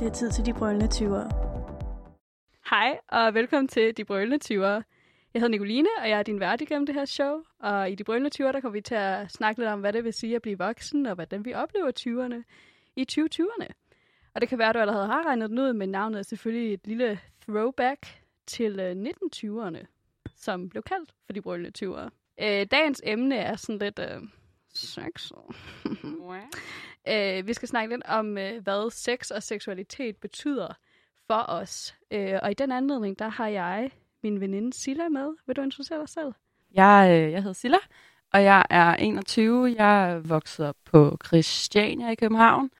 Det 0.00 0.06
er 0.06 0.12
tid 0.12 0.30
til 0.30 0.46
de 0.46 0.52
brølende 0.52 0.86
20'ere. 0.86 1.28
Hej, 2.70 2.98
og 3.08 3.34
velkommen 3.34 3.68
til 3.68 3.96
De 3.96 4.04
Brølende 4.04 4.38
20'ere. 4.44 4.82
Jeg 5.34 5.42
hedder 5.42 5.48
Nicoline, 5.48 5.88
og 6.02 6.08
jeg 6.08 6.18
er 6.18 6.22
din 6.22 6.40
vært 6.40 6.60
igennem 6.60 6.86
det 6.86 6.94
her 6.94 7.04
show. 7.04 7.42
Og 7.60 7.90
i 7.90 7.94
De 7.94 8.04
Brølende 8.04 8.30
20'ere, 8.34 8.52
der 8.52 8.60
kommer 8.60 8.72
vi 8.72 8.80
til 8.80 8.94
at 8.94 9.30
snakke 9.30 9.60
lidt 9.60 9.70
om, 9.70 9.80
hvad 9.80 9.92
det 9.92 10.04
vil 10.04 10.12
sige 10.12 10.36
at 10.36 10.42
blive 10.42 10.58
voksen, 10.58 11.06
og 11.06 11.14
hvordan 11.14 11.44
vi 11.44 11.54
oplever 11.54 11.90
20'erne 12.00 12.42
i 12.96 13.06
2020'erne. 13.12 13.66
Og 14.34 14.40
det 14.40 14.48
kan 14.48 14.58
være, 14.58 14.68
at 14.68 14.74
du 14.74 14.80
allerede 14.80 15.06
har 15.06 15.26
regnet 15.26 15.50
den 15.50 15.58
ud, 15.58 15.72
men 15.72 15.88
navnet 15.88 16.18
er 16.18 16.22
selvfølgelig 16.22 16.74
et 16.74 16.86
lille 16.86 17.20
throwback 17.48 18.22
til 18.46 18.80
øh, 18.80 18.92
1920'erne, 18.92 19.86
som 20.36 20.68
blev 20.68 20.82
kaldt 20.82 21.14
for 21.26 21.32
De 21.32 21.40
Brølende 21.40 21.72
20'ere. 21.84 22.10
Øh, 22.42 22.66
dagens 22.70 23.02
emne 23.04 23.36
er 23.36 23.56
sådan 23.56 23.78
lidt 23.78 23.98
øh, 23.98 24.22
sex. 24.76 25.32
øh, 27.08 27.46
vi 27.46 27.52
skal 27.52 27.68
snakke 27.68 27.94
lidt 27.94 28.04
om, 28.04 28.38
øh, 28.38 28.62
hvad 28.62 28.90
sex 28.90 29.30
og 29.30 29.42
seksualitet 29.42 30.16
betyder 30.16 30.74
for 31.26 31.44
os. 31.48 31.96
Øh, 32.10 32.38
og 32.42 32.50
i 32.50 32.54
den 32.54 32.72
anledning, 32.72 33.18
der 33.18 33.28
har 33.28 33.48
jeg 33.48 33.90
min 34.22 34.40
veninde 34.40 34.72
Silla 34.72 35.08
med. 35.08 35.34
Vil 35.46 35.56
du 35.56 35.62
introducere 35.62 36.00
dig 36.00 36.08
selv? 36.08 36.32
Jeg, 36.74 37.08
øh, 37.10 37.32
jeg 37.32 37.42
hedder 37.42 37.52
Silla, 37.52 37.78
og 38.32 38.42
jeg 38.42 38.64
er 38.70 38.94
21. 38.94 39.74
Jeg 39.78 40.10
er 40.10 40.18
vokset 40.18 40.66
op 40.66 40.76
på 40.84 41.18
Christiania 41.26 42.10
i 42.10 42.14
København. 42.14 42.70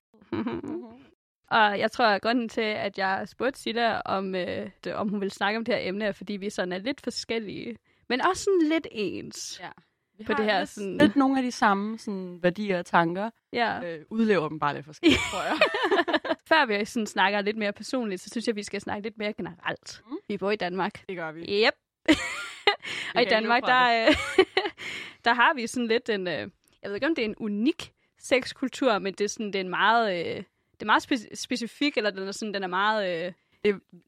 og 1.58 1.78
jeg 1.78 1.92
tror, 1.92 2.04
at 2.04 2.22
grunden 2.22 2.48
til, 2.48 2.60
at 2.60 2.98
jeg 2.98 3.28
spurgte 3.28 3.60
Silla, 3.60 4.00
om, 4.00 4.34
øh, 4.34 4.70
det, 4.84 4.94
om 4.94 5.08
hun 5.08 5.20
vil 5.20 5.30
snakke 5.30 5.56
om 5.56 5.64
det 5.64 5.74
her 5.74 5.88
emne, 5.88 6.04
er, 6.04 6.12
fordi 6.12 6.32
vi 6.32 6.50
sådan 6.50 6.72
er 6.72 6.78
lidt 6.78 7.00
forskellige, 7.00 7.76
men 8.08 8.20
også 8.20 8.44
sådan 8.44 8.68
lidt 8.68 8.86
ens. 8.90 9.60
Ja. 9.62 9.70
Vi 10.18 10.24
På 10.24 10.32
det 10.32 10.44
her 10.44 10.58
lidt, 10.58 10.68
sådan- 10.68 10.98
lidt 10.98 11.16
nogle 11.16 11.36
af 11.38 11.42
de 11.42 11.50
samme 11.52 11.98
sådan, 11.98 12.38
værdier 12.42 12.78
og 12.78 12.86
tanker. 12.86 13.30
Ja. 13.52 13.80
Øh, 13.84 14.04
udlever 14.10 14.48
dem 14.48 14.58
bare 14.58 14.74
lidt 14.74 14.84
forskelligt, 14.86 15.20
tror 15.30 15.42
jeg. 15.42 15.56
Før 16.48 16.66
vi 16.66 16.84
sådan 16.84 17.06
snakker 17.06 17.40
lidt 17.40 17.56
mere 17.56 17.72
personligt, 17.72 18.20
så 18.20 18.30
synes 18.32 18.46
jeg, 18.46 18.56
vi 18.56 18.62
skal 18.62 18.80
snakke 18.80 19.02
lidt 19.02 19.18
mere 19.18 19.32
generelt. 19.32 20.02
Mm. 20.10 20.16
Vi 20.28 20.38
bor 20.38 20.50
i 20.50 20.56
Danmark. 20.56 21.04
Det 21.08 21.16
gør 21.16 21.32
vi. 21.32 21.40
Yep. 21.40 21.74
og 23.14 23.22
i 23.22 23.24
Danmark, 23.24 23.62
der, 23.66 24.06
øh, 24.08 24.14
der 25.24 25.34
har 25.34 25.54
vi 25.54 25.66
sådan 25.66 25.88
lidt 25.88 26.08
en, 26.08 26.28
øh, 26.28 26.34
jeg 26.82 26.90
ved 26.90 26.94
ikke 26.94 27.06
om 27.06 27.14
det 27.14 27.22
er 27.24 27.28
en 27.28 27.34
unik 27.38 27.92
sexkultur, 28.18 28.98
men 28.98 29.14
det 29.14 29.24
er 29.24 29.28
sådan, 29.28 29.46
det 29.46 29.54
er 29.56 29.60
en 29.60 29.70
meget, 29.70 30.12
øh, 30.26 30.36
det 30.72 30.82
er 30.82 30.86
meget 30.86 31.12
speci- 31.12 31.34
specifik, 31.34 31.96
eller 31.96 32.10
den 32.10 32.28
er 32.28 32.32
sådan, 32.32 32.54
den 32.54 32.62
er 32.62 32.66
meget, 32.68 33.26
øh, 33.26 33.32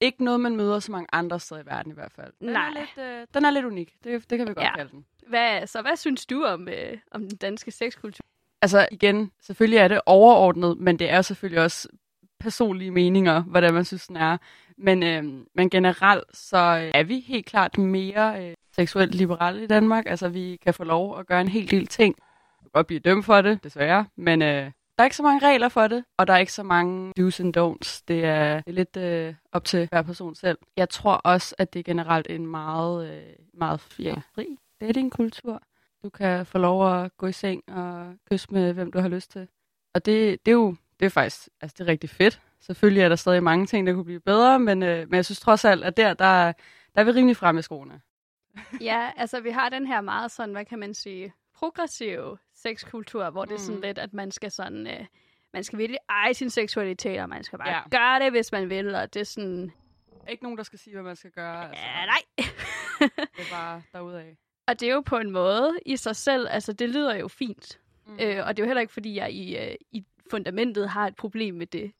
Ikke 0.00 0.24
noget, 0.24 0.40
man 0.40 0.56
møder 0.56 0.78
så 0.78 0.92
mange 0.92 1.06
andre 1.12 1.40
steder 1.40 1.60
i 1.62 1.66
verden 1.66 1.92
i 1.92 1.94
hvert 1.94 2.12
fald. 2.12 2.32
Den 2.40 2.48
Nej. 2.52 2.68
Er 2.68 2.72
lidt, 2.72 3.06
øh, 3.20 3.26
den 3.34 3.44
er 3.44 3.50
lidt 3.50 3.64
unik. 3.64 3.94
Det, 4.04 4.30
det 4.30 4.38
kan 4.38 4.48
vi 4.48 4.54
godt 4.54 4.64
Ja. 4.66 4.76
kalde 4.76 4.90
den. 4.90 5.04
hvad, 5.28 5.66
så 5.66 5.82
hvad 5.82 5.96
synes 5.96 6.26
du 6.26 6.44
om, 6.44 6.68
øh, 6.68 6.98
om 7.10 7.20
den 7.28 7.36
danske 7.38 7.70
sexkultur? 7.70 8.24
Altså 8.62 8.88
igen, 8.92 9.30
selvfølgelig 9.40 9.78
er 9.78 9.88
det 9.88 10.00
overordnet, 10.06 10.78
men 10.78 10.98
det 10.98 11.10
er 11.10 11.22
selvfølgelig 11.22 11.62
også 11.62 11.88
personlige 12.40 12.90
meninger, 12.90 13.42
hvordan 13.42 13.74
man 13.74 13.84
synes, 13.84 14.06
den 14.06 14.16
er. 14.16 14.36
Men, 14.78 15.02
øh, 15.02 15.24
men 15.54 15.70
generelt, 15.70 16.24
så 16.36 16.56
øh, 16.84 16.90
er 16.94 17.02
vi 17.04 17.20
helt 17.20 17.46
klart 17.46 17.78
mere 17.78 18.44
øh, 18.48 18.54
seksuelt 18.72 19.14
liberale 19.14 19.64
i 19.64 19.66
Danmark. 19.66 20.04
Altså, 20.06 20.28
vi 20.28 20.58
kan 20.64 20.74
få 20.74 20.84
lov 20.84 21.18
at 21.18 21.26
gøre 21.26 21.40
en 21.40 21.48
hel 21.48 21.70
del 21.70 21.86
ting. 21.86 22.14
Vi 22.60 22.62
kan 22.64 22.70
godt 22.72 22.86
blive 22.86 23.00
dømt 23.00 23.24
for 23.24 23.40
det, 23.40 23.64
desværre. 23.64 24.06
Men 24.16 24.42
øh, 24.42 24.70
der 24.98 25.02
er 25.02 25.06
ikke 25.06 25.16
så 25.16 25.22
mange 25.22 25.46
regler 25.46 25.68
for 25.68 25.86
det, 25.88 26.04
og 26.16 26.26
der 26.26 26.32
er 26.32 26.38
ikke 26.38 26.52
så 26.52 26.62
mange 26.62 27.12
do's 27.20 27.40
and 27.40 27.56
don'ts. 27.56 28.02
Det 28.08 28.24
er, 28.24 28.54
det 28.54 28.64
er 28.66 28.72
lidt 28.72 28.96
øh, 28.96 29.34
op 29.52 29.64
til 29.64 29.88
hver 29.88 30.02
person 30.02 30.34
selv. 30.34 30.58
Jeg 30.76 30.88
tror 30.88 31.12
også, 31.12 31.54
at 31.58 31.72
det 31.72 31.78
er 31.78 31.84
generelt 31.84 32.26
en 32.30 32.46
meget, 32.46 33.10
øh, 33.10 33.22
meget 33.54 33.80
ja, 33.98 34.14
fri 34.34 34.58
datingkultur. 34.80 35.62
Du 36.02 36.08
kan 36.08 36.46
få 36.46 36.58
lov 36.58 36.94
at 36.94 37.16
gå 37.16 37.26
i 37.26 37.32
seng 37.32 37.62
og 37.68 38.14
kysse 38.30 38.48
med, 38.50 38.72
hvem 38.72 38.92
du 38.92 38.98
har 38.98 39.08
lyst 39.08 39.30
til. 39.30 39.48
Og 39.94 40.06
det, 40.06 40.46
det 40.46 40.50
er 40.50 40.56
jo 40.56 40.76
det 41.00 41.06
er 41.06 41.10
faktisk 41.10 41.48
altså 41.60 41.74
det 41.78 41.84
er 41.84 41.92
rigtig 41.92 42.10
fedt. 42.10 42.40
Selvfølgelig 42.60 43.02
er 43.02 43.08
der 43.08 43.16
stadig 43.16 43.42
mange 43.42 43.66
ting, 43.66 43.86
der 43.86 43.92
kunne 43.92 44.04
blive 44.04 44.20
bedre, 44.20 44.58
men, 44.58 44.82
øh, 44.82 45.10
men 45.10 45.16
jeg 45.16 45.24
synes 45.24 45.40
trods 45.40 45.64
alt, 45.64 45.84
at 45.84 45.96
der, 45.96 46.14
der, 46.14 46.52
der 46.94 47.00
er 47.00 47.04
vi 47.04 47.10
rimelig 47.10 47.36
fremme 47.36 47.58
i 47.58 47.62
skoene. 47.62 48.00
ja, 48.80 49.10
altså 49.16 49.40
vi 49.40 49.50
har 49.50 49.68
den 49.68 49.86
her 49.86 50.00
meget 50.00 50.30
sådan, 50.30 50.54
hvad 50.54 50.64
kan 50.64 50.78
man 50.78 50.94
sige, 50.94 51.32
progressiv 51.58 52.36
sexkultur, 52.54 53.30
hvor 53.30 53.44
det 53.44 53.54
er 53.54 53.58
sådan 53.58 53.76
Mm. 53.76 53.82
lidt, 53.82 53.98
at 53.98 54.12
man 54.12 54.30
skal 54.30 54.50
sådan, 54.50 54.86
øh, 54.86 55.06
man 55.52 55.64
skal 55.64 55.78
virkelig 55.78 55.98
eje 56.08 56.34
sin 56.34 56.50
seksualitet, 56.50 57.20
og 57.20 57.28
man 57.28 57.44
skal 57.44 57.58
bare 57.58 57.68
Ja. 57.70 57.80
gøre 57.90 58.24
det, 58.24 58.32
hvis 58.32 58.52
man 58.52 58.70
vil, 58.70 58.94
og 58.94 59.14
det 59.14 59.20
er 59.20 59.24
sådan, 59.24 59.72
Ikke 60.30 60.42
nogen, 60.42 60.58
der 60.58 60.64
skal 60.64 60.78
sige, 60.78 60.94
hvad 60.94 61.02
man 61.02 61.16
skal 61.16 61.30
gøre. 61.30 61.68
Altså, 61.68 61.82
ja, 61.84 62.06
nej. 62.06 62.22
Det 63.36 63.44
er 63.46 63.50
bare 63.52 63.82
derudaf. 63.92 64.36
Og 64.66 64.80
det 64.80 64.88
er 64.88 64.94
jo 64.94 65.00
på 65.00 65.16
en 65.18 65.30
måde 65.30 65.78
i 65.86 65.96
sig 65.96 66.16
selv, 66.16 66.46
altså 66.50 66.72
det 66.72 66.88
lyder 66.88 67.14
jo 67.14 67.28
fint. 67.28 67.80
Mm. 68.06 68.18
Øh, 68.22 68.46
og 68.46 68.56
det 68.56 68.62
er 68.62 68.64
jo 68.64 68.66
heller 68.66 68.80
ikke, 68.80 68.92
fordi 68.92 69.14
jeg 69.16 69.32
i, 69.32 69.56
øh, 69.56 69.74
i 69.90 70.04
fundamentet 70.30 70.88
har 70.88 71.06
et 71.06 71.16
problem 71.16 71.54
med 71.54 71.66
det. 71.66 71.92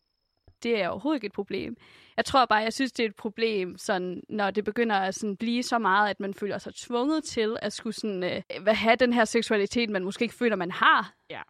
Det 0.63 0.83
er 0.83 0.89
overhovedet 0.89 1.17
ikke 1.17 1.27
et 1.27 1.33
problem. 1.33 1.77
Jeg 2.17 2.25
tror 2.25 2.47
bare, 2.47 2.59
jeg 2.59 2.73
synes, 2.73 2.93
det 2.93 3.05
er 3.05 3.09
et 3.09 3.17
problem, 3.17 3.79
sådan, 3.79 4.23
når 4.29 4.51
det 4.51 4.65
begynder 4.65 4.97
at 4.97 5.15
sådan, 5.15 5.37
blive 5.37 5.63
så 5.63 5.79
meget, 5.79 6.11
at 6.11 6.21
man 6.21 6.35
føler 6.35 6.59
sig 6.59 6.75
tvunget 6.75 7.25
til 7.25 7.57
at 7.63 7.73
skulle 7.73 7.95
sådan, 7.95 8.25
øh, 8.25 8.67
have 8.67 8.97
den 8.97 9.13
her 9.13 9.25
seksualitet, 9.25 9.91
man 9.91 10.05
måske 10.05 10.23
ikke 10.23 10.35
føler, 10.35 10.57
man 10.57 10.71
har. 10.71 11.15
Ja, 11.31 11.43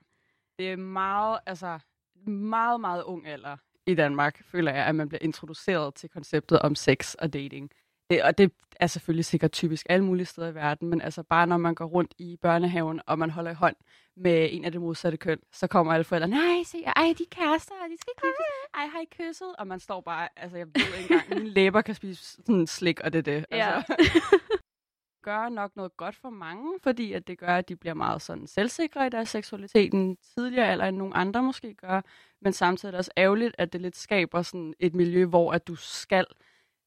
Det 0.59 0.73
er 0.73 0.77
meget, 0.77 1.39
altså 1.47 1.79
meget, 2.27 2.81
meget 2.81 3.03
ung 3.03 3.27
alder 3.27 3.57
i 3.87 3.95
Danmark, 3.95 4.43
føler 4.45 4.73
jeg, 4.73 4.87
at 4.87 4.95
man 4.95 5.09
bliver 5.09 5.23
introduceret 5.23 5.95
til 5.95 6.09
konceptet 6.09 6.59
om 6.59 6.75
sex 6.75 7.15
og 7.15 7.33
dating. 7.33 7.71
Det, 8.11 8.23
og 8.23 8.39
det 8.39 8.53
er 8.81 8.87
selvfølgelig 8.87 9.25
sikkert 9.25 9.53
typisk 9.53 9.87
alle 9.89 10.05
mulige 10.05 10.27
steder 10.27 10.49
i 10.49 10.55
verden, 10.55 10.89
men 10.89 11.01
altså 11.01 11.23
bare 11.23 11.47
når 11.47 11.57
man 11.57 11.75
går 11.75 11.85
rundt 11.85 12.15
i 12.19 12.39
børnehaven, 12.43 13.01
og 13.07 13.19
man 13.19 13.31
holder 13.31 13.51
i 13.51 13.55
hånd 13.55 13.77
med 14.17 14.49
en 14.53 14.65
af 14.65 14.73
det 14.73 14.81
modsatte 14.81 15.19
køn, 15.19 15.39
så 15.53 15.67
kommer 15.67 15.93
alle 15.93 16.05
forældre, 16.05 16.29
nej, 16.29 16.63
se, 16.67 16.79
ej, 16.97 17.15
de 17.19 17.23
er 17.23 17.29
kærester, 17.31 17.75
de 17.91 17.97
skal 18.01 18.13
kysses, 18.17 18.75
ej, 18.75 18.87
har 18.87 19.01
I 19.01 19.07
kysset? 19.11 19.57
Og 19.59 19.67
man 19.67 19.81
står 19.81 20.01
bare, 20.01 20.29
altså 20.37 20.57
jeg 20.57 20.67
ved 20.67 20.99
ikke 20.99 21.15
engang, 21.15 21.29
mine 21.29 21.55
læber 21.55 21.83
kan 21.83 21.95
spise 21.95 22.25
sådan 22.25 22.67
slik, 22.67 23.01
og 23.01 23.13
det 23.13 23.19
er 23.19 23.23
det. 23.23 23.47
Ja. 23.53 23.77
Altså. 23.77 23.95
gør 25.23 25.49
nok 25.49 25.77
noget 25.77 25.97
godt 25.97 26.17
for 26.17 26.31
mange, 26.31 26.73
fordi 26.83 27.13
at 27.13 27.27
det 27.27 27.39
gør, 27.39 27.57
at 27.57 27.69
de 27.69 27.77
bliver 27.77 27.95
meget 27.95 28.23
sådan 28.23 28.47
selvsikre 28.47 29.07
i 29.07 29.11
deres 29.11 29.29
seksualitet 29.29 30.19
tidligere 30.35 30.67
alder, 30.67 30.85
end 30.85 30.97
nogle 30.97 31.17
andre 31.17 31.43
måske 31.43 31.75
gør. 31.75 32.01
Men 32.41 32.53
samtidig 32.53 32.89
er 32.89 32.93
det 32.93 32.99
også 32.99 33.11
ærgerligt, 33.17 33.55
at 33.59 33.73
det 33.73 33.81
lidt 33.81 33.97
skaber 33.97 34.43
sådan 34.43 34.75
et 34.79 34.95
miljø, 34.95 35.27
hvor 35.27 35.53
at 35.53 35.69
du 35.69 35.75
skal 35.75 36.27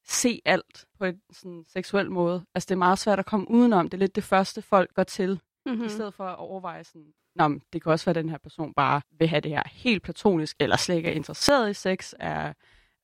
se 0.08 0.42
alt 0.46 0.86
på 1.00 1.06
en 1.06 1.22
sådan 1.34 1.66
seksuel 1.68 2.12
måde. 2.12 2.46
Altså 2.56 2.68
det 2.68 2.76
er 2.76 2.80
meget 2.80 3.00
svært 3.00 3.20
at 3.20 3.26
komme 3.26 3.52
udenom. 3.52 3.90
Det 3.90 3.94
er 3.94 4.00
lidt 4.00 4.16
det 4.16 4.24
første, 4.24 4.62
folk 4.62 4.94
går 4.94 5.04
til, 5.04 5.40
mm. 5.66 5.72
Mm-hmm. 5.72 5.86
i 5.86 5.90
stedet 5.90 6.14
for 6.14 6.24
at 6.24 6.38
overveje 6.38 6.84
sådan, 6.84 7.14
Nå, 7.36 7.60
det 7.74 7.84
kan 7.84 7.92
også 7.92 8.06
være, 8.06 8.12
at 8.18 8.24
den 8.24 8.30
her 8.30 8.38
person 8.38 8.74
bare 8.74 9.02
vil 9.20 9.28
have 9.28 9.42
det 9.42 9.52
her 9.52 9.64
helt 9.72 10.04
platonisk, 10.04 10.56
eller 10.60 10.78
slet 10.78 10.96
ikke 10.96 11.10
er 11.10 11.14
interesseret 11.14 11.70
i 11.70 11.74
sex. 11.74 12.14
Er, 12.20 12.54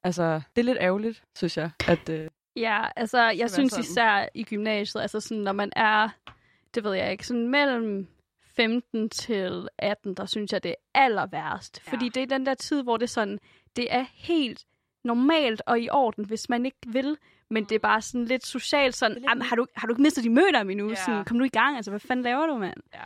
altså, 0.03 0.41
det 0.56 0.62
er 0.62 0.66
lidt 0.66 0.78
ærgerligt, 0.81 1.24
synes 1.36 1.57
jeg, 1.57 1.72
at... 1.88 2.09
Øh, 2.09 2.30
Ja, 2.56 2.86
altså 2.96 3.30
jeg 3.30 3.52
synes 3.52 3.72
sådan. 3.72 3.84
især 3.84 4.28
i 4.34 4.44
gymnasiet, 4.44 5.02
altså 5.02 5.19
sådan, 5.19 5.44
når 5.44 5.52
man 5.52 5.72
er, 5.75 6.09
det 6.75 6.84
ved 6.84 6.94
jeg 6.94 7.12
ikke, 7.12 7.28
sådan 7.28 7.47
mellem 7.47 8.07
15 8.56 9.09
til 9.09 9.68
18, 9.78 10.13
der 10.13 10.25
synes 10.25 10.53
jeg, 10.53 10.63
det 10.63 10.69
er 10.69 10.75
aller 10.94 11.25
værst. 11.25 11.81
Ja. 11.88 11.91
Fordi 11.91 12.09
det 12.09 12.24
er 12.24 12.28
den 12.28 12.46
der 12.46 12.53
tid, 12.53 12.84
hvor 12.84 12.97
det 12.97 13.09
sådan, 13.09 13.40
det 13.75 13.94
er 13.94 14.06
helt 14.13 14.66
normalt 15.07 15.62
og 15.66 15.79
i 15.79 15.90
orden, 15.90 16.25
hvis 16.25 16.50
man 16.50 16.66
ikke 16.66 16.78
vil, 16.88 17.18
men 17.50 17.63
det 17.63 17.75
er 17.75 17.79
bare 17.79 18.01
sådan 18.01 18.25
lidt 18.25 18.45
socialt 18.45 18.95
sådan, 18.95 19.13
lidt 19.18 19.25
"Jamen, 19.29 19.41
har, 19.41 19.56
du, 19.56 19.66
har 19.75 19.88
du 19.88 19.94
ikke 19.94 20.01
mistet 20.01 20.23
de 20.23 20.29
møder 20.29 20.62
endnu? 20.62 20.90
Ja. 20.90 20.95
Sådan, 20.95 21.25
kom 21.25 21.38
nu 21.38 21.44
i 21.44 21.50
gang, 21.50 21.75
altså 21.75 21.91
hvad 21.91 22.00
fanden 22.00 22.23
laver 22.23 22.47
du, 22.47 22.57
mand? 22.57 22.81
ja. 22.94 23.03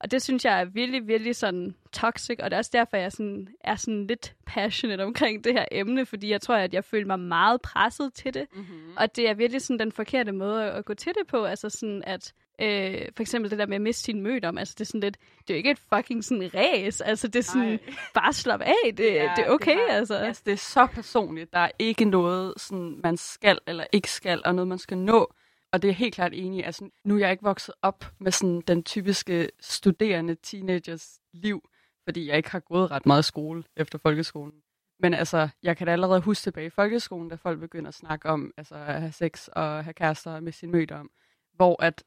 Og 0.00 0.10
det 0.10 0.22
synes 0.22 0.44
jeg 0.44 0.60
er 0.60 0.64
virkelig, 0.64 1.08
virkelig 1.08 1.36
sådan 1.36 1.74
toxic, 1.92 2.38
og 2.38 2.50
det 2.50 2.52
er 2.56 2.58
også 2.58 2.70
derfor, 2.74 2.96
jeg 2.96 3.12
sådan, 3.12 3.48
er 3.60 3.76
sådan 3.76 4.06
lidt 4.06 4.34
passionate 4.46 5.02
omkring 5.04 5.44
det 5.44 5.52
her 5.52 5.64
emne, 5.72 6.06
fordi 6.06 6.30
jeg 6.30 6.40
tror, 6.40 6.54
at 6.54 6.74
jeg 6.74 6.84
føler 6.84 7.06
mig 7.06 7.18
meget 7.18 7.62
presset 7.62 8.14
til 8.14 8.34
det. 8.34 8.46
Mm-hmm. 8.54 8.92
Og 8.96 9.16
det 9.16 9.28
er 9.28 9.34
virkelig 9.34 9.62
sådan 9.62 9.78
den 9.78 9.92
forkerte 9.92 10.32
måde 10.32 10.64
at 10.64 10.84
gå 10.84 10.94
til 10.94 11.12
det 11.18 11.26
på. 11.26 11.44
Altså 11.44 11.68
sådan, 11.68 12.02
at 12.06 12.32
øh, 12.62 13.08
for 13.16 13.22
eksempel 13.22 13.50
det 13.50 13.58
der 13.58 13.66
med 13.66 13.76
at 13.76 13.82
miste 13.82 14.02
sin 14.02 14.22
mødom, 14.22 14.58
altså 14.58 14.74
det 14.78 14.80
er 14.80 14.86
sådan 14.86 15.00
lidt, 15.00 15.16
det 15.40 15.50
er 15.50 15.54
jo 15.54 15.56
ikke 15.56 15.70
et 15.70 15.80
fucking 15.94 16.24
sådan 16.24 16.50
ræs. 16.54 17.00
Altså 17.00 17.28
det 17.28 17.36
er 17.36 17.42
sådan, 17.42 17.68
Nej. 17.68 17.78
bare 18.14 18.32
slap 18.32 18.60
af, 18.60 18.96
det, 18.96 19.14
ja, 19.14 19.32
det 19.36 19.44
er 19.46 19.50
okay, 19.50 19.76
har, 19.76 19.96
altså. 19.96 20.14
altså. 20.14 20.42
Det 20.46 20.52
er 20.52 20.56
så 20.56 20.86
personligt. 20.86 21.52
Der 21.52 21.58
er 21.58 21.70
ikke 21.78 22.04
noget, 22.04 22.54
sådan, 22.56 23.00
man 23.02 23.16
skal 23.16 23.58
eller 23.66 23.84
ikke 23.92 24.10
skal, 24.10 24.42
og 24.44 24.54
noget, 24.54 24.68
man 24.68 24.78
skal 24.78 24.98
nå. 24.98 25.32
Og 25.72 25.82
det 25.82 25.90
er 25.90 25.94
helt 25.94 26.14
klart 26.14 26.32
enig. 26.34 26.66
Altså, 26.66 26.88
nu 27.04 27.14
er 27.14 27.18
jeg 27.18 27.30
ikke 27.30 27.44
vokset 27.44 27.74
op 27.82 28.04
med 28.20 28.32
sådan, 28.32 28.60
den 28.60 28.82
typiske 28.82 29.48
studerende 29.60 30.36
teenagers 30.42 31.18
liv, 31.32 31.68
fordi 32.04 32.28
jeg 32.28 32.36
ikke 32.36 32.50
har 32.50 32.60
gået 32.60 32.90
ret 32.90 33.06
meget 33.06 33.24
skole 33.24 33.64
efter 33.76 33.98
folkeskolen. 33.98 34.54
Men 35.02 35.14
altså, 35.14 35.48
jeg 35.62 35.76
kan 35.76 35.86
da 35.86 35.92
allerede 35.92 36.20
huske 36.20 36.42
tilbage 36.42 36.66
i 36.66 36.70
folkeskolen, 36.70 37.28
da 37.28 37.34
folk 37.34 37.60
begynder 37.60 37.88
at 37.88 37.94
snakke 37.94 38.28
om 38.28 38.52
altså, 38.56 38.74
at 38.74 39.00
have 39.00 39.12
sex 39.12 39.48
og 39.48 39.84
have 39.84 39.94
kærester 39.94 40.40
med 40.40 40.52
sin 40.52 40.70
mødom. 40.70 41.10
Hvor 41.54 41.82
at 41.82 42.04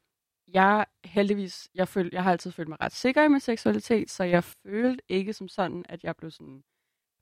jeg 0.48 0.86
heldigvis, 1.06 1.70
jeg, 1.76 1.88
føl, 1.88 2.10
jeg 2.14 2.24
har 2.24 2.32
altid 2.32 2.52
følt 2.52 2.70
mig 2.70 2.82
ret 2.82 2.92
sikker 2.92 3.24
i 3.24 3.28
min 3.28 3.40
seksualitet, 3.40 4.12
så 4.12 4.24
jeg 4.24 4.44
følte 4.44 5.04
ikke 5.10 5.34
som 5.34 5.48
sådan, 5.48 5.86
at 5.90 6.04
jeg 6.04 6.16
blev 6.16 6.32
sådan 6.32 6.64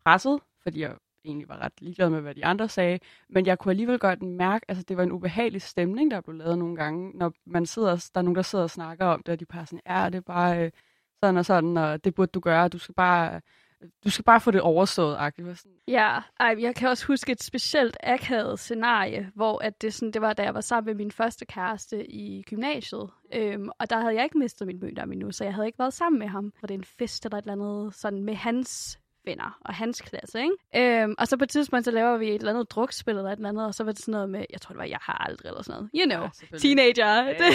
presset, 0.06 0.40
fordi 0.64 0.82
jeg 0.82 0.96
egentlig 1.26 1.50
var 1.50 1.58
ret 1.58 1.82
ligeglad 1.82 2.10
med, 2.10 2.22
hvad 2.22 2.36
de 2.36 2.46
andre 2.46 2.70
sagde. 2.70 3.00
Men 3.30 3.46
jeg 3.46 3.60
kunne 3.60 3.72
alligevel 3.72 4.00
godt 4.00 4.22
mærke, 4.22 4.66
altså 4.68 4.84
det 4.84 4.98
var 4.98 5.04
en 5.04 5.12
ubehagelig 5.12 5.62
stemning, 5.62 6.12
der 6.12 6.22
blev 6.22 6.36
lavet 6.36 6.58
nogle 6.58 6.76
gange, 6.76 7.12
når 7.18 7.34
man 7.46 7.66
sidder, 7.66 8.10
der 8.14 8.20
er 8.20 8.24
nogen, 8.24 8.36
der 8.36 8.42
sidder 8.42 8.64
og 8.64 8.70
snakker 8.70 9.06
om 9.06 9.24
det, 9.24 9.32
og 9.32 9.40
de 9.40 9.46
bare 9.46 9.66
sådan, 9.66 9.82
ja, 9.88 10.06
det 10.06 10.16
er 10.16 10.22
bare 10.22 10.66
øh, 10.66 10.72
sådan 11.24 11.38
og 11.38 11.46
sådan, 11.46 11.78
og 11.78 12.04
det 12.04 12.16
burde 12.16 12.32
du 12.32 12.40
gøre, 12.40 12.68
du 12.68 12.78
skal 12.78 12.96
bare 12.96 13.42
du 14.04 14.10
skal 14.10 14.26
bare 14.26 14.42
få 14.42 14.52
det 14.52 14.62
overstået, 14.62 15.16
agtigt. 15.20 15.60
Sådan. 15.60 15.72
Ja, 15.88 16.20
ej, 16.40 16.56
jeg 16.60 16.76
kan 16.76 16.90
også 16.90 17.08
huske 17.08 17.32
et 17.32 17.44
specielt 17.44 17.98
akavet 18.04 18.60
scenarie, 18.60 19.32
hvor 19.36 19.64
at 19.64 19.82
det, 19.82 19.94
sådan, 19.94 20.12
det 20.12 20.22
var, 20.22 20.34
da 20.34 20.44
jeg 20.44 20.54
var 20.54 20.62
sammen 20.62 20.86
med 20.86 20.96
min 20.96 21.12
første 21.12 21.46
kæreste 21.46 22.12
i 22.12 22.44
gymnasiet. 22.44 23.10
Øhm, 23.34 23.70
og 23.80 23.90
der 23.90 24.00
havde 24.00 24.16
jeg 24.16 24.24
ikke 24.24 24.38
mistet 24.38 24.68
min 24.68 24.80
mødom 24.80 25.12
endnu, 25.12 25.32
så 25.32 25.44
jeg 25.44 25.54
havde 25.54 25.68
ikke 25.68 25.80
været 25.80 25.94
sammen 25.94 26.20
med 26.20 26.28
ham. 26.28 26.54
Og 26.62 26.70
det 26.70 26.76
er 26.76 26.80
en 26.80 26.86
fest 27.00 27.26
eller 27.26 27.38
et 27.38 27.42
eller 27.42 27.54
andet 27.54 27.96
sådan 27.96 28.24
med 28.24 28.36
hans 28.36 29.00
venner 29.26 29.58
og 29.62 29.74
hans 29.74 30.02
klasse, 30.02 30.40
ikke? 30.40 31.02
Øhm, 31.04 31.16
og 31.18 31.28
så 31.28 31.38
på 31.38 31.44
et 31.44 31.50
tidspunkt, 31.50 31.86
så 31.86 31.92
laver 31.92 32.18
vi 32.18 32.28
et 32.28 32.36
eller 32.36 32.50
andet 32.52 32.72
drukspil 32.72 33.16
eller 33.18 33.32
et 33.32 33.36
eller 33.36 33.50
andet, 33.50 33.66
og 33.66 33.76
så 33.76 33.84
var 33.84 33.92
det 33.92 34.02
sådan 34.02 34.12
noget 34.12 34.30
med, 34.30 34.46
jeg 34.50 34.62
tror 34.62 34.74
det 34.74 34.78
var, 34.78 34.86
jeg 34.86 35.00
har 35.02 35.14
aldrig 35.30 35.48
eller 35.50 35.62
sådan 35.64 35.78
noget. 35.80 35.90
You 35.96 36.16
know, 36.18 36.30
Ja, 36.52 36.58
teenager. 36.58 37.16
Ja, 37.16 37.24
ja. 37.24 37.34
Det, 37.34 37.54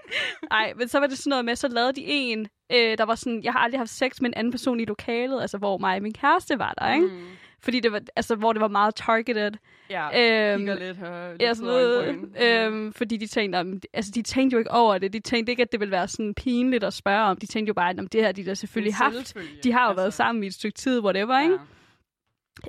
Nej, 0.50 0.72
men 0.76 0.88
så 0.88 0.98
var 1.00 1.06
det 1.06 1.18
sådan 1.18 1.30
noget 1.30 1.44
med, 1.44 1.56
så 1.56 1.68
lavede 1.68 1.92
de 1.92 2.04
en, 2.04 2.48
øh, 2.72 2.98
der 2.98 3.04
var 3.04 3.14
sådan, 3.14 3.42
jeg 3.44 3.52
har 3.52 3.58
aldrig 3.58 3.80
haft 3.80 3.90
sex 3.90 4.20
med 4.20 4.30
en 4.30 4.34
anden 4.34 4.50
person 4.50 4.80
i 4.80 4.84
lokalet, 4.84 5.40
altså 5.40 5.58
hvor 5.58 5.78
mig 5.78 5.96
og 5.96 6.02
min 6.02 6.12
kæreste 6.12 6.58
var 6.58 6.72
der, 6.72 6.94
ikke? 6.94 7.06
Mm. 7.06 7.26
Fordi 7.64 7.80
det 7.80 7.92
var, 7.92 8.00
altså, 8.16 8.34
hvor 8.34 8.52
det 8.52 8.60
var 8.60 8.68
meget 8.68 8.94
targeted. 8.94 9.50
Ja, 9.90 10.52
Øhm, 10.52 10.58
kigger 10.58 10.74
lidt 10.74 10.96
her. 10.96 11.30
Lidt 11.30 11.42
Ja, 11.42 11.54
sådan 11.54 11.66
noget, 11.66 12.16
øhm, 12.42 12.92
fordi 12.92 13.16
de 13.16 13.26
tænkte, 13.26 13.56
om, 13.56 13.80
altså 13.92 14.12
de 14.14 14.22
tænkte 14.22 14.54
jo 14.54 14.58
ikke 14.58 14.70
over 14.70 14.98
det. 14.98 15.12
De 15.12 15.20
tænkte 15.20 15.52
ikke, 15.52 15.62
at 15.62 15.72
det 15.72 15.80
ville 15.80 15.92
være 15.92 16.08
sådan 16.08 16.34
pinligt 16.34 16.84
at 16.84 16.92
spørge 16.94 17.22
om. 17.24 17.36
De 17.36 17.46
tænkte 17.46 17.68
jo 17.68 17.74
bare, 17.74 17.90
at 17.90 17.98
om 17.98 18.06
det 18.08 18.20
her 18.20 18.32
de 18.32 18.44
der 18.44 18.54
selvfølgelig 18.54 18.94
haft. 18.94 19.36
De 19.64 19.72
har 19.72 19.82
jo 19.82 19.88
altså. 19.88 20.00
været 20.02 20.14
sammen 20.14 20.44
i 20.44 20.46
et 20.46 20.54
stykke 20.54 20.78
tid, 20.78 21.00
whatever, 21.00 21.40
ikke? 21.40 21.58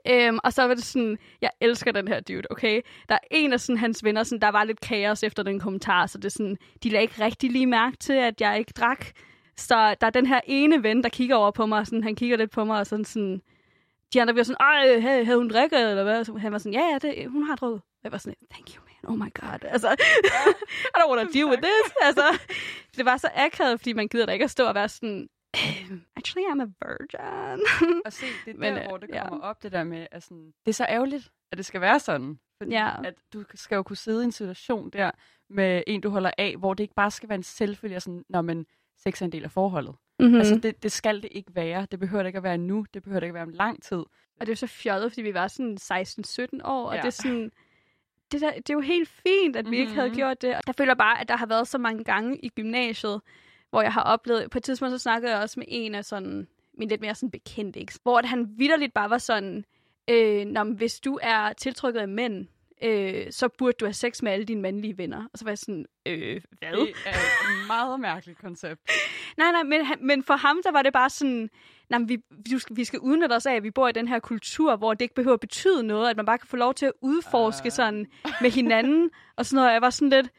Ja. 0.06 0.28
Øhm, 0.28 0.40
og 0.44 0.54
så 0.54 0.64
var 0.64 0.74
det 0.74 0.84
sådan, 0.84 1.18
jeg 1.42 1.50
elsker 1.62 1.92
den 1.92 2.08
her 2.08 2.20
dude, 2.20 2.42
okay? 2.50 2.82
Der 3.10 3.16
er 3.16 3.20
en 3.32 3.54
af 3.54 3.60
sådan, 3.60 3.78
hans 3.78 4.04
venner, 4.04 4.24
sådan, 4.24 4.42
der 4.42 4.50
var 4.50 4.64
lidt 4.64 4.80
kaos 4.80 5.24
efter 5.24 5.44
den 5.44 5.60
kommentar, 5.60 6.06
så 6.06 6.18
det 6.18 6.26
er 6.26 6.30
sådan, 6.30 6.58
de 6.84 6.90
lagde 6.90 7.02
ikke 7.02 7.24
rigtig 7.26 7.52
lige 7.52 7.66
mærke 7.68 7.98
til, 7.98 8.14
at 8.14 8.42
jeg 8.42 8.60
ikke 8.60 8.72
drak. 8.76 9.06
Så 9.58 9.96
der 10.02 10.08
er 10.08 10.12
den 10.12 10.26
her 10.26 10.40
ene 10.46 10.84
ven, 10.84 11.04
der 11.04 11.10
kigger 11.10 11.36
over 11.36 11.52
på 11.52 11.66
mig, 11.66 11.80
og 11.80 11.86
sådan, 11.86 12.04
han 12.04 12.16
kigger 12.16 12.38
lidt 12.38 12.52
på 12.52 12.66
mig, 12.66 12.80
og 12.80 12.88
sådan, 12.88 13.06
sådan 13.06 13.42
de 14.16 14.22
andre 14.22 14.34
bliver 14.34 14.44
sådan, 14.44 14.58
ej, 14.60 15.00
havde 15.00 15.38
hun 15.38 15.50
drikket, 15.50 15.90
eller 15.90 16.04
hvad? 16.04 16.24
Så 16.26 16.34
han 16.38 16.52
var 16.52 16.58
sådan, 16.58 16.74
ja, 16.74 16.86
ja, 16.92 16.98
det, 17.08 17.30
hun 17.32 17.44
har 17.44 17.56
drukket. 17.56 17.82
Jeg 18.04 18.12
var 18.12 18.18
sådan, 18.18 18.36
thank 18.52 18.68
you, 18.76 18.84
man, 18.86 19.12
oh 19.12 19.18
my 19.26 19.32
god. 19.42 19.60
Altså, 19.72 19.90
I 20.96 20.98
don't 20.98 21.10
want 21.12 21.28
to 21.28 21.34
deal 21.34 21.46
with 21.50 21.62
this. 21.62 21.94
Altså, 22.02 22.40
det 22.98 23.06
var 23.06 23.18
så 23.18 23.30
akavet, 23.36 23.80
fordi 23.80 23.94
man 23.94 24.08
gider 24.08 24.26
da 24.26 24.32
ikke 24.32 24.44
at 24.46 24.52
stå 24.52 24.66
og 24.68 24.76
være 24.76 24.90
sådan, 24.90 25.28
"Øhm, 25.56 26.02
actually, 26.16 26.46
I'm 26.52 26.62
a 26.62 26.66
virgin. 26.88 27.62
Og 28.06 28.14
se, 28.14 28.26
det 28.46 28.54
er 28.54 28.58
Men, 28.58 28.74
der, 28.74 28.82
øh, 28.84 28.88
hvor 28.90 28.98
det 28.98 29.10
ja. 29.14 29.28
kommer 29.28 29.44
op, 29.46 29.64
det 29.64 29.72
der 29.72 29.84
med, 29.84 30.08
at 30.12 30.24
sådan, 30.24 30.46
det 30.66 30.72
er 30.72 30.74
så 30.74 30.86
ærgerligt, 30.90 31.32
at 31.52 31.58
det 31.58 31.66
skal 31.66 31.82
være 31.82 32.00
sådan. 32.00 32.40
Fordi 32.62 32.72
Ja. 32.72 32.92
at 33.04 33.14
du 33.34 33.44
skal 33.56 33.76
jo 33.76 33.84
kunne 33.84 33.98
sidde 33.98 34.22
i 34.22 34.26
en 34.26 34.32
situation 34.32 34.90
der, 34.90 35.12
med 35.50 35.84
en, 35.88 36.02
du 36.02 36.10
holder 36.10 36.32
af, 36.38 36.56
hvor 36.58 36.74
det 36.74 36.84
ikke 36.84 36.94
bare 36.96 37.12
skal 37.12 37.30
være 37.30 37.36
en 37.36 37.44
selvfølge, 37.44 38.00
sådan, 38.00 38.24
når 38.30 38.42
man 38.42 38.66
sex 38.98 39.22
er 39.22 39.26
en 39.26 39.32
del 39.32 39.44
af 39.44 39.52
forholdet. 39.52 39.96
Mm-hmm. 40.20 40.34
Mm. 40.34 40.40
Altså, 40.40 40.56
det, 40.56 40.84
det 40.84 40.92
skal 40.92 41.22
det 41.22 41.30
ikke 41.32 41.56
være. 41.56 41.88
Det 41.92 42.00
behøver 42.00 42.24
det 42.24 42.28
ikke 42.30 42.38
at 42.38 42.44
være 42.44 42.58
nu. 42.58 42.86
Det 42.94 43.04
behøver 43.04 43.20
det 43.20 43.26
ikke 43.28 43.32
at 43.32 43.34
være 43.36 43.44
om 43.44 43.50
lang 43.50 43.84
tid. 43.84 43.98
Og 43.98 44.42
det 44.42 44.48
er 44.48 44.52
jo 44.52 44.56
så 44.56 44.68
fjollet, 44.68 45.12
fordi 45.12 45.22
vi 45.22 45.34
var 45.34 45.48
sådan 45.48 45.78
16-17 45.82 46.60
år, 46.64 46.86
og 46.88 46.96
Ja. 46.96 47.02
det 47.02 47.08
er 47.08 47.12
sådan... 47.12 47.52
Det, 48.32 48.42
der, 48.42 48.52
det 48.52 48.70
er 48.70 48.74
jo 48.74 48.80
helt 48.80 49.10
fint, 49.10 49.56
at 49.56 49.66
vi 49.66 49.70
mm-hmm. 49.70 49.74
ikke 49.82 49.94
havde 49.94 50.08
Mhm. 50.08 50.16
gjort 50.18 50.42
det. 50.42 50.48
Jeg 50.48 50.76
føler 50.78 50.94
bare, 50.94 51.22
at 51.22 51.28
der 51.28 51.38
har 51.38 51.46
været 51.46 51.68
så 51.68 51.78
mange 51.78 52.04
gange 52.04 52.38
i 52.44 52.50
gymnasiet, 52.50 53.22
hvor 53.70 53.82
jeg 53.82 53.94
har 53.94 54.02
oplevet... 54.04 54.50
På 54.52 54.58
et 54.58 54.64
tidspunkt 54.64 54.92
så 54.92 54.98
snakkede 54.98 55.34
jeg 55.34 55.42
også 55.42 55.60
med 55.60 55.66
en 55.70 55.96
af 55.96 56.06
sådan... 56.06 56.48
Min 56.78 56.90
lidt 56.90 57.02
mere 57.02 57.16
sådan 57.16 57.32
bekendt, 57.32 57.76
ikke? 57.76 57.94
Hvor 58.04 58.20
at 58.20 58.26
han 58.26 58.48
vidderligt 58.58 58.94
bare 58.94 59.10
var 59.10 59.18
sådan... 59.18 59.66
Øh, 60.10 60.68
hvis 60.76 61.00
du 61.00 61.20
er 61.22 61.54
tiltrykket 61.54 62.00
af 62.00 62.08
mænd, 62.08 62.48
øh, 62.84 63.32
så 63.32 63.50
burde 63.58 63.76
du 63.80 63.86
have 63.86 63.94
sex 63.94 64.22
med 64.22 64.32
alle 64.32 64.46
dine 64.46 64.62
mandlige 64.62 64.98
venner. 64.98 65.24
Og 65.34 65.40
så 65.40 65.46
var 65.46 65.52
jeg 65.52 65.58
sådan, 65.58 65.86
øh, 66.06 66.42
hvad? 66.60 66.72
Det 66.72 66.94
er 67.06 67.12
et 67.12 67.68
meget 67.68 68.00
mærkeligt 68.00 68.40
koncept. 68.40 68.82
Nej, 69.38 69.52
nej, 69.52 69.64
men, 69.64 69.82
men 70.02 70.24
for 70.24 70.36
ham, 70.36 70.62
der 70.64 70.72
var 70.72 70.82
det 70.82 70.94
bare 70.94 71.10
sådan, 71.10 71.50
nej, 71.90 72.00
vi, 72.08 72.18
vi, 72.52 72.60
skal, 72.60 72.76
vi 72.76 72.84
skal 72.86 73.00
udnytte 73.00 73.34
os 73.34 73.46
af, 73.46 73.56
at 73.56 73.64
vi 73.64 73.72
bor 73.72 73.88
i 73.88 73.92
den 73.92 74.08
her 74.08 74.20
kultur, 74.20 74.76
hvor 74.76 74.94
det 74.94 75.02
ikke 75.02 75.16
behøver 75.16 75.34
at 75.34 75.40
betyde 75.40 75.84
noget, 75.84 76.10
at 76.10 76.18
man 76.18 76.26
bare 76.26 76.38
kan 76.38 76.48
få 76.48 76.58
lov 76.58 76.74
til 76.74 76.86
at 76.86 76.94
udforske 77.02 77.66
Ah. 77.66 77.72
sådan 77.72 78.06
med 78.42 78.52
hinanden, 78.52 79.10
og 79.38 79.46
sådan 79.46 79.56
noget. 79.56 79.74
Jeg 79.74 79.82
var 79.82 79.90
sådan 79.90 80.10
lidt, 80.10 80.30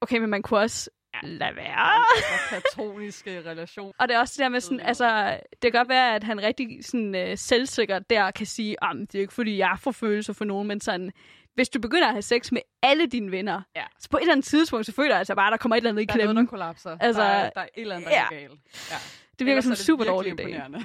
okay, 0.00 0.18
men 0.18 0.30
man 0.30 0.42
kunne 0.42 0.60
også 0.60 0.90
lade 1.22 1.56
være. 1.56 2.04
Platoniske 2.48 3.50
relation. 3.50 3.92
Og 3.98 4.08
det 4.08 4.14
er 4.14 4.20
også 4.20 4.34
det 4.36 4.42
der 4.42 4.48
med 4.48 4.60
sådan, 4.60 4.80
altså, 4.80 5.38
det 5.52 5.72
kan 5.72 5.72
godt 5.72 5.88
være, 5.88 6.14
at 6.14 6.24
han 6.24 6.42
rigtig 6.42 6.84
sådan, 6.84 7.14
øh, 7.14 7.38
selvsikker 7.38 7.98
der 7.98 8.30
kan 8.30 8.46
sige, 8.46 8.76
at 8.84 8.96
det 9.00 9.14
er 9.14 9.20
ikke 9.20 9.32
fordi, 9.34 9.58
jeg 9.58 9.76
får 9.80 9.90
følelser 9.90 10.32
for 10.32 10.44
nogen, 10.44 10.68
men 10.68 10.80
sådan, 10.80 11.12
hvis 11.54 11.68
du 11.68 11.80
begynder 11.80 12.06
at 12.06 12.12
have 12.14 12.22
sex 12.22 12.52
med 12.52 12.60
alle 12.82 13.06
dine 13.06 13.30
venner, 13.30 13.62
Ja. 13.76 13.82
så 13.98 14.08
på 14.10 14.16
et 14.16 14.20
eller 14.20 14.32
andet 14.32 14.46
tidspunkt, 14.46 14.86
så 14.86 14.92
føler 14.92 15.10
jeg 15.10 15.18
altså 15.18 15.34
bare, 15.34 15.46
at 15.46 15.50
der 15.52 15.56
kommer 15.56 15.76
et 15.76 15.80
eller 15.80 15.90
andet 15.90 16.02
i 16.02 16.04
Der 16.06 16.12
er 16.12 16.16
noget, 16.16 16.26
klemme. 16.28 16.40
der 16.42 16.46
kollapser. 16.46 16.96
Altså, 17.00 17.22
der, 17.22 17.28
er, 17.28 17.50
der 17.50 17.60
er 17.60 17.64
et 17.64 17.82
eller 17.82 17.94
andet, 17.96 18.08
der 18.10 18.16
ja. 18.16 18.24
er 18.24 18.28
galt. 18.40 18.60
Ja. 18.90 18.96
Det 19.38 19.46
virker 19.46 19.60
som 19.60 19.72
en 19.72 19.76
super 19.76 20.04
dårlig 20.04 20.40
idé. 20.40 20.82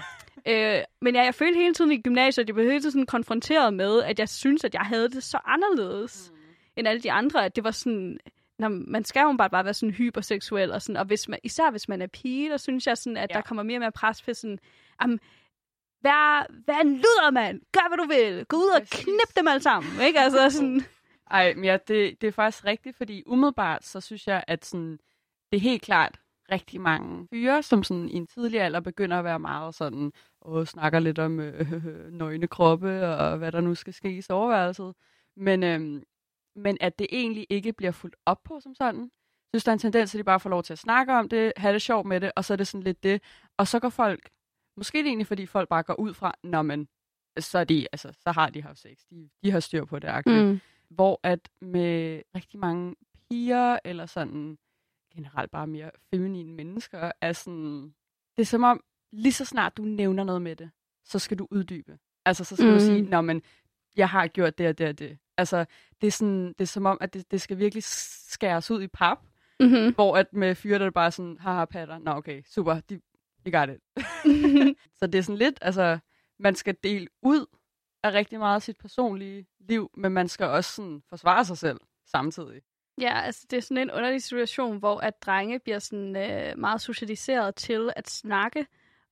Øh, 0.48 0.82
men 1.02 1.16
ja, 1.16 1.24
jeg 1.24 1.36
følte 1.36 1.58
hele 1.60 1.74
tiden 1.74 1.92
i 1.92 2.02
gymnasiet, 2.02 2.44
at 2.44 2.48
jeg 2.48 2.56
blev 2.56 2.68
hele 2.68 2.80
tiden 2.80 2.92
sådan 2.92 3.06
konfronteret 3.06 3.74
med, 3.74 4.04
at 4.04 4.20
jeg 4.20 4.30
synes, 4.30 4.64
at 4.64 4.74
jeg 4.74 4.82
havde 4.82 5.10
det 5.10 5.24
så 5.24 5.40
anderledes 5.46 6.32
mm. 6.34 6.38
end 6.76 6.88
alle 6.88 7.02
de 7.02 7.12
andre. 7.12 7.46
At 7.46 7.56
det 7.56 7.64
var 7.64 7.72
sådan, 7.72 8.18
når 8.60 8.70
man 8.70 9.06
skal 9.06 9.22
jo 9.22 9.36
bare, 9.38 9.50
bare 9.50 9.66
være 9.66 9.74
sådan 9.74 9.94
hyperseksuel. 9.94 10.72
Og, 10.72 10.82
sådan, 10.82 10.98
og 10.98 11.06
hvis 11.06 11.28
man, 11.30 11.40
især 11.44 11.72
hvis 11.72 11.90
man 11.90 12.02
er 12.02 12.08
pige, 12.08 12.50
der 12.50 12.58
synes 12.58 12.88
jeg, 12.88 12.98
sådan, 12.98 13.18
at 13.18 13.30
ja. 13.32 13.36
Der 13.36 13.42
kommer 13.42 13.64
mere 13.64 13.78
og 13.78 13.82
mere 13.82 13.92
pres 13.92 14.22
på 14.22 14.34
sådan, 14.34 14.60
am, 15.00 15.20
vær, 16.04 16.48
vær 16.68 16.80
en 16.82 16.94
luder, 16.94 17.32
mand. 17.32 17.62
Gør, 17.74 17.88
hvad 17.90 17.98
du 17.98 18.08
vil. 18.08 18.46
Gå 18.46 18.58
ud 18.58 18.70
og 18.82 18.88
knip 18.92 19.36
dem 19.38 19.48
alle 19.48 19.62
sammen. 19.62 19.92
Ikke? 20.02 20.20
Altså, 20.20 20.50
sådan, 20.50 20.82
Ej, 21.32 21.54
men 21.54 21.64
ja, 21.64 21.78
det, 21.88 22.22
det 22.22 22.28
er 22.28 22.32
faktisk 22.32 22.66
rigtigt, 22.66 22.98
fordi 22.98 23.24
umiddelbart, 23.26 23.86
så 23.86 24.02
synes 24.02 24.28
jeg, 24.28 24.44
at 24.48 24.66
sådan, 24.66 24.92
det 25.52 25.58
er 25.58 25.60
helt 25.60 25.82
klart 25.82 26.20
rigtig 26.52 26.82
mange 26.82 27.28
fyre, 27.34 27.64
som 27.64 27.84
sådan 27.84 28.10
i 28.10 28.14
en 28.14 28.28
tidlig 28.28 28.62
alder 28.62 28.80
begynder 28.80 29.18
at 29.20 29.24
være 29.24 29.40
meget 29.40 29.76
sådan, 29.76 30.12
og 30.42 30.68
snakker 30.68 31.00
lidt 31.00 31.20
om 31.20 31.40
øh, 31.40 31.74
øh, 31.88 32.12
nøgne 32.12 32.48
kroppe, 32.48 33.08
og 33.08 33.38
hvad 33.38 33.52
der 33.52 33.62
nu 33.62 33.76
skal 33.76 33.94
ske 33.94 34.18
i 34.18 34.22
soveværelset. 34.22 34.94
Men, 35.38 35.64
øhm, 35.64 36.04
men 36.56 36.78
at 36.82 37.00
det 37.00 37.08
egentlig 37.12 37.48
ikke 37.50 37.74
bliver 37.74 37.92
fuldt 37.92 38.16
op 38.26 38.44
på 38.44 38.60
som 38.60 38.76
sådan. 38.76 39.02
Jeg 39.54 39.60
synes, 39.60 39.64
der 39.64 39.72
er 39.72 39.74
en 39.74 39.80
tendens, 39.80 40.16
at 40.16 40.20
de 40.20 40.24
bare 40.24 40.40
får 40.40 40.50
lov 40.50 40.64
til 40.64 40.74
at 40.74 40.80
snakke 40.80 41.14
om 41.14 41.30
det, 41.30 41.54
have 41.58 41.74
det 41.74 41.82
sjovt 41.82 42.08
med 42.08 42.22
det, 42.22 42.32
og 42.36 42.46
så 42.46 42.54
er 42.54 42.58
det 42.58 42.68
sådan 42.68 42.84
lidt 42.84 43.04
det. 43.04 43.22
Og 43.58 43.68
så 43.68 43.80
går 43.80 43.90
folk, 43.90 44.30
måske 44.78 45.00
er 45.00 45.04
det 45.04 45.10
egentlig, 45.10 45.28
fordi 45.28 45.46
folk 45.46 45.70
bare 45.70 45.84
går 45.84 46.00
ud 46.00 46.14
fra, 46.14 46.34
nå 46.44 46.62
men, 46.62 46.88
så, 47.40 47.60
er 47.60 47.64
de, 47.64 47.88
altså, 47.92 48.12
så 48.24 48.32
har 48.32 48.50
de 48.50 48.62
haft 48.62 48.80
sex. 48.80 48.98
De, 49.10 49.30
de 49.44 49.52
har 49.52 49.60
styr 49.60 49.86
på 49.86 50.00
det, 50.00 50.08
aktivt 50.08 50.46
mm. 50.46 50.60
hvor 50.90 51.20
at 51.24 51.50
med 51.62 52.22
rigtig 52.36 52.60
mange 52.60 52.96
piger, 53.30 53.80
eller 53.86 54.06
sådan 54.06 54.58
generelt 55.16 55.52
bare 55.52 55.68
mere 55.68 55.92
feminine 56.10 56.54
mennesker, 56.54 57.12
er 57.22 57.34
sådan, 57.34 57.94
det 58.38 58.42
er 58.42 58.46
som 58.46 58.64
om, 58.64 58.84
lige 59.12 59.34
så 59.34 59.46
snart 59.46 59.78
du 59.78 59.84
nævner 59.84 60.24
noget 60.24 60.42
med 60.42 60.56
det, 60.56 60.72
så 61.06 61.20
skal 61.20 61.40
du 61.40 61.48
uddybe. 61.52 61.98
Altså, 62.26 62.44
så 62.44 62.56
skal 62.56 62.66
mm. 62.66 62.72
Mm. 62.72 62.80
du 62.80 62.86
sige, 62.86 63.02
nå, 63.02 63.22
men 63.22 63.42
jeg 63.96 64.10
har 64.10 64.28
gjort 64.28 64.58
det 64.58 64.68
og 64.68 64.78
det 64.78 64.88
og 64.88 65.00
det. 65.00 65.18
Altså, 65.38 65.66
det 66.02 66.08
er, 66.08 66.12
sådan, 66.12 66.48
det 66.48 66.62
er 66.62 66.66
som 66.66 66.86
om, 66.86 66.98
at 67.02 67.14
det, 67.14 67.32
det 67.32 67.42
skal 67.42 67.58
virkelig 67.58 67.84
skæres 67.84 68.72
ud 68.72 68.82
i 68.82 68.88
pap, 68.88 69.20
Mm-hmm. 69.60 69.94
hvor 69.94 70.18
at 70.18 70.34
med 70.34 70.56
fyre, 70.56 70.80
der 70.80 70.86
er 70.86 70.90
bare 70.90 71.12
sådan, 71.12 71.38
haha, 71.40 71.66
patter, 71.66 71.98
nå 71.98 72.12
okay, 72.12 72.42
super, 72.46 72.80
de, 72.80 73.00
de 73.46 73.52
got 73.52 73.70
it. 73.70 73.82
så 75.00 75.08
det 75.08 75.16
er 75.16 75.22
sådan 75.22 75.38
lidt, 75.38 75.60
altså, 75.62 76.00
man 76.40 76.56
skal 76.56 76.76
dele 76.84 77.08
ud 77.22 77.46
af 78.04 78.14
rigtig 78.14 78.40
meget 78.40 78.56
af 78.56 78.62
sit 78.62 78.78
personlige 78.78 79.46
liv, 79.60 79.92
men 79.98 80.12
man 80.12 80.28
skal 80.28 80.46
også 80.46 80.72
sådan 80.72 81.02
forsvare 81.10 81.46
sig 81.46 81.58
selv 81.58 81.80
samtidig. 82.06 82.62
Ja, 83.02 83.22
altså 83.22 83.46
det 83.50 83.58
er 83.58 83.62
sådan 83.62 83.78
en 83.78 83.92
underlig 83.92 84.24
situation, 84.24 84.78
hvor 84.78 85.00
at 85.00 85.22
drenge 85.22 85.60
bliver 85.60 85.80
sådan 85.80 86.16
øh, 86.16 86.60
meget 86.60 86.82
socialiseret 86.82 87.56
til 87.56 87.92
at 87.96 88.10
snakke 88.10 88.66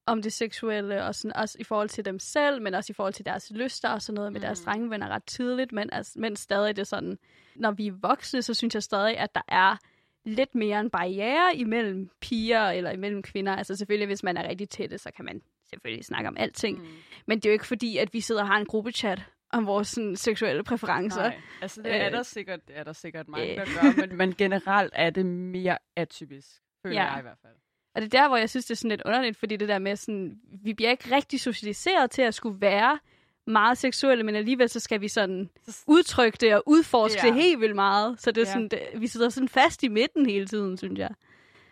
om 0.05 0.21
det 0.21 0.33
seksuelle, 0.33 1.03
og 1.03 1.15
sådan 1.15 1.35
også 1.35 1.57
i 1.59 1.63
forhold 1.63 1.89
til 1.89 2.05
dem 2.05 2.19
selv, 2.19 2.61
men 2.61 2.73
også 2.73 2.91
i 2.91 2.93
forhold 2.93 3.13
til 3.13 3.25
deres 3.25 3.51
lyster 3.51 3.89
og 3.89 4.01
sådan 4.01 4.15
noget 4.15 4.33
med 4.33 4.39
mm. 4.39 4.45
deres 4.45 4.61
drengevenner 4.61 5.07
ret 5.07 5.25
tidligt, 5.25 5.71
men, 5.71 5.89
altså, 5.91 6.19
men 6.19 6.35
stadig 6.35 6.75
det 6.75 6.81
er 6.81 6.85
sådan, 6.85 7.17
når 7.55 7.71
vi 7.71 7.87
er 7.87 7.93
voksne, 8.01 8.41
så 8.41 8.53
synes 8.53 8.73
jeg 8.73 8.83
stadig, 8.83 9.17
at 9.17 9.35
der 9.35 9.41
er 9.47 9.77
lidt 10.25 10.55
mere 10.55 10.79
en 10.79 10.89
barriere 10.89 11.55
imellem 11.55 12.09
piger 12.21 12.69
eller 12.69 12.91
imellem 12.91 13.21
kvinder. 13.21 13.55
Altså 13.55 13.75
selvfølgelig, 13.75 14.07
hvis 14.07 14.23
man 14.23 14.37
er 14.37 14.49
rigtig 14.49 14.69
tætte, 14.69 14.97
så 14.97 15.11
kan 15.15 15.25
man 15.25 15.41
selvfølgelig 15.69 16.05
snakke 16.05 16.27
om 16.27 16.37
alting. 16.39 16.77
Mm. 16.79 16.87
Men 17.27 17.37
det 17.37 17.45
er 17.45 17.49
jo 17.49 17.53
ikke 17.53 17.67
fordi, 17.67 17.97
at 17.97 18.13
vi 18.13 18.19
sidder 18.21 18.41
og 18.41 18.47
har 18.47 18.57
en 18.57 18.65
gruppechat 18.65 19.21
om 19.53 19.65
vores 19.65 19.87
sådan, 19.87 20.15
seksuelle 20.15 20.63
præferencer. 20.63 21.21
Nej, 21.21 21.41
altså 21.61 21.81
det 21.81 21.95
er 21.95 22.05
Øh, 22.05 22.11
der 22.11 22.23
sikkert, 22.23 22.59
er 22.69 22.83
der 22.83 22.93
sikkert 22.93 23.27
mange, 23.27 23.51
øh. 23.51 23.57
der 23.57 23.65
gør, 23.65 24.07
men, 24.07 24.17
men 24.17 24.33
generelt 24.35 24.93
er 24.95 25.09
det 25.09 25.25
mere 25.25 25.77
atypisk, 25.95 26.47
føler 26.85 27.01
Ja. 27.01 27.11
jeg 27.11 27.19
i 27.19 27.21
hvert 27.21 27.37
fald. 27.41 27.53
Og 27.95 28.01
det 28.01 28.13
er 28.13 28.21
der, 28.21 28.27
hvor 28.27 28.37
jeg 28.37 28.49
synes, 28.49 28.65
det 28.65 28.71
er 28.71 28.75
sådan 28.75 28.89
lidt 28.89 29.01
underligt, 29.05 29.37
fordi 29.37 29.55
det 29.55 29.67
der 29.69 29.79
med 29.79 29.95
sådan, 29.95 30.39
vi 30.63 30.73
bliver 30.73 30.91
ikke 30.91 31.15
rigtig 31.15 31.39
socialiseret 31.39 32.11
til 32.11 32.21
at 32.21 32.33
skulle 32.33 32.61
være 32.61 32.99
meget 33.47 33.77
seksuelle, 33.77 34.23
men 34.23 34.35
alligevel 34.35 34.69
så 34.69 34.79
skal 34.79 35.01
vi 35.01 35.07
sådan 35.07 35.49
Så- 35.67 35.83
udtrykke 35.87 36.37
det 36.41 36.55
og 36.55 36.63
udforske 36.65 37.19
Ja. 37.23 37.27
det 37.27 37.41
helt 37.43 37.59
vildt 37.61 37.75
meget. 37.75 38.19
Så 38.21 38.31
det 38.31 38.41
er 38.41 38.45
Ja. 38.47 38.51
sådan, 38.53 38.67
det, 38.69 38.79
vi 39.01 39.07
sidder 39.07 39.29
sådan 39.29 39.49
fast 39.49 39.83
i 39.83 39.87
midten 39.87 40.25
hele 40.25 40.47
tiden, 40.47 40.77
synes 40.77 40.99
jeg. 40.99 41.09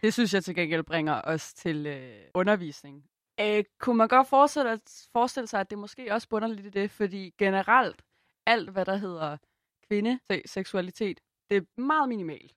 Det 0.03 0.13
synes 0.13 0.33
jeg 0.33 0.43
til 0.43 0.55
gengæld 0.55 0.83
bringer 0.83 1.21
os 1.23 1.53
til 1.53 1.85
øh, 1.85 2.13
undervisning. 2.33 3.03
Øh, 3.41 3.63
kunne 3.79 3.97
man 3.97 4.07
godt 4.07 4.27
forestille, 4.27 4.79
forestille 5.11 5.47
sig, 5.47 5.59
at 5.59 5.69
det 5.69 5.77
måske 5.77 6.13
også 6.13 6.29
bunder 6.29 6.47
lidt 6.47 6.65
i 6.65 6.69
det, 6.69 6.91
fordi 6.91 7.33
generelt 7.39 8.01
alt, 8.45 8.69
hvad 8.69 8.85
der 8.85 8.95
hedder 8.95 9.37
kvinde, 9.87 10.19
se- 10.31 10.41
seksualitet, 10.45 11.19
det 11.49 11.57
er 11.57 11.81
meget 11.81 12.09
minimalt. 12.09 12.53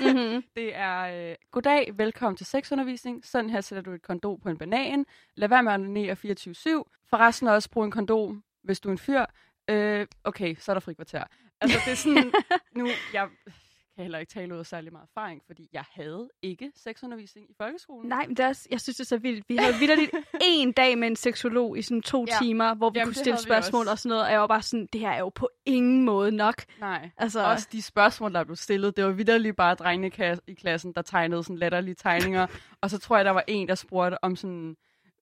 Mm-hmm. 0.00 0.42
Det 0.56 0.74
er, 0.76 1.30
øh, 1.30 1.36
goddag, 1.50 1.92
velkommen 1.98 2.36
til 2.36 2.46
sexundervisning. 2.46 3.24
Sådan 3.26 3.50
her 3.50 3.60
sætter 3.60 3.82
du 3.82 3.92
et 3.92 4.02
kondom 4.02 4.40
på 4.40 4.48
en 4.48 4.58
banan. 4.58 5.06
Lad 5.34 5.48
være 5.48 5.62
med 5.62 5.72
at 5.72 5.80
onanere 5.80 6.12
24-7. 6.12 6.82
Forresten 7.10 7.48
også 7.48 7.70
brug 7.70 7.84
en 7.84 7.90
kondom, 7.90 8.44
hvis 8.68 8.80
du 8.80 8.88
er 8.88 8.92
en 8.92 8.98
fyr. 8.98 9.24
Øh, 9.70 10.06
okay, 10.24 10.56
så 10.58 10.72
er 10.72 10.74
der 10.74 10.80
frikvarter. 10.80 11.24
Altså, 11.60 11.78
det 11.84 11.92
er 11.92 11.96
sådan, 11.96 12.32
nu, 12.78 12.88
jeg 13.12 13.28
kan 13.96 14.04
heller 14.04 14.18
ikke 14.18 14.30
tale 14.32 14.54
ud 14.54 14.58
af 14.58 14.66
særlig 14.66 14.92
meget 14.92 15.06
erfaring, 15.14 15.42
fordi 15.46 15.68
jeg 15.72 15.84
havde 15.92 16.28
ikke 16.42 16.72
sexundervisning 16.76 17.50
i 17.50 17.54
folkeskolen. 17.56 18.08
Nej, 18.08 18.26
men 18.26 18.36
det 18.36 18.44
er 18.44 18.48
også, 18.48 18.68
jeg 18.70 18.80
synes, 18.80 18.96
det 18.96 19.04
er 19.04 19.06
så 19.06 19.18
vildt. 19.18 19.48
Vi 19.48 19.56
havde 19.56 19.74
vidderligt 19.74 20.10
en 20.42 20.72
dag 20.82 20.98
med 20.98 21.08
en 21.08 21.16
seksolog 21.16 21.78
i 21.78 21.82
sådan 21.82 22.02
to 22.02 22.24
Ja. 22.28 22.34
timer, 22.42 22.74
hvor 22.74 22.90
vi 22.90 22.98
Jamen, 22.98 23.06
kunne 23.08 23.14
stille 23.20 23.38
spørgsmål 23.38 23.88
og 23.88 23.98
sådan 23.98 24.08
noget, 24.08 24.24
og 24.24 24.32
jeg 24.32 24.40
var 24.40 24.46
bare 24.46 24.62
sådan, 24.62 24.88
det 24.92 25.00
her 25.00 25.10
er 25.10 25.18
jo 25.18 25.28
på 25.28 25.48
ingen 25.66 26.04
måde 26.04 26.32
nok. 26.32 26.62
Nej. 26.80 27.10
Altså, 27.16 27.44
Også 27.44 27.68
de 27.72 27.82
spørgsmål, 27.82 28.34
der 28.34 28.44
blev 28.44 28.56
stillet, 28.56 28.96
det 28.96 29.04
var 29.04 29.10
vidderligt 29.10 29.56
bare 29.56 29.74
drengene 29.74 30.38
i 30.46 30.54
klassen, 30.54 30.92
der 30.92 31.02
tegnede 31.02 31.42
sådan 31.44 31.56
latterlige 31.58 31.94
tegninger. 31.94 32.46
og 32.82 32.90
så 32.90 32.98
tror 32.98 33.16
jeg, 33.16 33.24
der 33.24 33.30
var 33.30 33.44
en, 33.46 33.68
der 33.68 33.74
spurgte 33.74 34.24
om 34.24 34.36
sådan, 34.36 34.76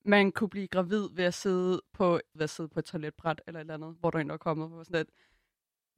man 0.06 0.32
kunne 0.32 0.50
blive 0.50 0.68
gravid 0.68 1.08
ved 1.12 1.24
at 1.24 1.34
sidde 1.34 1.82
på, 1.92 2.20
ved 2.34 2.44
at 2.44 2.50
sidde 2.50 2.68
på 2.68 2.78
et 2.78 2.84
toiletbræt 2.84 3.42
eller 3.46 3.60
et 3.60 3.62
eller 3.62 3.74
andet, 3.74 3.96
hvor 4.00 4.10
der 4.10 4.18
en, 4.18 4.26
der 4.28 4.32
var 4.32 4.38
kommet. 4.38 4.68
Hvor 4.68 4.82
sådan 4.82 4.98
lidt, 4.98 5.08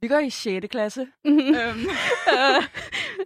vi 0.01 0.09
går 0.09 0.19
i 0.19 0.31
6. 0.31 0.67
klasse. 0.71 1.09
Mhm. 1.25 1.39
øhm, 1.39 1.55
Øh, 2.35 2.63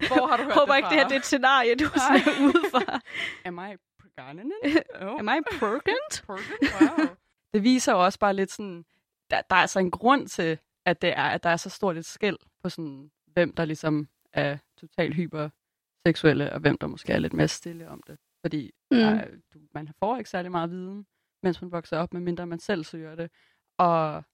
hvor 0.08 0.26
har 0.26 0.36
du 0.36 0.42
hørt 0.42 0.54
håber 0.54 0.72
det 0.72 0.76
ikke, 0.78 0.88
det 0.88 0.96
her 0.96 1.02
fra? 1.02 1.08
det 1.08 1.14
er 1.14 1.18
et 1.18 1.24
scenarie, 1.24 1.74
du 1.74 1.84
er 1.84 1.98
sådan 2.22 2.44
ude 2.46 2.64
for. 2.70 2.82
Am 3.48 3.58
I 3.58 3.76
pregnant? 4.16 4.52
Oh. 5.00 5.18
Am 5.18 5.28
I 5.28 5.40
pregnant? 5.58 6.24
Pregnant? 6.26 6.98
Wow. 6.98 7.06
det 7.54 7.62
viser 7.62 7.92
jo 7.92 8.04
også 8.04 8.18
bare 8.18 8.34
lidt 8.34 8.50
sådan, 8.50 8.84
der, 9.30 9.42
der 9.50 9.56
er 9.56 9.60
altså 9.60 9.78
en 9.78 9.90
grund 9.90 10.28
til, 10.28 10.58
at 10.86 11.02
det 11.02 11.10
er, 11.10 11.24
at 11.24 11.42
der 11.42 11.50
er 11.50 11.56
så 11.56 11.70
stort 11.70 11.96
et 11.96 12.04
skæld 12.04 12.38
på 12.62 12.68
sådan, 12.68 13.10
hvem 13.26 13.52
der 13.54 13.64
ligesom 13.64 14.08
er 14.32 14.58
totalt 14.80 15.14
hyperseksuelle, 15.14 16.52
og 16.52 16.60
hvem 16.60 16.78
der 16.78 16.86
måske 16.86 17.12
er 17.12 17.18
lidt 17.18 17.32
mere 17.32 17.48
stille 17.48 17.88
om 17.88 18.02
det. 18.06 18.18
Fordi 18.44 18.70
Mm. 18.90 18.96
der 18.99 19.06
er, 19.11 19.28
du, 19.54 19.58
man 19.75 19.88
får 19.99 20.16
ikke 20.18 20.30
særlig 20.30 20.50
meget 20.50 20.70
viden, 20.70 21.06
mens 21.42 21.62
man 21.62 21.72
vokser 21.72 21.99
op, 21.99 22.12
medmindre 22.12 22.46
man 22.46 22.58
selv 22.58 22.84
søger 22.84 23.14
det. 23.14 23.30
Og 23.78 24.25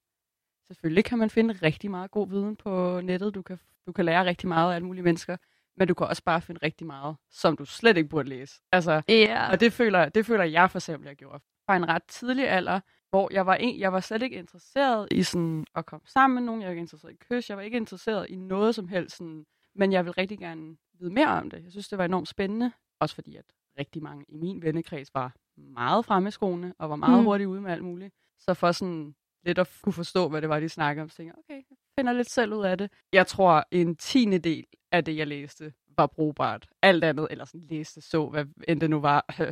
selvfølgelig 0.69 1.05
kan 1.05 1.19
man 1.19 1.31
finde 1.31 1.55
rigtig 1.55 1.91
meget 1.91 2.11
god 2.11 2.29
viden 2.29 2.57
på 2.57 3.01
nettet. 3.01 3.35
Du 3.35 3.43
kan, 3.43 3.59
du 3.87 3.93
kan 3.93 4.05
lære 4.05 4.25
rigtig 4.25 4.49
meget 4.49 4.71
af 4.71 4.75
alle 4.75 4.87
mulige 4.87 5.03
mennesker, 5.03 5.37
men 5.77 5.89
du 5.89 5.95
kan 5.95 6.07
også 6.07 6.23
bare 6.25 6.41
finde 6.41 6.61
rigtig 6.63 6.87
meget, 6.87 7.17
som 7.31 7.57
du 7.57 7.65
slet 7.65 7.97
ikke 7.97 8.09
burde 8.09 8.29
læse. 8.29 8.61
Altså, 8.73 9.03
Ja. 9.09 9.51
og 9.51 9.61
det 9.61 9.73
føler, 9.73 10.09
det 10.09 10.27
føler 10.27 10.45
jeg 10.45 10.71
for 10.71 10.79
eksempel, 10.79 11.07
jeg 11.09 11.17
gjorde 11.17 11.41
fra 11.67 11.77
en 11.77 11.89
ret 11.89 12.03
tidlig 12.09 12.49
alder, 12.49 12.81
hvor 13.11 13.29
jeg 13.33 13.47
var, 13.47 13.55
en, 13.55 13.81
jeg 13.81 13.93
var 13.93 14.01
slet 14.01 14.23
ikke 14.23 14.37
interesseret 14.37 15.09
i 15.11 15.23
sådan 15.23 15.67
at 15.75 15.87
komme 15.87 16.07
sammen 16.07 16.35
med 16.35 16.43
nogen. 16.43 16.61
Jeg 16.61 16.67
var 16.67 16.71
ikke 16.73 16.81
interesseret 16.81 17.13
i 17.13 17.17
kys. 17.31 17.49
Jeg 17.49 17.57
var 17.57 17.63
ikke 17.63 17.77
interesseret 17.77 18.27
i 18.31 18.37
noget 18.37 18.75
som 18.75 18.89
helst. 18.89 19.17
Sådan, 19.17 19.47
men 19.75 19.93
jeg 19.93 20.05
vil 20.05 20.13
rigtig 20.13 20.39
gerne 20.39 20.77
vide 20.93 21.11
mere 21.13 21.29
om 21.29 21.51
det. 21.51 21.65
Jeg 21.65 21.71
synes, 21.73 21.89
det 21.89 21.99
var 21.99 22.05
enormt 22.05 22.29
spændende. 22.29 22.73
Også 23.01 23.15
fordi, 23.15 23.37
at 23.37 23.45
rigtig 23.79 24.03
mange 24.03 24.25
i 24.29 24.37
min 24.37 24.63
vennekreds 24.63 25.15
var 25.15 25.35
meget 25.57 26.05
fremme 26.05 26.31
skoene, 26.31 26.75
og 26.79 26.91
var 26.91 26.97
meget 26.97 27.19
Mm. 27.19 27.25
hurtigt 27.25 27.49
ude 27.49 27.61
med 27.61 27.71
alt 27.73 27.85
muligt. 27.85 28.15
Så 28.39 28.55
for 28.55 28.73
sådan 28.73 29.15
lidt 29.45 29.59
at 29.59 29.79
kunne 29.83 29.93
forstå, 29.93 30.29
hvad 30.29 30.41
det 30.43 30.49
var, 30.49 30.61
de 30.61 30.69
snakkede 30.69 31.03
om, 31.03 31.09
så 31.09 31.17
tænkte 31.17 31.39
okay, 31.39 31.55
jeg 31.71 31.77
finder 31.99 32.13
lidt 32.13 32.31
selv 32.31 32.55
ud 32.55 32.65
af 32.65 32.79
det. 32.79 32.91
Jeg 33.13 33.27
tror, 33.27 33.65
en 33.71 33.97
tiende 33.97 34.39
del 34.39 34.65
af 34.93 35.05
det, 35.05 35.17
jeg 35.17 35.27
læste, 35.27 35.73
var 35.97 36.07
brugbart. 36.07 36.69
Alt 36.83 37.05
andet, 37.05 37.29
eller 37.31 37.45
sådan 37.45 37.67
læste 37.67 38.01
så, 38.01 38.27
hvad 38.29 38.45
end 38.69 38.81
det 38.81 38.91
nu 38.91 39.01
var. 39.01 39.25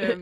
øhm, 0.00 0.20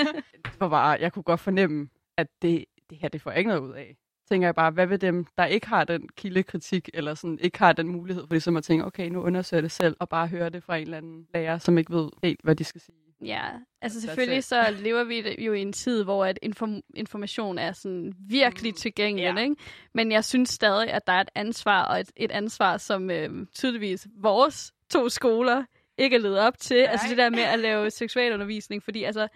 det 0.44 0.60
var 0.60 0.68
bare, 0.68 0.98
jeg 1.00 1.12
kunne 1.12 1.22
godt 1.22 1.40
fornemme, 1.40 1.88
at 2.16 2.26
det, 2.42 2.64
det 2.90 2.98
her, 2.98 3.08
det 3.08 3.22
får 3.22 3.30
jeg 3.30 3.38
ikke 3.38 3.48
noget 3.48 3.60
ud 3.62 3.72
af. 3.72 3.96
Tænker 4.28 4.46
jeg 4.46 4.54
bare, 4.54 4.70
hvad 4.70 4.86
vil 4.86 5.00
dem, 5.00 5.26
der 5.38 5.44
ikke 5.44 5.66
har 5.66 5.84
den 5.84 6.08
kildekritik, 6.16 6.88
eller 6.94 7.14
sådan 7.14 7.38
ikke 7.40 7.58
har 7.58 7.72
den 7.72 7.88
mulighed 7.88 8.22
for 8.26 8.34
ligesom 8.34 8.56
at 8.56 8.64
tænke, 8.64 8.84
okay, 8.84 9.08
nu 9.08 9.22
undersøger 9.22 9.60
det 9.60 9.70
selv, 9.70 9.96
og 10.00 10.08
bare 10.08 10.26
høre 10.26 10.50
det 10.50 10.62
fra 10.62 10.76
en 10.76 10.82
eller 10.82 10.96
anden 10.96 11.26
lærer, 11.34 11.58
som 11.58 11.78
ikke 11.78 11.92
ved 11.92 12.08
helt, 12.22 12.40
hvad 12.44 12.56
de 12.56 12.64
skal 12.64 12.80
sige. 12.80 12.96
Ja, 13.24 13.42
altså 13.82 14.00
selvfølgelig 14.00 14.44
så 14.44 14.74
lever 14.82 15.04
vi 15.04 15.44
jo 15.44 15.52
i 15.52 15.60
en 15.60 15.72
tid, 15.72 16.04
hvor 16.04 16.24
at 16.24 16.38
inform- 16.46 16.90
information 16.94 17.58
er 17.58 17.72
sådan 17.72 18.12
virkelig 18.28 18.70
Mm, 18.72 18.76
tilgængelig, 18.76 19.34
ja. 19.36 19.42
ikke? 19.42 19.56
Men 19.94 20.12
jeg 20.12 20.24
synes 20.24 20.48
stadig, 20.50 20.90
at 20.90 21.06
der 21.06 21.12
er 21.12 21.20
et 21.20 21.28
ansvar, 21.34 21.82
og 21.84 22.00
et, 22.00 22.10
et 22.16 22.30
ansvar, 22.30 22.76
som 22.76 23.10
øh, 23.10 23.46
tydeligvis 23.54 24.06
vores 24.20 24.72
to 24.90 25.08
skoler 25.08 25.64
ikke 25.98 26.16
er 26.16 26.20
levet 26.20 26.38
op 26.38 26.58
til. 26.58 26.76
Nej. 26.76 26.86
Altså 26.92 27.06
det 27.08 27.16
der 27.18 27.30
med 27.30 27.42
at 27.42 27.58
lave 27.58 27.90
seksualundervisning, 27.90 28.82
fordi 28.82 29.02
altså, 29.04 29.28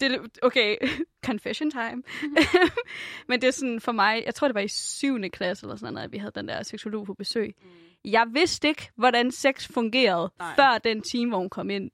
det, 0.00 0.38
okay, 0.42 0.76
confession 1.26 1.70
time. 1.70 2.02
Men 3.28 3.40
det 3.40 3.48
er 3.48 3.52
sådan 3.52 3.80
for 3.80 3.92
mig, 3.92 4.22
jeg 4.26 4.34
tror 4.34 4.48
det 4.48 4.54
var 4.54 4.60
i 4.60 4.68
7. 4.68 5.20
klasse 5.32 5.66
eller 5.66 5.76
sådan 5.76 5.94
noget, 5.94 6.04
at 6.04 6.12
vi 6.12 6.18
havde 6.18 6.32
den 6.34 6.48
der 6.48 6.62
seksolog 6.62 7.06
på 7.06 7.14
besøg. 7.14 7.54
Jeg 8.04 8.26
vidste 8.32 8.68
ikke, 8.68 8.90
hvordan 8.96 9.30
sex 9.30 9.68
fungerede, 9.72 10.30
Nej. 10.38 10.54
før 10.56 10.78
den 10.78 11.02
time, 11.02 11.30
hvor 11.30 11.38
hun 11.38 11.50
kom 11.50 11.70
ind. 11.70 11.90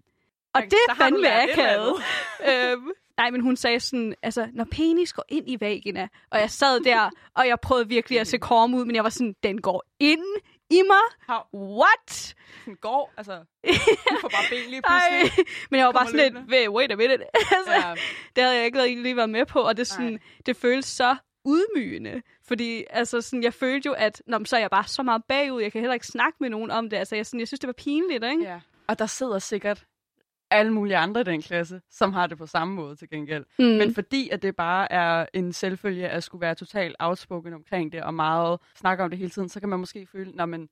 Og 0.55 0.63
det 0.63 0.79
er 0.89 0.95
fandme 0.95 1.43
akavet. 1.43 1.95
øhm, 2.51 2.91
nej, 3.17 3.31
men 3.31 3.41
hun 3.41 3.57
sagde 3.57 3.81
sådan, 3.81 4.15
altså, 4.23 4.49
når 4.53 4.65
penis 4.65 5.13
går 5.13 5.25
ind 5.29 5.51
i 5.51 5.57
vagina, 5.61 6.09
og 6.31 6.41
jeg 6.41 6.51
sad 6.51 6.81
der, 6.81 7.11
og 7.35 7.49
jeg 7.49 7.61
prøvede 7.61 7.89
virkelig 7.89 8.21
at 8.21 8.27
se 8.27 8.39
korm 8.39 8.75
ud, 8.75 8.85
men 8.85 8.97
jeg 8.97 9.05
var 9.05 9.11
sådan, 9.11 9.35
den 9.43 9.61
går 9.61 9.85
ind 10.01 10.25
i 10.71 10.83
mig? 10.87 11.07
How? 11.29 11.41
What? 11.81 12.35
Den 12.65 12.77
går, 12.77 13.13
altså, 13.17 13.33
du 14.11 14.17
får 14.21 14.29
bare 14.29 14.45
ben 14.51 14.71
lige 14.71 14.83
pludselig. 14.83 15.39
Ej, 15.39 15.45
men 15.71 15.79
jeg 15.79 15.87
var 15.87 15.93
bare 15.93 16.07
sådan 16.07 16.21
lidt, 16.21 16.35
løbende. 16.35 16.53
"Wait, 16.57 16.69
wait 16.69 16.93
a 16.93 16.97
minute. 16.97 17.25
altså, 17.57 17.73
Ja. 17.73 17.95
det 18.37 18.45
havde 18.45 18.57
jeg 18.57 18.65
ikke 18.65 19.03
lige- 19.03 19.17
været 19.17 19.31
med 19.31 19.47
på, 19.47 19.61
og 19.61 19.77
det, 19.77 19.81
er 19.81 19.85
sådan, 19.95 20.21
det 20.47 20.57
føles 20.57 20.85
så 20.85 21.17
udmygende. 21.45 22.23
Fordi 22.49 22.85
altså, 22.91 23.21
sådan, 23.21 23.43
jeg 23.43 23.55
følte 23.55 23.87
jo, 23.87 23.93
at 23.93 24.23
nå, 24.27 24.45
så 24.45 24.57
er 24.57 24.61
jeg 24.61 24.71
bare 24.71 24.85
så 24.87 25.03
meget 25.03 25.23
bagud. 25.29 25.63
Jeg 25.63 25.73
kan 25.73 25.81
heller 25.81 25.95
ikke 25.95 26.07
snakke 26.07 26.37
med 26.41 26.51
nogen 26.51 26.71
om 26.71 26.91
det. 26.91 26.97
Altså, 26.97 27.17
jeg, 27.17 27.27
sådan, 27.27 27.41
jeg 27.41 27.49
synes, 27.49 27.61
det 27.61 27.67
var 27.67 27.73
pinligt, 27.79 28.25
ikke? 28.25 28.43
Ja. 28.45 28.61
Og 28.89 28.99
der 28.99 29.07
sidder 29.07 29.39
sikkert 29.39 29.85
alle 30.51 30.73
mulige 30.73 30.97
andre 30.97 31.21
i 31.21 31.25
den 31.25 31.43
klasse, 31.43 31.81
som 31.91 32.13
har 32.13 32.27
det 32.27 32.39
på 32.39 32.47
samme 32.47 32.75
måde 32.75 32.97
til 32.97 33.09
gengæld. 33.11 33.45
Mm. 33.59 33.65
Men 33.65 33.95
fordi 33.95 34.29
at 34.29 34.43
det 34.43 34.57
bare 34.57 34.93
er 34.93 35.27
en 35.35 35.53
selvfølge 35.53 36.09
at 36.09 36.23
skulle 36.25 36.41
være 36.41 36.55
totalt 36.55 36.97
outspoken 36.99 37.53
omkring 37.53 37.93
det, 37.93 38.03
og 38.03 38.15
meget 38.15 38.61
snakke 38.77 39.05
om 39.05 39.11
det 39.11 39.19
hele 39.19 39.31
tiden, 39.31 39.49
så 39.49 39.61
kan 39.61 39.69
man 39.69 39.79
måske 39.79 40.07
føle, 40.13 40.31
når 40.33 40.47
man, 40.47 40.69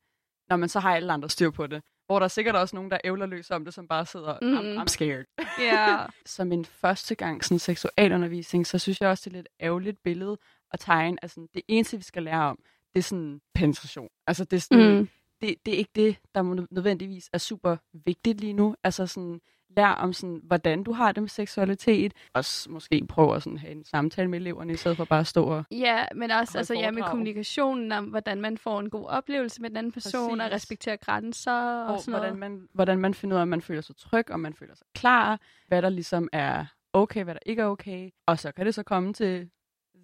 når 0.48 0.56
man 0.56 0.68
så 0.68 0.80
har 0.80 0.96
alle 0.96 1.12
andre 1.12 1.30
styr 1.30 1.50
på 1.50 1.66
det. 1.66 1.82
Hvor 2.06 2.18
der 2.18 2.24
er 2.24 2.28
sikkert 2.28 2.56
også 2.56 2.76
nogen, 2.76 2.90
der 2.90 2.98
ævler 3.04 3.26
løs 3.26 3.50
om 3.50 3.64
det, 3.64 3.74
som 3.74 3.88
bare 3.88 4.06
sidder, 4.06 4.38
Mhm. 4.42 4.56
I'm, 4.78 4.82
I'm 4.82 4.86
scared. 4.86 5.24
ja. 5.60 6.06
Som 6.26 6.52
en 6.52 6.64
første 6.64 7.14
gang 7.14 7.44
sådan 7.44 7.58
seksualundervisning, 7.58 8.66
så 8.66 8.78
synes 8.78 9.00
jeg 9.00 9.08
også, 9.08 9.30
det 9.30 9.36
er 9.36 9.38
lidt 9.38 9.48
ærgerligt 9.60 10.02
billede 10.02 10.38
at 10.72 10.80
tegne. 10.80 11.16
Altså, 11.22 11.46
det 11.54 11.62
eneste, 11.68 11.96
vi 11.96 12.02
skal 12.02 12.22
lære 12.22 12.42
om, 12.42 12.58
det 12.92 12.98
er 12.98 13.02
sådan 13.02 13.40
penetration. 13.54 14.08
Altså, 14.26 14.44
det 14.44 14.56
er 14.56 14.60
sådan, 14.60 14.98
Mm. 14.98 15.08
det, 15.40 15.54
det 15.66 15.74
er 15.74 15.78
ikke 15.78 15.90
det, 15.94 16.16
der 16.34 16.42
nødvendigvis 16.70 17.30
er 17.32 17.38
super 17.38 17.76
vigtigt 18.06 18.40
lige 18.40 18.52
nu. 18.52 18.76
Altså 18.84 19.06
sådan, 19.06 19.40
lær 19.76 19.88
om 19.88 20.12
sådan, 20.12 20.40
hvordan 20.44 20.82
du 20.82 20.92
har 20.92 21.12
det 21.12 21.22
med 21.22 21.28
seksualitet. 21.28 22.12
Også 22.34 22.70
måske 22.70 23.06
prøve 23.08 23.36
at 23.36 23.42
sådan 23.42 23.58
have 23.58 23.72
en 23.72 23.84
samtale 23.84 24.28
med 24.28 24.38
eleverne, 24.38 24.72
i 24.72 24.76
stedet 24.76 24.96
for 24.96 25.04
bare 25.04 25.20
at 25.20 25.26
stå 25.26 25.44
og... 25.44 25.64
Ja, 25.70 26.04
men 26.14 26.30
også 26.30 26.58
altså, 26.58 26.74
ja, 26.74 26.90
med 26.90 27.02
kommunikationen 27.02 27.92
om, 27.92 28.04
hvordan 28.04 28.40
man 28.40 28.58
får 28.58 28.80
en 28.80 28.90
god 28.90 29.06
oplevelse 29.06 29.62
med 29.62 29.70
den 29.70 29.76
anden 29.76 29.92
person, 29.92 30.40
og 30.40 30.44
Præcis. 30.44 30.54
respektere 30.54 30.96
grænser 30.96 31.52
og, 31.52 31.94
og 31.94 32.00
sådan 32.00 32.12
hvordan 32.12 32.36
noget. 32.36 32.52
man, 32.52 32.68
hvordan 32.72 32.98
man 32.98 33.14
finder 33.14 33.36
ud 33.36 33.38
af, 33.38 33.42
om 33.42 33.48
man 33.48 33.62
føler 33.62 33.80
sig 33.80 33.96
tryg, 33.96 34.30
om 34.30 34.40
man 34.40 34.54
føler 34.54 34.74
sig 34.74 34.86
klar, 34.94 35.40
hvad 35.68 35.82
der 35.82 35.88
ligesom 35.88 36.28
er 36.32 36.64
okay, 36.92 37.24
hvad 37.24 37.34
der 37.34 37.40
ikke 37.46 37.62
er 37.62 37.66
okay. 37.66 38.10
Og 38.26 38.38
så 38.38 38.52
kan 38.52 38.66
det 38.66 38.74
så 38.74 38.82
komme 38.82 39.12
til 39.12 39.50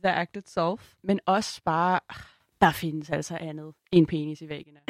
the 0.05 0.15
act 0.15 0.37
itself. 0.37 0.95
Men 1.03 1.21
også 1.27 1.61
bare, 1.65 2.01
ah, 2.09 2.17
der 2.61 2.71
findes 2.73 3.11
altså 3.11 3.37
andet 3.41 3.75
end 3.93 4.07
penis 4.07 4.41
i 4.41 4.49
væggen. 4.49 4.75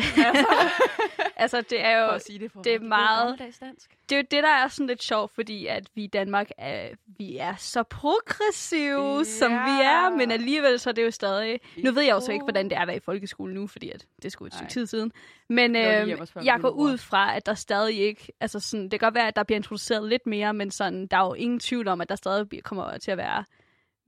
Altså, 1.37 1.57
Altså, 1.57 1.71
det 1.71 1.85
er 1.85 2.01
for 2.01 2.11
jo 2.11 2.15
at 2.15 2.23
sige 2.25 2.39
det, 2.39 2.53
for 2.53 2.63
det 2.63 2.75
er 2.75 2.81
meget- 2.81 3.39
dansk. 3.61 3.91
det, 4.09 4.13
er 4.13 4.17
jo 4.17 4.25
det, 4.31 4.43
der 4.43 4.49
er 4.49 4.69
sådan 4.69 4.87
lidt 4.87 5.03
sjovt, 5.03 5.33
fordi 5.35 5.67
at 5.67 5.87
vi 5.95 6.05
i 6.05 6.07
Danmark 6.07 6.51
er, 6.59 6.89
vi 7.07 7.37
er 7.37 7.55
så 7.59 7.83
progressive, 7.83 9.17
Ja. 9.19 9.25
som 9.25 9.53
vi 9.53 9.83
er, 9.83 10.17
men 10.17 10.31
alligevel 10.31 10.79
så 10.79 10.91
er 10.91 10.95
det 10.95 11.05
jo 11.05 11.11
stadig... 11.11 11.61
Nu 11.85 11.93
ved 11.93 12.03
jeg 12.03 12.13
jo 12.13 12.21
så 12.21 12.33
ikke, 12.33 12.43
hvordan 12.45 12.65
det 12.71 12.77
er 12.77 12.81
at 12.81 12.87
være 12.89 12.97
i 12.97 13.01
folkeskolen 13.01 13.55
nu, 13.55 13.67
fordi 13.67 13.91
at 13.91 14.07
det 14.23 14.33
skulle 14.33 14.47
et 14.47 14.55
stykke 14.55 14.73
tid 14.73 14.87
siden. 14.87 15.13
Men 15.49 15.77
øh, 15.77 16.09
jeg 16.45 16.59
går 16.61 16.71
ud 16.71 16.99
fra, 16.99 17.37
at 17.37 17.47
der 17.47 17.55
stadig 17.55 17.99
ikke... 17.99 18.33
Altså 18.41 18.61
sådan, 18.61 18.83
det 18.85 18.91
kan 19.01 19.07
godt 19.07 19.15
være, 19.15 19.29
at 19.29 19.37
der 19.37 19.43
bliver 19.43 19.57
introduceret 19.57 20.09
lidt 20.09 20.27
mere, 20.27 20.55
men 20.55 20.71
sådan, 20.71 21.07
der 21.07 21.17
er 21.17 21.27
jo 21.27 21.35
ingen 21.35 21.61
tvivl 21.61 21.89
om, 21.89 22.01
at 22.01 22.09
der 22.09 22.17
stadig 22.17 22.65
kommer 22.65 22.99
til 22.99 23.11
at 23.11 23.19
være 23.19 23.45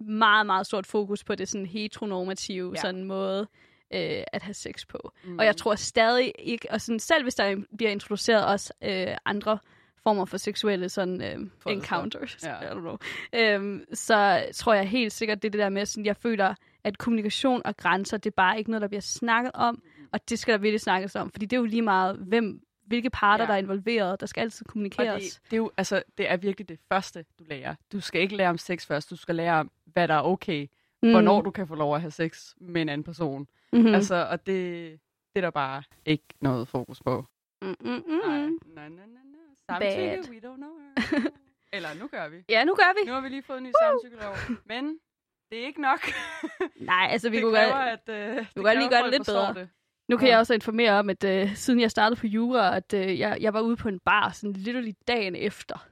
meget, 0.07 0.47
meget 0.47 0.67
stort 0.67 0.87
fokus 0.87 1.25
på 1.25 1.35
det 1.35 1.49
sådan 1.49 1.67
heteronormative 1.67 2.73
Ja. 2.77 2.81
sådan 2.81 3.05
måde 3.05 3.41
øh, 3.95 4.23
at 4.33 4.43
have 4.43 4.55
sex 4.55 4.87
på. 4.87 5.13
Mm. 5.25 5.39
Og 5.39 5.45
jeg 5.45 5.57
tror 5.57 5.75
stadig 5.75 6.33
ikke, 6.39 6.69
og 6.71 6.81
sådan, 6.81 6.99
selv 6.99 7.23
hvis 7.23 7.35
der 7.35 7.57
bliver 7.77 7.91
introduceret 7.91 8.47
også 8.47 8.73
øh, 8.85 9.07
andre 9.25 9.59
former 10.03 10.25
for 10.25 10.37
seksuelle 10.37 10.89
sådan 10.89 11.23
øh, 11.23 11.51
For 11.59 11.71
encounters. 11.71 12.39
Ja. 12.43 12.61
I 12.61 12.65
don't 12.65 12.81
know, 12.81 12.97
øhm, 13.35 13.85
så 13.95 14.45
tror 14.55 14.75
jeg 14.75 14.89
helt 14.89 15.13
sikkert, 15.13 15.43
det 15.43 15.49
er 15.49 15.51
det 15.51 15.59
der 15.61 15.69
med, 15.69 15.87
sådan, 15.87 16.07
jeg 16.07 16.17
føler, 16.17 16.55
at 16.85 16.99
kommunikation 16.99 17.63
og 17.65 17.77
grænser, 17.77 18.17
det 18.17 18.31
er 18.31 18.35
bare 18.37 18.59
ikke 18.59 18.71
noget, 18.71 18.83
der 18.83 18.89
bliver 18.89 19.01
snakket 19.01 19.51
om, 19.55 19.75
Mm. 19.99 20.09
og 20.13 20.29
det 20.31 20.39
skal 20.39 20.53
der 20.53 20.59
virkelig 20.59 20.81
snakkes 20.81 21.17
om, 21.17 21.31
fordi 21.31 21.47
det 21.47 21.57
er 21.57 21.61
jo 21.61 21.67
lige 21.67 21.83
meget, 21.83 22.17
hvem, 22.17 22.61
hvilke 22.87 23.11
parter, 23.11 23.45
Ja. 23.45 23.49
der 23.49 23.55
er 23.55 23.59
involveret, 23.59 24.21
der 24.21 24.27
skal 24.27 24.41
altid 24.41 24.67
Og 24.67 24.71
kommunikeres. 24.73 25.23
det, 25.35 25.51
det, 25.51 25.53
er 25.53 25.57
jo, 25.57 25.71
altså, 25.77 26.03
det 26.19 26.31
er 26.31 26.37
virkelig 26.37 26.69
det 26.69 26.79
første, 26.89 27.25
du 27.39 27.45
lærer. 27.49 27.75
Du 27.93 28.01
skal 28.01 28.21
ikke 28.21 28.37
lære 28.37 28.51
om 28.51 28.59
sex 28.59 28.87
først, 28.87 29.11
du 29.11 29.17
skal 29.17 29.35
lære 29.35 29.55
om, 29.61 29.71
hvad 29.85 30.09
der 30.09 30.15
er 30.15 30.23
okay. 30.23 30.67
Mm. 31.03 31.11
Hvornår 31.11 31.41
du 31.41 31.51
kan 31.51 31.67
få 31.69 31.75
lov 31.75 31.95
at 31.95 32.01
have 32.01 32.11
sex 32.11 32.55
med 32.61 32.83
en 32.83 32.89
anden 32.89 33.05
person. 33.05 33.41
mm-hmm. 33.73 33.89
Mm. 33.89 33.95
Altså, 33.95 34.15
og 34.31 34.47
det, 34.47 34.91
Det 35.35 35.39
er 35.39 35.41
der 35.41 35.51
bare 35.51 35.83
ikke 36.05 36.25
noget 36.41 36.69
fokus 36.69 37.01
på. 37.03 37.27
Mm, 37.63 37.69
mm, 37.69 37.75
mm. 37.87 37.93
Nej, 37.95 38.49
nej, 38.77 38.89
nej, 38.89 38.89
nej. 38.89 39.41
Samtykke, 39.67 40.19
Bad. 40.23 40.31
we 40.31 40.37
don't 40.37 40.57
know 40.57 40.71
her. 40.79 41.31
Eller 41.77 41.89
nu 42.01 42.07
gør 42.07 42.29
vi. 42.29 42.37
Ja, 42.49 42.65
nu 42.65 42.75
gør 42.75 42.93
vi. 43.03 43.09
Nu 43.09 43.13
har 43.15 43.21
vi 43.21 43.29
lige 43.29 43.43
fået 43.43 43.59
en 43.59 43.65
ny 43.65 43.73
samtykkelov. 43.83 44.35
Men 44.65 44.99
det 45.51 45.61
er 45.63 45.67
ikke 45.67 45.81
nok. 45.81 46.01
Nej, 46.93 47.09
altså 47.11 47.31
vi 47.31 47.37
det 47.37 47.45
kunne 47.45 47.57
kræver, 47.57 47.91
godt, 47.91 48.09
at, 48.09 48.31
øh, 48.31 48.37
det 48.37 48.47
kunne 48.57 48.65
godt 48.65 48.79
lige 48.79 48.89
gøre 48.91 49.03
det 49.03 49.11
lidt 49.11 49.27
bedre. 49.27 49.55
Det. 49.55 49.69
Nu 50.09 50.17
kan 50.17 50.27
Ja. 50.27 50.33
jeg 50.33 50.39
også 50.39 50.55
informere 50.55 50.93
om, 50.93 51.11
at 51.11 51.25
øh, 51.25 51.55
siden 51.55 51.81
jeg 51.81 51.91
startede 51.91 52.21
på 52.21 52.27
jura, 52.27 52.77
at 52.77 52.95
øh, 52.95 53.19
jeg, 53.19 53.39
jeg 53.41 53.55
var 53.55 53.61
ude 53.61 53.77
på 53.77 53.89
en 53.89 53.99
bar, 54.05 54.31
sådan 54.31 54.53
literally 54.53 54.93
dagen 55.09 55.37
efter 55.37 55.87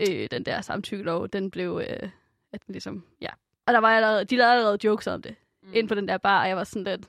øh, 0.00 0.28
den 0.30 0.44
der 0.44 0.60
samtykkelov, 0.60 1.28
den 1.28 1.50
blev, 1.50 1.80
øh, 1.88 2.08
at 2.52 2.66
den 2.66 2.72
ligesom, 2.72 3.04
ja. 3.20 3.28
Og 3.66 3.74
der 3.74 3.80
var 3.80 3.88
allerede, 3.88 4.24
de 4.24 4.36
lavede 4.36 4.52
allerede 4.54 4.78
jokes 4.84 5.06
om 5.06 5.22
det, 5.22 5.34
mm. 5.62 5.68
ind 5.74 5.88
på 5.88 5.94
den 5.94 6.08
der 6.08 6.18
bar, 6.18 6.42
og 6.42 6.48
jeg 6.48 6.56
var 6.56 6.64
sådan 6.64 6.84
lidt, 6.84 7.06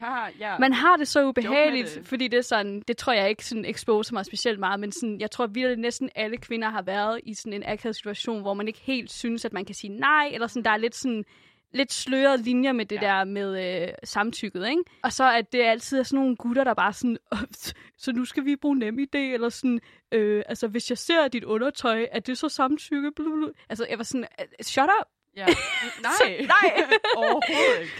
Haha, 0.00 0.30
ja. 0.40 0.58
man 0.58 0.72
har 0.72 0.96
det 0.96 1.08
så 1.08 1.26
ubehageligt, 1.28 1.94
det. 1.94 2.06
fordi 2.06 2.28
det 2.28 2.38
er 2.38 2.42
sådan, 2.42 2.82
det 2.88 2.96
tror 2.96 3.12
jeg 3.12 3.28
ikke 3.28 3.44
sådan 3.44 3.64
exposer 3.64 4.12
mig 4.14 4.26
specielt 4.26 4.58
meget, 4.60 4.80
men 4.80 4.92
sådan, 4.92 5.20
jeg 5.20 5.30
tror 5.30 5.46
virkelig, 5.46 5.72
at 5.72 5.78
næsten 5.78 6.10
alle 6.14 6.36
kvinder 6.36 6.68
har 6.68 6.82
været 6.82 7.20
i 7.24 7.34
sådan 7.34 7.52
en 7.52 7.62
akavet 7.66 7.96
situation, 7.96 8.40
hvor 8.42 8.54
man 8.54 8.68
ikke 8.68 8.80
helt 8.82 9.12
synes, 9.12 9.44
at 9.44 9.52
man 9.52 9.64
kan 9.64 9.74
sige 9.74 9.98
nej, 9.98 10.30
eller 10.32 10.46
sådan, 10.46 10.64
der 10.64 10.70
er 10.70 10.76
lidt 10.76 10.94
sådan, 10.94 11.24
lidt 11.72 11.92
slørede 11.92 12.42
linjer 12.42 12.72
med 12.72 12.86
det 12.86 12.96
Ja. 13.02 13.06
der 13.06 13.24
med 13.24 13.82
øh, 13.82 13.88
samtykket, 14.04 14.68
ikke? 14.68 14.82
Og 15.02 15.12
så 15.12 15.32
at 15.32 15.52
det 15.52 15.62
altid 15.62 15.98
er 15.98 16.02
sådan 16.02 16.18
nogle 16.22 16.36
gutter, 16.36 16.64
der 16.64 16.74
bare 16.74 16.92
sådan, 16.92 17.18
"Åh, 17.32 17.38
så 18.02 18.12
nu 18.12 18.24
skal 18.24 18.44
vi 18.44 18.56
bruge 18.56 18.78
nem 18.78 18.98
idé, 18.98 19.18
eller 19.18 19.48
sådan, 19.48 19.80
øh, 20.12 20.42
altså 20.48 20.68
hvis 20.68 20.90
jeg 20.90 20.98
ser 20.98 21.28
dit 21.28 21.44
undertøj, 21.44 22.06
er 22.12 22.20
det 22.20 22.38
så 22.38 22.48
samtykke? 22.48 23.12
Blablabla. 23.16 23.46
Altså 23.68 23.86
jeg 23.90 23.98
var 23.98 24.04
sådan, 24.04 24.26
"Øh, 24.40 24.46
shut 24.64 24.88
up, 25.00 25.06
ja. 25.36 25.46
Nej. 26.02 26.46
nej. 26.46 26.88
Overhovedet 27.16 27.80
ikke. 27.80 27.92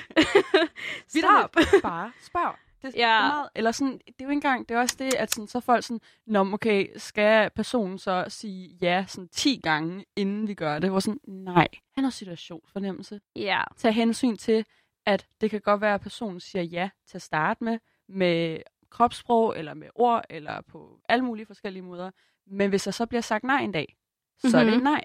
stop. 1.08 1.56
Bare 1.82 2.12
spørg. 2.22 2.54
Det, 2.82 2.94
Ja. 2.94 3.08
er 3.08 3.20
meget, 3.28 3.48
eller 3.54 3.72
sådan, 3.72 3.92
det 3.92 4.08
er 4.08 4.24
jo 4.24 4.28
ikke 4.28 4.32
engang, 4.32 4.68
det 4.68 4.74
er 4.74 4.78
også 4.80 4.96
det, 4.98 5.14
at 5.14 5.34
sådan, 5.34 5.48
så 5.48 5.60
folk 5.60 5.84
sådan, 5.84 6.00
Nå, 6.26 6.52
okay, 6.52 6.86
skal 6.96 7.50
personen 7.50 7.98
så 7.98 8.24
sige 8.28 8.78
ja 8.82 9.04
sådan 9.08 9.28
10 9.28 9.60
gange, 9.62 10.04
inden 10.16 10.48
vi 10.48 10.54
gør 10.54 10.78
det? 10.78 10.90
Hvor 10.90 11.00
sådan, 11.00 11.20
nej, 11.28 11.68
han 11.94 12.04
har 12.04 12.10
situationsfornemmelse. 12.10 13.20
Ja, 13.36 13.62
Tag 13.76 13.94
hensyn 13.94 14.36
til, 14.36 14.64
at 15.06 15.26
det 15.40 15.50
kan 15.50 15.60
godt 15.60 15.80
være, 15.80 15.94
at 15.94 16.00
personen 16.00 16.40
siger 16.40 16.62
ja 16.62 16.90
til 17.06 17.18
at 17.18 17.22
starte 17.22 17.64
med, 17.64 17.78
med 18.08 18.58
kropssprog, 18.90 19.58
eller 19.58 19.74
med 19.74 19.88
ord, 19.94 20.24
eller 20.30 20.60
på 20.60 21.00
alle 21.08 21.24
mulige 21.24 21.46
forskellige 21.46 21.82
måder. 21.82 22.10
Men 22.46 22.70
hvis 22.70 22.82
der 22.84 22.90
så 22.90 23.06
bliver 23.06 23.20
sagt 23.22 23.44
nej 23.44 23.60
en 23.62 23.72
dag, 23.72 23.96
så 24.38 24.58
er 24.58 24.64
det 24.64 24.72
Mhm. 24.72 24.76
et 24.78 24.82
nej. 24.84 25.02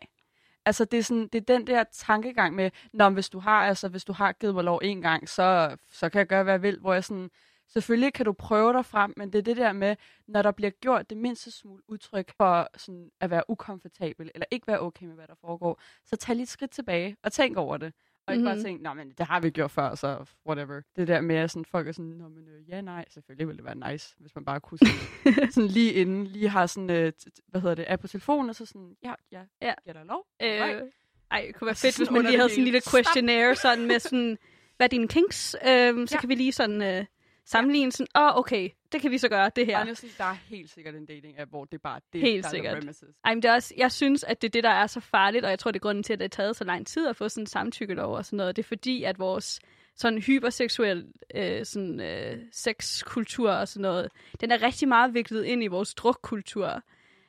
Altså, 0.67 0.85
det 0.85 0.99
er, 0.99 1.03
sådan, 1.03 1.27
det 1.27 1.35
er 1.35 1.55
den 1.57 1.67
der 1.67 1.83
tankegang 1.91 2.55
med, 2.55 2.71
Nå, 2.93 3.09
hvis 3.09 3.29
du 3.29 3.39
har, 3.39 3.65
altså, 3.67 3.87
hvis 3.89 4.05
du 4.05 4.13
har 4.13 4.31
givet 4.31 4.55
mig 4.55 4.63
lov 4.63 4.79
en 4.83 5.01
gang, 5.01 5.29
så, 5.29 5.77
så 5.91 6.09
kan 6.09 6.19
jeg 6.19 6.27
gøre, 6.27 6.43
hvad 6.43 6.53
jeg 6.53 6.61
vil, 6.61 6.79
hvor 6.79 6.93
jeg 6.93 7.03
sådan, 7.03 7.29
selvfølgelig 7.67 8.13
kan 8.13 8.25
du 8.25 8.33
prøve 8.33 8.73
dig 8.73 8.85
frem, 8.85 9.13
men 9.17 9.33
det 9.33 9.39
er 9.39 9.43
det 9.43 9.57
der 9.57 9.73
med, 9.73 9.95
når 10.27 10.41
der 10.41 10.51
bliver 10.51 10.69
gjort 10.69 11.09
det 11.09 11.17
mindste 11.17 11.51
smule 11.51 11.81
udtryk 11.87 12.31
for 12.37 12.67
sådan, 12.77 13.09
at 13.21 13.29
være 13.29 13.43
ukomfortabel, 13.49 14.31
eller 14.35 14.45
ikke 14.51 14.67
være 14.67 14.79
okay 14.79 15.05
med, 15.05 15.15
hvad 15.15 15.27
der 15.27 15.35
foregår, 15.41 15.81
så 16.05 16.15
tag 16.15 16.35
lige 16.35 16.43
et 16.43 16.49
skridt 16.49 16.71
tilbage 16.71 17.15
og 17.23 17.31
tænk 17.31 17.57
over 17.57 17.77
det. 17.77 17.93
Og 18.27 18.33
ikke 18.33 18.45
bare 18.45 18.55
Mhm. 18.55 18.63
tænke, 18.63 18.83
nej, 18.83 18.93
men 18.93 19.11
det 19.17 19.25
har 19.25 19.39
vi 19.39 19.49
gjort 19.49 19.71
før, 19.71 19.95
så 19.95 20.25
whatever. 20.47 20.81
Det 20.95 21.07
der 21.07 21.21
med, 21.21 21.35
at 21.35 21.51
sådan, 21.51 21.65
folk 21.65 21.87
er 21.87 21.91
sådan, 21.91 22.11
Nå, 22.11 22.27
men 22.27 22.47
øh, 22.47 22.69
ja, 22.69 22.81
nej, 22.81 23.05
selvfølgelig 23.09 23.47
ville 23.47 23.57
det 23.57 23.65
være 23.65 23.91
nice, 23.91 24.15
hvis 24.19 24.35
man 24.35 24.45
bare 24.45 24.59
kunne 24.59 24.77
sådan, 24.77 25.51
sådan 25.53 25.69
lige 25.69 25.93
inden, 25.93 26.27
lige 26.27 26.49
har 26.49 26.65
sådan, 26.65 26.89
øh, 26.89 27.11
hvad 27.47 27.61
hedder 27.61 27.75
det, 27.75 27.85
er 27.87 27.95
på 27.95 28.07
telefonen, 28.07 28.49
og 28.49 28.55
så 28.55 28.65
sådan, 28.65 28.95
ja, 29.03 29.13
ja, 29.31 29.41
Ja. 29.61 29.73
giver 29.83 29.93
dig 29.93 30.05
lov. 30.05 30.25
Øh, 30.41 30.47
Alright. 30.49 30.83
ej, 31.31 31.43
det 31.47 31.55
kunne 31.55 31.65
være 31.65 31.75
fedt, 31.75 31.97
hvis 31.97 32.11
man 32.11 32.21
lige 32.21 32.37
havde 32.37 32.49
sådan 32.49 32.59
en 32.59 32.63
lille 32.63 32.81
questionnaire 32.91 33.55
sådan 33.55 33.87
med 33.87 33.99
sådan, 33.99 34.37
hvad 34.77 34.87
er 34.87 34.89
dine 34.89 35.07
kinks? 35.07 35.55
Øhm, 35.67 36.07
så 36.07 36.15
Ja. 36.15 36.19
kan 36.19 36.29
vi 36.29 36.35
lige 36.35 36.51
sådan 36.51 36.81
øh, 36.81 37.05
sammenligne 37.45 37.91
sådan, 37.91 38.07
åh, 38.15 38.23
oh, 38.23 38.39
okay, 38.39 38.69
det 38.91 39.01
kan 39.01 39.11
vi 39.11 39.17
så 39.17 39.29
gøre, 39.29 39.51
det 39.55 39.65
her. 39.65 39.77
Honestly, 39.77 40.09
der 40.17 40.23
er 40.23 40.33
helt 40.49 40.69
sikkert 40.69 40.95
en 40.95 41.05
dating 41.05 41.39
app, 41.39 41.49
hvor 41.49 41.65
det 41.65 41.73
er 41.73 41.81
bare 41.83 41.99
det, 42.13 42.21
Helt 42.21 42.43
der 42.43 42.49
sikkert. 42.49 42.75
er 42.75 42.79
premises. 42.79 43.09
Ej, 43.25 43.33
men 43.33 43.43
det 43.43 43.49
er 43.49 43.53
også, 43.53 43.73
jeg 43.77 43.91
synes, 43.91 44.23
at 44.23 44.41
det 44.41 44.47
er 44.47 44.51
det, 44.51 44.63
der 44.63 44.69
er 44.69 44.87
så 44.87 44.99
farligt, 44.99 45.45
og 45.45 45.49
jeg 45.49 45.59
tror, 45.59 45.71
det 45.71 45.79
er 45.79 45.81
grunden 45.81 46.03
til, 46.03 46.13
at 46.13 46.19
det 46.19 46.23
har 46.23 46.43
taget 46.43 46.55
så 46.55 46.63
lang 46.63 46.87
tid 46.87 47.07
at 47.07 47.15
få 47.15 47.29
sådan 47.29 47.41
en 47.43 47.47
samtykkelov 47.47 48.15
og 48.15 48.25
sådan 48.25 48.37
noget. 48.37 48.55
Det 48.55 48.63
er 48.63 48.67
fordi, 48.67 49.03
at 49.03 49.19
vores 49.19 49.59
sådan 49.95 50.19
hyperseksuel 50.19 51.07
øh, 51.35 51.65
sådan, 51.65 51.99
øh, 51.99 52.37
sexkultur 52.51 53.51
og 53.51 53.67
sådan 53.67 53.81
noget, 53.81 54.11
den 54.41 54.51
er 54.51 54.61
rigtig 54.61 54.87
meget 54.87 55.13
viklet 55.13 55.43
ind 55.43 55.63
i 55.63 55.67
vores 55.67 55.93
drukkultur. 55.93 56.81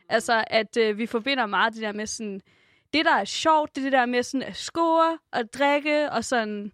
Altså, 0.08 0.44
at 0.46 0.76
øh, 0.76 0.98
vi 0.98 1.06
forbinder 1.06 1.46
meget 1.46 1.74
det 1.74 1.82
der 1.82 1.92
med 1.92 2.06
sådan, 2.06 2.40
det 2.92 3.04
der 3.04 3.14
er 3.14 3.24
sjovt, 3.24 3.76
det 3.76 3.80
er 3.80 3.84
det 3.84 3.92
der 3.92 4.06
med 4.06 4.22
sådan 4.22 4.48
at 4.48 4.56
score 4.56 5.18
og 5.32 5.52
drikke 5.52 6.10
og 6.10 6.24
sådan, 6.24 6.72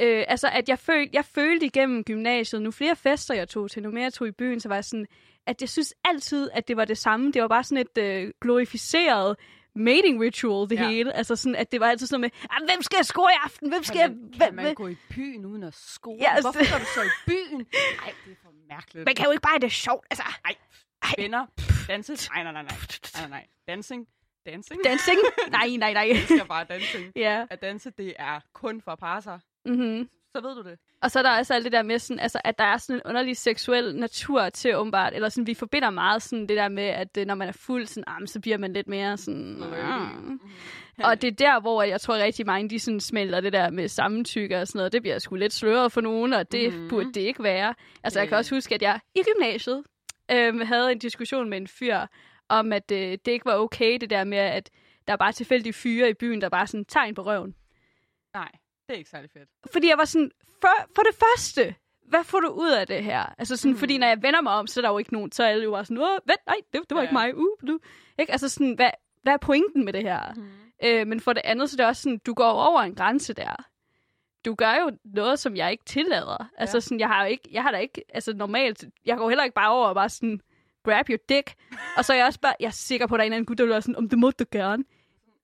Øh, 0.00 0.24
altså, 0.28 0.48
at 0.52 0.68
jeg, 0.68 0.78
føl, 0.78 1.08
jeg 1.12 1.24
følte 1.24 1.66
igennem 1.66 2.04
gymnasiet, 2.04 2.62
nu 2.62 2.70
flere 2.70 2.96
fester 2.96 3.34
jeg 3.34 3.48
tog 3.48 3.70
til, 3.70 3.82
nu 3.82 3.90
mere 3.90 4.02
jeg 4.04 4.12
tog 4.12 4.28
i 4.28 4.30
byen, 4.30 4.60
så 4.60 4.68
var 4.68 4.74
jeg 4.74 4.84
sådan, 4.84 5.06
at 5.46 5.60
jeg 5.60 5.68
synes 5.68 5.94
altid, 6.04 6.50
at 6.52 6.68
det 6.68 6.76
var 6.76 6.84
det 6.84 6.98
samme. 6.98 7.32
Det 7.32 7.42
var 7.42 7.48
bare 7.48 7.64
sådan 7.64 7.86
et 7.96 8.02
øh, 8.02 8.32
glorificeret 8.40 9.36
mating 9.76 10.20
ritual, 10.22 10.70
det 10.70 10.76
Ja. 10.78 10.88
hele. 10.88 11.12
Altså 11.12 11.36
sådan, 11.36 11.56
at 11.56 11.72
det 11.72 11.80
var 11.80 11.86
altid 11.90 12.06
sådan 12.06 12.20
med, 12.20 12.30
"Ah, 12.50 12.66
hvem 12.68 12.82
skal 12.82 12.96
jeg 12.96 13.06
score 13.06 13.30
i 13.32 13.36
aften? 13.44 13.68
Hvem 13.68 13.82
skal 13.84 13.98
Kan 14.00 14.10
man, 14.10 14.20
jeg... 14.22 14.32
kan 14.32 14.38
hvem, 14.46 14.54
man 14.54 14.64
hvem? 14.64 14.74
gå 14.74 14.88
i 14.88 14.96
byen 15.10 15.44
uden 15.46 15.62
at 15.62 15.74
score? 15.74 16.16
Ja, 16.20 16.40
Hvorfor 16.40 16.58
altså- 16.58 16.72
går 16.74 16.78
du 16.78 16.84
så 16.94 17.02
i 17.02 17.10
byen? 17.26 17.58
Nej, 18.02 18.12
det 18.24 18.32
er 18.32 18.36
for 18.42 18.50
mærkeligt. 18.68 19.04
Man 19.06 19.14
kan 19.14 19.24
jo 19.24 19.30
ikke 19.30 19.42
bare 19.42 19.52
have 19.52 19.60
det 19.60 19.72
sjovt. 19.72 20.06
Altså, 20.10 20.24
Ej, 20.44 20.54
venner, 21.18 21.46
danse? 21.88 22.12
Nej, 22.34 22.42
nej, 22.42 22.52
nej, 22.52 22.62
nej. 22.62 22.76
nej, 23.20 23.28
nej. 23.28 23.46
Dancing? 23.68 24.06
Dancing? 24.46 24.80
dancing? 24.84 25.18
nej, 25.50 25.68
nej, 25.78 25.92
nej. 25.92 26.02
Jeg 26.02 26.10
elsker 26.10 26.44
bare 26.44 26.64
dancing. 26.64 27.12
ja. 27.26 27.46
At 27.50 27.62
danse, 27.62 27.90
det 27.98 28.14
er 28.18 28.40
kun 28.52 28.80
for 28.82 28.92
at 28.92 28.98
parre 28.98 29.22
sig. 29.22 29.40
Mm-hmm. 29.66 30.08
Så 30.34 30.40
ved 30.40 30.54
du 30.54 30.68
det. 30.68 30.78
Og 31.02 31.10
så 31.10 31.18
er 31.18 31.22
der 31.22 31.38
også 31.38 31.54
alt 31.54 31.64
det 31.64 31.72
der 31.72 31.82
med, 31.82 31.98
sådan, 31.98 32.20
altså, 32.20 32.40
at 32.44 32.58
der 32.58 32.64
er 32.64 32.76
sådan 32.76 32.96
en 32.96 33.02
underlig 33.04 33.36
seksuel 33.36 33.96
natur 33.96 34.48
til 34.48 34.76
åbenbart, 34.76 35.14
eller 35.14 35.28
sådan, 35.28 35.46
vi 35.46 35.54
forbinder 35.54 35.90
meget 35.90 36.22
sådan 36.22 36.46
det 36.48 36.56
der 36.56 36.68
med, 36.68 36.84
at 36.84 37.16
øh, 37.18 37.26
når 37.26 37.34
man 37.34 37.48
er 37.48 37.52
fuld, 37.52 37.86
sådan, 37.86 38.04
ah, 38.06 38.28
så 38.28 38.40
bliver 38.40 38.58
man 38.58 38.72
lidt 38.72 38.88
mere 38.88 39.16
sådan... 39.16 39.62
Mm. 40.24 40.40
Og 41.04 41.22
det 41.22 41.28
er 41.28 41.34
der, 41.34 41.60
hvor 41.60 41.82
jeg 41.82 42.00
tror 42.00 42.16
rigtig 42.16 42.46
mange, 42.46 42.70
de 42.70 42.78
sådan 42.78 43.00
smelter 43.00 43.40
det 43.40 43.52
der 43.52 43.70
med 43.70 43.88
samtykke 43.88 44.60
og 44.60 44.68
sådan 44.68 44.78
noget. 44.78 44.92
Det 44.92 45.02
bliver 45.02 45.18
sgu 45.18 45.34
lidt 45.34 45.52
sløret 45.52 45.92
for 45.92 46.00
nogen, 46.00 46.32
og 46.32 46.52
det 46.52 46.74
mm. 46.74 46.88
burde 46.88 47.12
det 47.12 47.20
ikke 47.20 47.42
være. 47.42 47.74
Altså, 48.04 48.20
jeg 48.20 48.28
kan 48.28 48.38
også 48.38 48.54
huske, 48.54 48.74
at 48.74 48.82
jeg 48.82 49.00
i 49.14 49.22
gymnasiet 49.22 49.82
øh, 50.30 50.60
havde 50.60 50.92
en 50.92 50.98
diskussion 50.98 51.50
med 51.50 51.58
en 51.58 51.68
fyr, 51.68 51.98
om 52.48 52.72
at 52.72 52.90
øh, 52.92 52.98
det 52.98 53.28
ikke 53.28 53.46
var 53.46 53.56
okay, 53.56 53.98
det 54.00 54.10
der 54.10 54.24
med, 54.24 54.38
at 54.38 54.70
der 55.06 55.12
er 55.12 55.16
bare 55.16 55.32
tilfældige 55.32 55.72
fyre 55.72 56.10
i 56.10 56.14
byen, 56.14 56.40
der 56.40 56.48
bare 56.48 56.66
sådan 56.66 56.84
tegn 56.84 57.14
på 57.14 57.22
røven. 57.22 57.54
Nej, 58.34 58.48
det 58.88 58.94
er 58.94 58.98
ikke 58.98 59.10
særlig 59.10 59.30
fedt. 59.30 59.48
Fordi 59.72 59.88
jeg 59.88 59.98
var 59.98 60.04
sådan, 60.04 60.30
for, 60.60 60.68
for 60.94 61.02
det 61.02 61.14
første, 61.14 61.74
hvad 62.08 62.24
får 62.24 62.40
du 62.40 62.48
ud 62.48 62.70
af 62.70 62.86
det 62.86 63.04
her? 63.04 63.34
Altså 63.38 63.56
sådan, 63.56 63.72
Mm. 63.72 63.78
fordi 63.78 63.98
når 63.98 64.06
jeg 64.06 64.22
vender 64.22 64.40
mig 64.40 64.52
om, 64.52 64.66
så 64.66 64.80
er 64.80 64.82
der 64.82 64.90
jo 64.90 64.98
ikke 64.98 65.12
nogen, 65.12 65.32
så 65.32 65.42
er 65.44 65.48
alle 65.48 65.64
jo 65.64 65.70
bare 65.70 65.84
sådan, 65.84 65.98
Åh, 66.02 66.18
vent, 66.26 66.46
nej, 66.46 66.56
det, 66.72 66.80
det 66.88 66.94
var 66.94 66.96
Ja. 66.96 67.02
ikke 67.02 67.12
mig, 67.14 67.36
uh, 67.36 67.68
du. 67.68 67.78
Ikke? 68.18 68.32
Altså 68.32 68.48
sådan, 68.48 68.72
hvad, 68.74 68.90
hvad 69.22 69.32
er 69.32 69.36
pointen 69.36 69.84
med 69.84 69.92
det 69.92 70.02
her? 70.02 70.32
Mm. 70.36 70.48
Øh, 70.84 71.06
men 71.06 71.20
for 71.20 71.32
det 71.32 71.42
andet, 71.44 71.70
så 71.70 71.74
er 71.74 71.76
det 71.76 71.86
også 71.86 72.02
sådan, 72.02 72.18
du 72.26 72.34
går 72.34 72.50
over 72.50 72.80
en 72.80 72.94
grænse 72.94 73.34
der. 73.34 73.64
Du 74.44 74.54
gør 74.54 74.74
jo 74.74 74.90
noget, 75.04 75.38
som 75.38 75.56
jeg 75.56 75.70
ikke 75.70 75.84
tillader. 75.84 76.50
Altså 76.58 76.76
Ja. 76.76 76.80
sådan, 76.80 77.00
jeg 77.00 77.08
har 77.08 77.24
jo 77.24 77.30
ikke, 77.30 77.48
jeg 77.52 77.62
har 77.62 77.70
da 77.70 77.78
ikke, 77.78 78.02
altså 78.14 78.32
normalt, 78.34 78.84
jeg 79.06 79.16
går 79.16 79.28
heller 79.28 79.44
ikke 79.44 79.54
bare 79.54 79.70
over 79.70 79.86
og 79.88 79.94
bare 79.94 80.08
sådan, 80.08 80.40
grab 80.84 81.08
your 81.08 81.18
dick. 81.28 81.54
og 81.96 82.04
så 82.04 82.12
er 82.12 82.16
jeg 82.16 82.26
også 82.26 82.40
bare, 82.40 82.54
jeg 82.60 82.66
er 82.66 82.70
sikker 82.70 83.06
på, 83.06 83.14
at 83.14 83.18
der 83.18 83.22
er 83.22 83.26
en 83.26 83.32
eller 83.32 83.36
anden 83.36 83.46
gut, 83.46 83.58
der 83.58 83.64
vil 83.66 83.82
sådan, 83.82 83.96
om 83.96 84.08
det 84.08 84.18
må 84.18 84.30
du 84.30 84.44
gerne. 84.52 84.84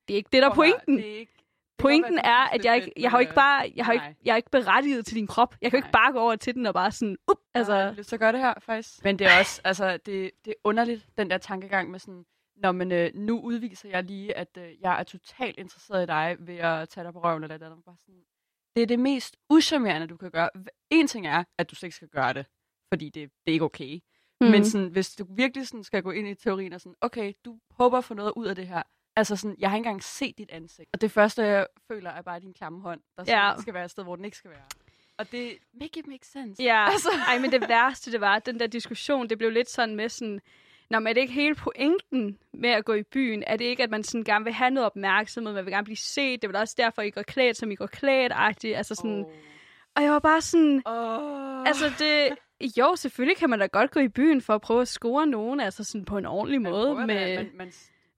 Det 0.07 0.13
er 0.13 0.17
ikke 0.17 0.29
det, 0.33 0.41
der 0.43 0.49
er 0.49 0.53
pointen. 0.53 0.97
Det 0.97 1.11
er 1.15 1.19
ikke, 1.19 1.33
Pointen 1.81 2.15
være, 2.15 2.25
er, 2.25 2.49
at 2.55 2.65
jeg 2.65 2.75
ikke, 2.75 2.85
fedt, 2.85 3.03
jeg 3.03 3.11
har 3.11 3.17
jo 3.17 3.19
ikke 3.19 3.33
bare, 3.33 3.71
jeg 3.75 3.85
har, 3.85 3.93
nej. 3.93 4.09
ikke, 4.09 4.19
jeg 4.25 4.31
er 4.31 4.35
ikke 4.35 4.49
berettiget 4.51 5.05
til 5.05 5.15
din 5.15 5.27
krop. 5.27 5.55
Jeg 5.61 5.71
kan 5.71 5.77
jo 5.77 5.81
Nej. 5.81 5.87
ikke 5.87 5.93
bare 5.93 6.11
gå 6.11 6.19
over 6.19 6.35
til 6.35 6.55
den 6.55 6.65
og 6.65 6.73
bare 6.73 6.91
sådan, 6.91 7.17
up, 7.31 7.37
Altså, 7.53 7.73
jeg 7.73 7.85
har 7.85 7.93
lyst 7.93 8.09
til 8.09 8.15
at 8.15 8.19
gøre 8.19 8.31
det 8.31 8.39
her, 8.39 8.53
faktisk. 8.59 9.03
Men 9.03 9.19
det 9.19 9.27
er 9.27 9.39
også, 9.39 9.61
altså, 9.63 9.97
det, 10.05 10.31
det 10.45 10.51
er 10.51 10.61
underligt, 10.63 11.07
den 11.17 11.29
der 11.29 11.37
tankegang 11.37 11.91
med 11.91 11.99
sådan, 11.99 12.25
Nå, 12.55 12.71
men 12.71 12.91
øh, 12.91 13.11
nu 13.15 13.41
udviser 13.41 13.89
jeg 13.89 14.03
lige, 14.03 14.37
at 14.37 14.57
øh, 14.57 14.81
jeg 14.81 14.99
er 14.99 15.03
totalt 15.03 15.57
interesseret 15.57 16.03
i 16.03 16.05
dig 16.05 16.37
ved 16.39 16.57
at 16.57 16.89
tage 16.89 17.05
dig 17.05 17.13
på 17.13 17.19
røven 17.23 17.43
eller 17.43 17.57
det 17.57 17.65
andet. 17.65 17.83
Bare 17.85 17.97
sådan, 17.99 18.21
det 18.75 18.83
er 18.83 18.87
det 18.87 18.99
mest 18.99 19.37
uschammerende, 19.49 20.07
du 20.07 20.17
kan 20.17 20.31
gøre. 20.31 20.49
En 20.89 21.07
ting 21.07 21.27
er, 21.27 21.43
at 21.57 21.71
du 21.71 21.75
slet 21.75 21.87
ikke 21.87 21.95
skal 21.95 22.07
gøre 22.07 22.33
det, 22.33 22.45
fordi 22.93 23.05
det, 23.05 23.13
det 23.15 23.51
er 23.51 23.51
ikke 23.51 23.65
okay. 23.65 23.99
Mm. 24.41 24.47
Men 24.47 24.65
sådan, 24.65 24.87
hvis 24.87 25.15
du 25.15 25.25
virkelig 25.29 25.67
sådan 25.67 25.83
skal 25.83 26.03
gå 26.03 26.11
ind 26.11 26.27
i 26.27 26.35
teorien 26.35 26.73
og 26.73 26.81
sådan, 26.81 26.95
okay, 27.01 27.33
du 27.45 27.59
håber 27.71 27.97
at 27.97 28.03
få 28.03 28.13
noget 28.13 28.33
ud 28.35 28.45
af 28.45 28.55
det 28.55 28.67
her. 28.67 28.83
Altså 29.15 29.35
sådan, 29.35 29.55
jeg 29.59 29.69
har 29.69 29.77
ikke 29.77 29.87
engang 29.87 30.03
set 30.03 30.37
dit 30.37 30.49
ansigt. 30.51 30.89
Og 30.93 31.01
det 31.01 31.11
første, 31.11 31.43
jeg 31.43 31.67
føler, 31.87 32.09
er 32.11 32.21
bare 32.21 32.39
din 32.39 32.53
klamme 32.53 32.81
hånd, 32.81 32.99
der 33.17 33.23
sådan, 33.23 33.39
Ja. 33.55 33.61
skal 33.61 33.73
være 33.73 33.85
et 33.85 33.91
sted, 33.91 34.03
hvor 34.03 34.15
den 34.15 34.25
ikke 34.25 34.37
skal 34.37 34.51
være. 34.51 34.63
Og 35.17 35.31
det 35.31 35.57
make 35.73 35.99
it 35.99 36.07
make 36.07 36.27
sense. 36.27 36.63
Ja, 36.63 36.85
Altså. 36.91 37.09
ej, 37.27 37.39
men 37.39 37.51
det 37.51 37.69
værste, 37.69 38.11
det 38.11 38.21
var, 38.21 38.35
at 38.35 38.45
den 38.45 38.59
der 38.59 38.67
diskussion, 38.67 39.29
det 39.29 39.37
blev 39.37 39.49
lidt 39.49 39.69
sådan 39.69 39.95
med 39.95 40.09
sådan, 40.09 40.41
Nå, 40.89 40.99
men 40.99 41.07
er 41.07 41.13
det 41.13 41.21
ikke 41.21 41.33
hele 41.33 41.55
pointen 41.55 42.37
med 42.53 42.69
at 42.69 42.85
gå 42.85 42.93
i 42.93 43.03
byen? 43.03 43.43
Er 43.47 43.57
det 43.57 43.65
ikke, 43.65 43.83
at 43.83 43.89
man 43.89 44.03
sådan 44.03 44.23
gerne 44.23 44.45
vil 44.45 44.53
have 44.53 44.69
noget 44.71 44.85
opmærksomhed, 44.85 45.53
man 45.53 45.65
vil 45.65 45.73
gerne 45.73 45.85
blive 45.85 45.97
set? 45.97 46.41
Det 46.41 46.47
er 46.47 46.51
vel 46.51 46.55
også 46.61 46.75
derfor, 46.77 47.01
I 47.01 47.09
går 47.09 47.21
klædt, 47.21 47.57
som 47.57 47.71
I 47.71 47.75
går 47.75 47.85
klædt-agtigt. 47.87 48.75
Altså 48.77 48.95
sådan, 48.95 49.25
Oh. 49.25 49.31
Og 49.95 50.03
jeg 50.03 50.11
var 50.11 50.19
bare 50.19 50.41
sådan, 50.41 50.81
Oh. 50.85 51.67
altså 51.67 51.91
det... 51.99 52.29
Jo, 52.77 52.95
selvfølgelig 52.95 53.37
kan 53.37 53.49
man 53.49 53.59
da 53.59 53.65
godt 53.65 53.91
gå 53.91 53.99
i 53.99 54.07
byen 54.07 54.41
for 54.41 54.55
at 54.55 54.61
prøve 54.61 54.81
at 54.81 54.87
score 54.87 55.27
nogen, 55.27 55.59
altså 55.59 55.83
sådan 55.83 56.05
på 56.05 56.17
en 56.17 56.25
ordentlig 56.25 56.61
måde. 56.61 56.95
Man, 56.95 57.07
Med, 57.07 57.35
man, 57.37 57.51
man, 57.55 57.71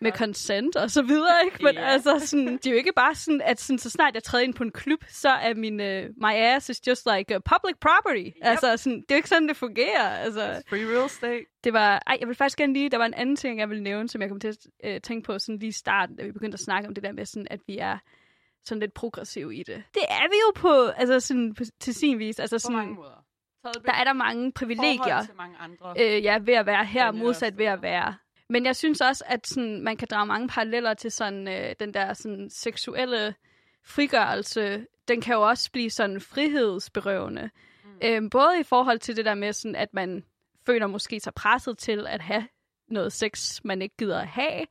med 0.04 0.12
consent 0.12 0.76
og 0.76 0.92
så 0.92 1.02
videre, 1.02 1.36
ikke? 1.46 1.64
Men 1.64 1.76
Ja. 1.76 1.82
altså, 1.86 2.20
sådan, 2.20 2.48
det 2.58 2.66
er 2.68 2.72
jo 2.72 2.78
ikke 2.78 2.94
bare 2.96 3.16
sådan, 3.16 3.42
at 3.42 3.60
sådan, 3.62 3.80
så 3.80 3.90
snart 3.90 4.14
jeg 4.14 4.24
træder 4.24 4.44
ind 4.44 4.54
på 4.54 4.64
en 4.64 4.72
klub, 4.72 5.00
så 5.10 5.30
er 5.30 5.54
min, 5.54 5.80
uh, 5.80 6.10
my 6.28 6.34
ass 6.34 6.70
is 6.70 6.88
just 6.88 7.08
like 7.18 7.36
a 7.36 7.40
public 7.40 7.76
property. 7.82 8.26
Yep. 8.28 8.34
Altså, 8.42 8.78
sådan, 8.78 9.02
det 9.02 9.12
er 9.12 9.16
jo 9.16 9.18
ikke 9.18 9.30
sådan, 9.30 9.48
det 9.48 9.58
fungerer. 9.58 10.10
Altså, 10.10 10.62
Free 10.70 10.86
real 10.98 11.06
estate. 11.06 11.46
det 11.64 11.74
var, 11.74 12.04
ej, 12.08 12.18
jeg 12.20 12.28
vil 12.28 12.36
faktisk 12.36 12.58
gerne 12.58 12.74
lige, 12.74 12.90
der 12.90 12.98
var 12.98 13.06
en 13.06 13.14
anden 13.14 13.36
ting, 13.36 13.60
jeg 13.60 13.70
ville 13.70 13.84
nævne, 13.84 14.10
som 14.10 14.22
jeg 14.22 14.30
kom 14.30 14.40
til 14.40 14.48
at 14.48 14.58
øh, 14.84 15.02
tænke 15.02 15.26
på 15.26 15.40
sådan 15.40 15.60
lige 15.60 15.70
i 15.70 15.72
starten, 15.72 16.16
da 16.16 16.24
vi 16.24 16.32
begyndte 16.32 16.56
at 16.56 16.60
snakke 16.60 16.88
om 16.88 16.94
det 16.96 17.04
der 17.04 17.12
med, 17.12 17.26
sådan, 17.26 17.48
at 17.52 17.60
vi 17.68 17.78
er 17.78 17.98
sådan 18.66 18.80
lidt 18.80 18.94
progressive 18.94 19.56
i 19.56 19.64
det. 19.64 19.84
Det 19.94 20.04
er 20.10 20.30
vi 20.30 20.36
jo 20.48 20.52
på, 20.56 20.88
altså 20.98 21.20
sådan, 21.20 21.54
på, 21.54 21.64
til 21.80 21.94
sin 21.96 22.20
vis. 22.20 22.40
Altså 22.40 22.56
På 22.56 22.60
sådan, 22.60 22.78
mange 22.78 22.94
måder. 22.96 23.24
Der 23.86 23.94
er 23.94 24.04
der 24.04 24.14
mange 24.14 24.52
privilegier 24.52 25.36
mange 25.38 25.58
andre. 25.58 25.94
øh, 26.00 26.24
ja, 26.24 26.38
ved 26.42 26.54
at 26.54 26.66
være 26.66 26.86
her, 26.86 27.12
modsat 27.12 27.58
ved 27.58 27.66
at 27.66 27.82
være. 27.82 28.16
Men 28.50 28.66
jeg 28.66 28.76
synes 28.76 29.02
også, 29.02 29.24
at 29.28 29.48
sådan, 29.48 29.82
man 29.82 29.98
kan 29.98 30.08
drage 30.12 30.26
mange 30.26 30.48
paralleller 30.48 30.94
til 30.94 31.12
sådan, 31.12 31.48
øh, 31.48 31.76
den 31.80 31.94
der 31.94 32.14
sådan, 32.14 32.50
seksuelle 32.50 33.36
frigørelse. 33.86 34.86
Den 35.08 35.22
kan 35.22 35.36
jo 35.36 35.42
også 35.42 35.72
blive 35.72 35.90
sådan 35.90 36.22
frihedsberøvende. 36.22 37.50
Mm. 37.84 37.90
Øh, 38.04 38.30
både 38.32 38.60
i 38.60 38.64
forhold 38.64 39.00
til 39.00 39.16
det 39.16 39.26
der 39.26 39.34
med, 39.34 39.54
sådan, 39.54 39.76
at 39.76 39.94
man 39.94 40.24
føler 40.66 40.88
måske 40.88 41.20
sig 41.20 41.34
presset 41.34 41.78
til 41.78 42.08
at 42.08 42.22
have 42.22 42.48
noget 42.88 43.14
sex, 43.14 43.60
man 43.64 43.82
ikke 43.82 43.98
gider 43.98 44.20
at 44.20 44.28
have. 44.28 44.66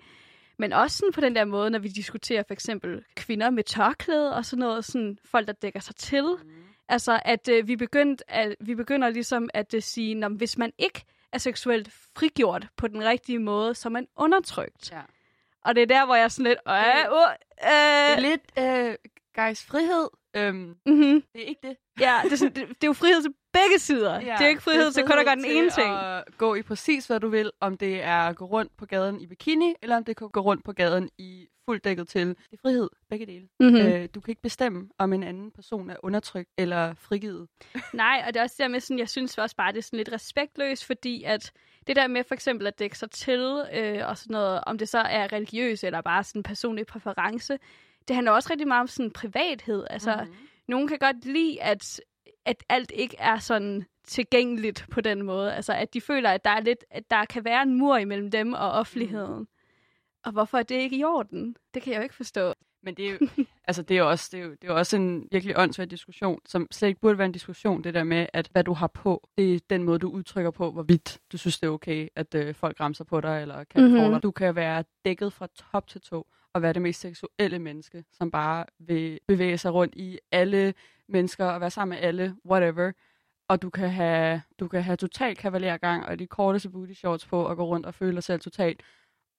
Men 0.59 0.73
også 0.73 0.97
sådan 0.97 1.13
på 1.13 1.21
den 1.21 1.37
der 1.37 1.45
måde, 1.45 1.71
når 1.71 1.79
vi 1.79 1.89
diskuterer 1.89 2.43
for 2.47 2.53
eksempel 2.53 3.05
kvinder 3.17 3.51
med 3.51 3.65
tørklæde 3.65 4.35
og 4.35 4.45
sådan 4.45 4.61
noget, 4.61 4.85
sådan 4.85 5.19
folk, 5.25 5.47
der 5.47 5.53
dækker 5.53 5.81
sig 5.81 5.97
til. 5.97 6.25
Mm. 6.25 6.63
Altså, 6.89 7.21
at 7.25 7.49
øh, 7.49 7.69
vi, 7.69 7.77
begyndt 7.77 8.23
at, 8.29 8.57
vi 8.61 8.75
begynder 8.75 9.11
ligesom 9.11 9.49
at 9.55 9.75
øh, 9.75 9.83
sige, 9.83 10.15
når 10.15 10.29
hvis 10.29 10.59
man 10.59 10.73
ikke 10.79 11.05
er 11.33 11.38
seksuelt 11.38 11.88
frigjort 12.18 12.66
på 12.77 12.88
den 12.88 13.05
rigtige 13.05 13.38
måde, 13.38 13.75
så 13.75 13.88
man 13.88 14.07
undertrykt. 14.16 14.92
Ja. 14.92 15.01
Og 15.64 15.75
det 15.75 15.83
er 15.83 15.87
der, 15.87 16.05
hvor 16.07 16.14
jeg 16.14 16.25
er 16.25 16.29
sådan 16.29 16.45
lidt, 16.45 16.59
øh, 16.68 16.75
Det 16.75 16.83
er 17.59 18.16
øh, 18.16 18.23
lidt, 18.23 18.40
øh, 18.59 18.95
guys, 19.37 19.64
frihed. 19.64 20.09
Øhm, 20.37 20.75
mm-hmm. 20.87 21.23
det 21.33 21.42
er 21.42 21.47
ikke 21.47 21.68
det. 21.68 21.77
ja, 22.01 22.21
det 22.25 22.33
er, 22.33 22.37
sådan, 22.37 22.55
det, 22.55 22.68
det 22.68 22.85
er 22.85 22.87
jo 22.87 22.92
frihed 22.92 23.23
til 23.23 23.35
begge 23.53 23.79
sider. 23.79 24.14
Ja, 24.14 24.21
det 24.21 24.31
er 24.31 24.45
jo 24.45 24.49
ikke 24.49 24.62
frihed 24.62 24.92
til 24.92 25.05
kun 25.07 25.18
at 25.18 25.25
gøre 25.25 25.37
den 25.37 25.45
ene 25.45 25.71
ting. 25.71 25.97
at 25.97 26.25
gå 26.38 26.55
i 26.55 26.62
præcis, 26.62 27.07
hvad 27.07 27.21
du 27.21 27.29
vil. 27.29 27.51
Om 27.61 27.77
det 27.77 28.03
er 28.03 28.18
at 28.18 28.37
gå 28.37 28.45
rundt 28.45 28.77
på 28.77 28.87
gaden 28.87 29.21
i 29.21 29.27
bikini, 29.27 29.75
eller 29.83 29.97
om 29.97 30.05
det 30.05 30.16
kan 30.16 30.29
gå 30.29 30.40
rundt 30.40 30.64
på 30.64 30.73
gaden 30.73 31.11
i 31.18 31.47
fuldt 31.64 31.85
dækket 31.85 32.09
til. 32.09 32.29
Det 32.29 32.37
er 32.53 32.57
frihed, 32.62 32.90
begge 33.11 33.27
dele. 33.27 33.48
Mm-hmm. 33.61 33.79
Mm. 33.79 33.87
Øh, 33.87 34.09
du 34.14 34.20
kan 34.20 34.33
ikke 34.33 34.42
bestemme, 34.42 34.88
om 34.98 35.12
en 35.12 35.22
anden 35.22 35.51
person 35.51 35.90
er 35.90 35.96
undertrykt 36.03 36.51
eller 36.59 36.94
frigivet. 36.94 37.48
Nej, 37.94 38.25
og 38.27 38.35
det 38.35 38.40
er 38.40 38.44
også 38.44 38.57
der 38.59 38.68
med, 38.68 38.81
sådan, 38.81 38.98
jeg 38.98 39.09
synes 39.09 39.38
også 39.38 39.57
bare, 39.57 39.72
det 39.72 39.79
er 39.79 39.83
sådan 39.83 39.96
lidt 39.96 40.12
respektløst, 40.12 40.85
fordi 40.85 41.22
at 41.25 41.53
det 41.87 41.96
der 41.96 42.07
med 42.07 42.25
for 42.25 42.35
eksempel 42.35 42.66
at 42.66 42.79
dække 42.79 42.98
sig 42.98 43.11
til, 43.11 43.64
øh, 43.75 44.09
og 44.09 44.18
sådan 44.18 44.33
noget, 44.33 44.61
om 44.66 44.79
det 44.79 44.88
så 44.88 44.98
er 44.98 45.33
religiøs 45.33 45.85
eller 45.85 46.01
bare 46.01 46.25
sådan 46.25 46.38
en 46.38 46.42
personlig 46.42 46.87
præference, 46.87 47.59
det 48.09 48.16
handler 48.16 48.33
også 48.33 48.51
rigtig 48.51 48.68
meget 48.68 48.81
om 48.81 48.87
sådan 48.87 49.11
privathed. 49.11 49.85
Altså, 49.90 50.16
mm. 50.16 50.29
Mhm. 50.29 50.37
nogen 50.68 50.88
kan 50.88 50.98
godt 50.98 51.25
lide, 51.25 51.62
at, 51.62 52.01
at 52.44 52.64
alt 52.68 52.92
ikke 52.94 53.16
er 53.18 53.38
sådan 53.38 53.85
tilgængeligt 54.07 54.87
på 54.90 55.01
den 55.01 55.22
måde. 55.22 55.55
Altså, 55.55 55.72
at 55.72 55.94
de 55.94 56.01
føler, 56.01 56.31
at 56.31 56.44
der, 56.44 56.51
er 56.51 56.61
lidt, 56.61 56.85
at 56.90 57.11
der 57.11 57.25
kan 57.25 57.44
være 57.44 57.62
en 57.62 57.79
mur 57.79 57.96
imellem 57.96 58.31
dem 58.31 58.53
og 58.53 58.70
offentligheden. 58.70 59.46
Og 60.25 60.33
hvorfor 60.33 60.59
er 60.59 60.63
det 60.63 60.75
ikke 60.75 60.97
i 60.97 61.05
orden? 61.05 61.57
Det 61.75 61.83
kan 61.83 61.93
jeg 61.93 61.99
jo 61.99 62.03
ikke 62.03 62.15
forstå. 62.15 62.55
Men 62.85 62.95
det 62.95 63.07
er 63.07 63.11
jo, 63.11 63.19
altså 63.69 63.83
det 63.83 63.95
er 63.95 63.99
jo 63.99 64.11
også, 64.11 64.29
det 64.33 64.41
er 64.41 64.45
jo, 64.45 64.51
det 64.51 64.65
er 64.65 64.69
jo 64.69 64.77
også 64.79 64.97
en 64.97 65.29
virkelig 65.33 65.59
åndssvær 65.59 65.85
diskussion, 65.85 66.39
som 66.47 66.67
slet 66.71 66.89
ikke 66.89 67.01
burde 67.01 67.19
være 67.19 67.27
en 67.27 67.33
diskussion, 67.33 67.85
det 67.85 67.95
der 67.95 68.05
med, 68.05 68.27
at 68.33 68.49
hvad 68.53 68.65
du 68.65 68.73
har 68.73 68.87
på, 68.87 69.29
det 69.39 69.55
er 69.55 69.59
den 69.71 69.83
måde, 69.83 69.99
du 69.99 70.09
udtrykker 70.11 70.51
på, 70.51 70.71
hvorvidt 70.73 71.19
du 71.33 71.39
synes, 71.39 71.61
det 71.61 71.67
er 71.67 71.71
okay, 71.71 72.09
at 72.17 72.35
øh, 72.35 72.55
folk 72.55 72.81
ramser 72.81 73.05
på 73.05 73.21
dig, 73.21 73.43
eller 73.43 73.65
kan 73.65 73.83
Mhm. 73.85 73.93
mm-hmm. 73.93 74.21
Du 74.21 74.31
kan 74.31 74.57
være 74.57 74.85
dækket 75.05 75.33
fra 75.33 75.47
top 75.73 75.87
til 75.89 76.01
to, 76.01 76.27
og 76.55 76.63
være 76.63 76.73
det 76.73 76.83
mest 76.83 77.01
seksuelle 77.01 77.59
menneske, 77.59 78.05
som 78.13 78.31
bare 78.31 78.65
vil 78.79 79.19
bevæge 79.29 79.59
sig 79.59 79.75
rundt 79.75 79.95
i 79.97 80.19
alle 80.33 80.75
mennesker, 81.09 81.45
og 81.47 81.61
være 81.61 81.71
sammen 81.71 81.97
med 81.99 82.07
alle, 82.09 82.37
whatever. 82.47 82.93
Og 83.49 83.63
du 83.63 83.71
kan 83.71 83.91
have, 83.91 84.43
du 84.61 84.69
kan 84.69 84.83
have 84.83 84.97
total 84.97 85.37
kavalergang, 85.37 86.07
og 86.07 86.19
de 86.19 86.27
korteste 86.27 86.71
booty 86.71 86.93
shorts 86.93 87.27
på, 87.27 87.43
og 87.43 87.57
gå 87.57 87.65
rundt 87.65 87.87
og 87.87 87.95
føle 87.95 88.15
dig 88.15 88.23
selv 88.23 88.41
totalt 88.41 88.83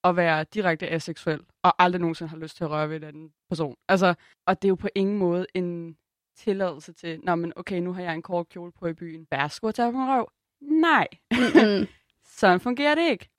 at 0.03 0.15
være 0.15 0.43
direkte 0.43 0.89
aseksuel, 0.89 1.39
og 1.63 1.83
aldrig 1.83 2.01
nogensinde 2.01 2.29
har 2.29 2.37
lyst 2.37 2.57
til 2.57 2.63
at 2.63 2.69
røre 2.69 2.89
ved 2.89 2.95
en 2.95 3.03
anden 3.03 3.33
person. 3.49 3.75
Altså, 3.87 4.13
og 4.45 4.61
det 4.61 4.67
er 4.67 4.69
jo 4.69 4.75
på 4.75 4.89
ingen 4.95 5.17
måde 5.17 5.45
en 5.53 5.97
tilladelse 6.35 6.93
til, 6.93 7.19
Nå, 7.23 7.35
men 7.35 7.53
okay, 7.55 7.79
nu 7.79 7.93
har 7.93 8.01
jeg 8.01 8.13
en 8.13 8.21
kort 8.21 8.49
kjole 8.49 8.71
på 8.71 8.87
i 8.87 8.93
byen. 8.93 9.27
Værsgo 9.31 9.67
at 9.67 9.75
tage 9.75 9.91
på 9.91 9.97
røv. 9.97 10.29
Nej, 10.61 11.07
Mm-mm. 11.31 11.87
sådan 12.39 12.59
fungerer 12.59 12.95
det 12.95 13.09
ikke. 13.11 13.29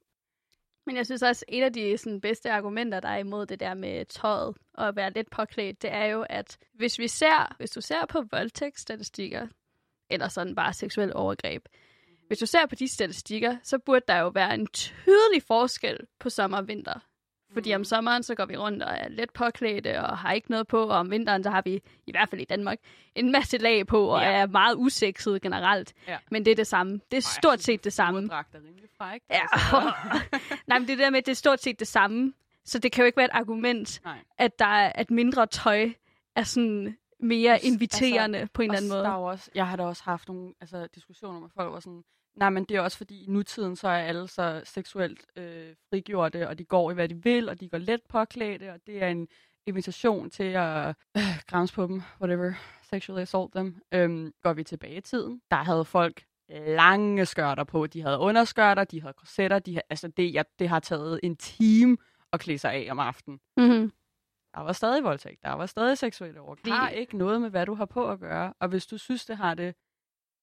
Men 0.86 0.96
jeg 0.96 1.06
synes 1.06 1.22
også, 1.22 1.44
et 1.48 1.62
af 1.62 1.72
de 1.72 1.98
sådan, 1.98 2.20
bedste 2.20 2.50
argumenter, 2.50 3.00
der 3.00 3.08
er 3.08 3.18
imod 3.18 3.46
det 3.46 3.60
der 3.60 3.74
med 3.74 4.04
tøjet 4.04 4.56
og 4.74 4.88
at 4.88 4.96
være 4.96 5.12
lidt 5.12 5.30
påklædt, 5.30 5.82
det 5.82 5.92
er 5.92 6.04
jo, 6.04 6.26
at 6.30 6.58
hvis 6.74 6.98
vi 6.98 7.08
ser, 7.08 7.54
hvis 7.56 7.70
du 7.70 7.80
ser 7.80 8.06
på 8.06 8.22
voldtægtsstatistikker, 8.30 9.46
eller 10.10 10.28
sådan 10.28 10.54
bare 10.54 10.72
seksuel 10.72 11.12
overgreb, 11.14 11.64
hvis 12.26 12.38
du 12.38 12.46
ser 12.46 12.66
på 12.66 12.74
de 12.74 12.88
statistikker, 12.88 13.56
så 13.62 13.78
burde 13.78 14.04
der 14.08 14.18
jo 14.18 14.28
være 14.28 14.54
en 14.54 14.66
tydelig 14.66 15.42
forskel 15.46 15.98
på 16.20 16.30
sommer 16.30 16.58
og 16.58 16.68
vinter. 16.68 16.94
Fordi 17.52 17.70
Mm. 17.74 17.80
om 17.80 17.84
sommeren, 17.84 18.22
så 18.22 18.34
går 18.34 18.44
vi 18.46 18.56
rundt 18.56 18.82
og 18.82 18.92
er 18.98 19.08
let 19.08 19.30
påklædte 19.30 20.00
og 20.00 20.18
har 20.18 20.32
ikke 20.32 20.50
noget 20.50 20.66
på, 20.68 20.82
og 20.82 20.96
om 20.98 21.10
vinteren, 21.10 21.42
så 21.44 21.50
har 21.50 21.62
vi, 21.64 21.80
i 22.06 22.10
hvert 22.10 22.28
fald 22.28 22.40
i 22.40 22.44
Danmark, 22.44 22.78
en 23.14 23.32
masse 23.32 23.58
lag 23.58 23.86
på 23.86 24.06
og 24.06 24.20
Ja. 24.20 24.30
er 24.32 24.46
meget 24.46 24.74
usekset 24.76 25.42
generelt. 25.42 25.92
Ja. 26.08 26.18
Men 26.30 26.44
det 26.44 26.50
er 26.50 26.54
det 26.54 26.66
samme. 26.66 27.00
Det 27.10 27.16
er 27.16 27.20
stort 27.20 27.62
set 27.62 27.84
det 27.84 27.92
samme. 27.92 28.20
Er 28.20 28.26
frækt. 28.98 29.24
Ja. 29.30 29.40
Altså. 29.52 29.92
Nej, 30.68 30.78
men 30.78 30.88
det 30.88 30.98
der 30.98 31.10
med, 31.10 31.18
at 31.18 31.26
det 31.26 31.32
er 31.32 31.36
stort 31.36 31.62
set 31.62 31.78
det 31.80 31.88
samme. 31.88 32.32
Så 32.64 32.78
det 32.78 32.92
kan 32.92 33.02
jo 33.02 33.06
ikke 33.06 33.16
være 33.16 33.24
et 33.26 33.30
argument, 33.34 34.00
Nej. 34.04 34.18
at 34.38 34.58
der 34.58 34.66
er, 34.66 34.92
at 34.94 35.10
mindre 35.10 35.46
tøj 35.46 35.90
er 36.36 36.42
sådan 36.42 36.96
mere 37.24 37.52
Altså, 37.52 37.68
inviterende 37.68 38.48
på 38.54 38.62
en 38.62 38.70
eller 38.70 38.76
anden 38.76 38.90
måde. 38.90 39.02
Der 39.02 39.08
er 39.10 39.14
også, 39.14 39.50
jeg 39.54 39.68
har 39.68 39.76
da 39.76 39.82
også 39.82 40.02
haft 40.04 40.28
nogle 40.28 40.54
altså, 40.60 40.88
diskussioner 40.94 41.40
med 41.40 41.48
folk, 41.54 41.70
hvor 41.70 41.80
sådan, 41.80 42.04
nej, 42.36 42.50
men 42.50 42.64
det 42.64 42.76
er 42.76 42.80
også 42.80 42.96
fordi, 42.96 43.24
i 43.24 43.26
nutiden 43.26 43.76
så 43.76 43.88
er 43.88 43.98
alle 43.98 44.28
så 44.28 44.62
seksuelt 44.64 45.26
øh, 45.36 45.74
frigjorte, 45.90 46.48
og 46.48 46.58
de 46.58 46.64
går 46.64 46.90
i, 46.90 46.94
hvad 46.94 47.08
de 47.08 47.22
vil, 47.22 47.48
og 47.48 47.60
de 47.60 47.68
går 47.68 47.78
let 47.78 48.00
påklædte, 48.08 48.72
og 48.72 48.80
det 48.86 49.02
er 49.02 49.08
en 49.08 49.28
invitation 49.66 50.30
til 50.30 50.44
at 50.44 50.94
øh, 51.16 51.22
grænse 51.46 51.74
på 51.74 51.86
dem, 51.86 52.02
whatever, 52.20 52.52
sexually 52.90 53.22
assault 53.22 53.54
dem. 53.54 53.76
Øhm, 53.94 54.32
går 54.42 54.52
vi 54.52 54.64
tilbage 54.64 54.96
i 54.96 55.00
tiden, 55.00 55.40
der 55.50 55.56
havde 55.56 55.84
folk 55.84 56.24
lange 56.48 57.26
skørter 57.26 57.64
på, 57.64 57.86
de 57.86 58.02
havde 58.02 58.18
underskørter, 58.18 58.84
de 58.84 59.00
havde 59.00 59.14
korsetter, 59.14 59.58
de 59.58 59.72
havde, 59.72 59.82
altså 59.90 60.08
det, 60.08 60.34
jeg, 60.34 60.44
det 60.58 60.68
har 60.68 60.80
taget 60.80 61.20
en 61.22 61.36
time 61.36 61.96
at 62.32 62.40
klæde 62.40 62.58
sig 62.58 62.72
af 62.72 62.88
om 62.90 62.98
aftenen. 62.98 63.40
Mm-hmm. 63.56 63.92
Der 64.54 64.60
var 64.60 64.72
stadig 64.72 65.04
voldtægt. 65.04 65.42
Der 65.42 65.52
var 65.52 65.66
stadig 65.66 65.98
seksuelle 65.98 66.40
overgreb. 66.40 66.64
Det 66.64 66.72
har 66.72 66.88
ikke 66.88 67.18
noget 67.18 67.40
med, 67.40 67.50
hvad 67.50 67.66
du 67.66 67.74
har 67.74 67.84
på 67.84 68.10
at 68.10 68.20
gøre. 68.20 68.54
Og 68.60 68.68
hvis 68.68 68.86
du 68.86 68.98
synes, 68.98 69.24
det 69.26 69.36
har 69.36 69.54
det, 69.54 69.74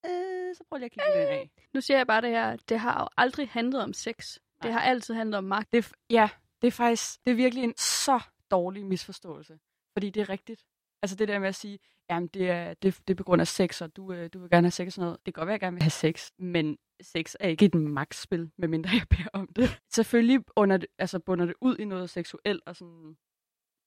øh, 0.06 0.56
så 0.56 0.64
prøv 0.70 0.78
lige 0.78 0.86
at 0.86 0.92
kigge 0.92 1.20
det 1.20 1.28
af. 1.28 1.52
Nu 1.74 1.82
siger 1.82 1.98
jeg 1.98 2.08
bare 2.08 2.22
det 2.22 2.30
her, 2.30 2.56
det 2.56 2.80
har 2.80 3.02
jo 3.02 3.08
aldrig 3.18 3.50
handlet 3.50 3.84
om 3.84 3.94
sex. 3.94 4.34
Det 4.34 4.64
Nej. 4.64 4.72
har 4.72 4.80
altid 4.80 5.14
handlet 5.14 5.38
om 5.38 5.44
magt. 5.44 5.74
Det, 5.74 5.92
ja, 6.10 6.30
det 6.62 6.68
er 6.68 6.72
faktisk 6.72 7.26
det 7.26 7.32
er 7.32 7.36
virkelig 7.36 7.64
en 7.64 7.74
så 7.78 8.20
dårlig 8.52 8.86
misforståelse. 8.86 9.60
Fordi 9.96 10.10
det 10.10 10.22
er 10.22 10.30
rigtigt. 10.30 10.66
Altså 11.04 11.16
det 11.16 11.28
der 11.28 11.40
med 11.40 11.48
at 11.48 11.56
sige, 11.56 11.80
jamen 12.10 12.28
det 12.28 12.50
er, 12.50 12.74
det, 12.74 13.00
det 13.08 13.14
er 13.14 13.16
på 13.18 13.24
grund 13.24 13.42
af 13.42 13.48
sex, 13.48 13.82
og 13.82 13.96
du, 13.96 14.14
øh, 14.14 14.30
du 14.34 14.40
vil 14.40 14.50
gerne 14.50 14.66
have 14.66 14.72
sex 14.72 14.88
og 14.88 14.92
sådan 14.94 15.06
noget. 15.06 15.26
Det 15.26 15.34
kan 15.34 15.42
godt 15.42 15.48
være, 15.48 15.56
at 15.56 15.62
jeg 15.62 15.68
gerne 15.68 15.76
vil 15.76 15.84
have 15.84 15.90
sex, 15.90 16.32
men 16.38 16.78
sex 17.02 17.36
er 17.40 17.48
ikke 17.48 17.66
et 17.66 17.76
magtspil, 17.76 18.52
medmindre 18.58 18.90
jeg 18.94 19.08
beder 19.10 19.30
om 19.34 19.48
det. 19.56 19.82
Selvfølgelig 19.96 20.40
under 20.56 20.78
det, 20.78 20.90
altså 21.00 21.20
bunder 21.20 21.46
det 21.46 21.56
ud 21.62 21.78
i 21.78 21.86
noget 21.86 22.10
seksuelt, 22.10 22.64
og 22.66 22.76
sådan, 22.76 23.18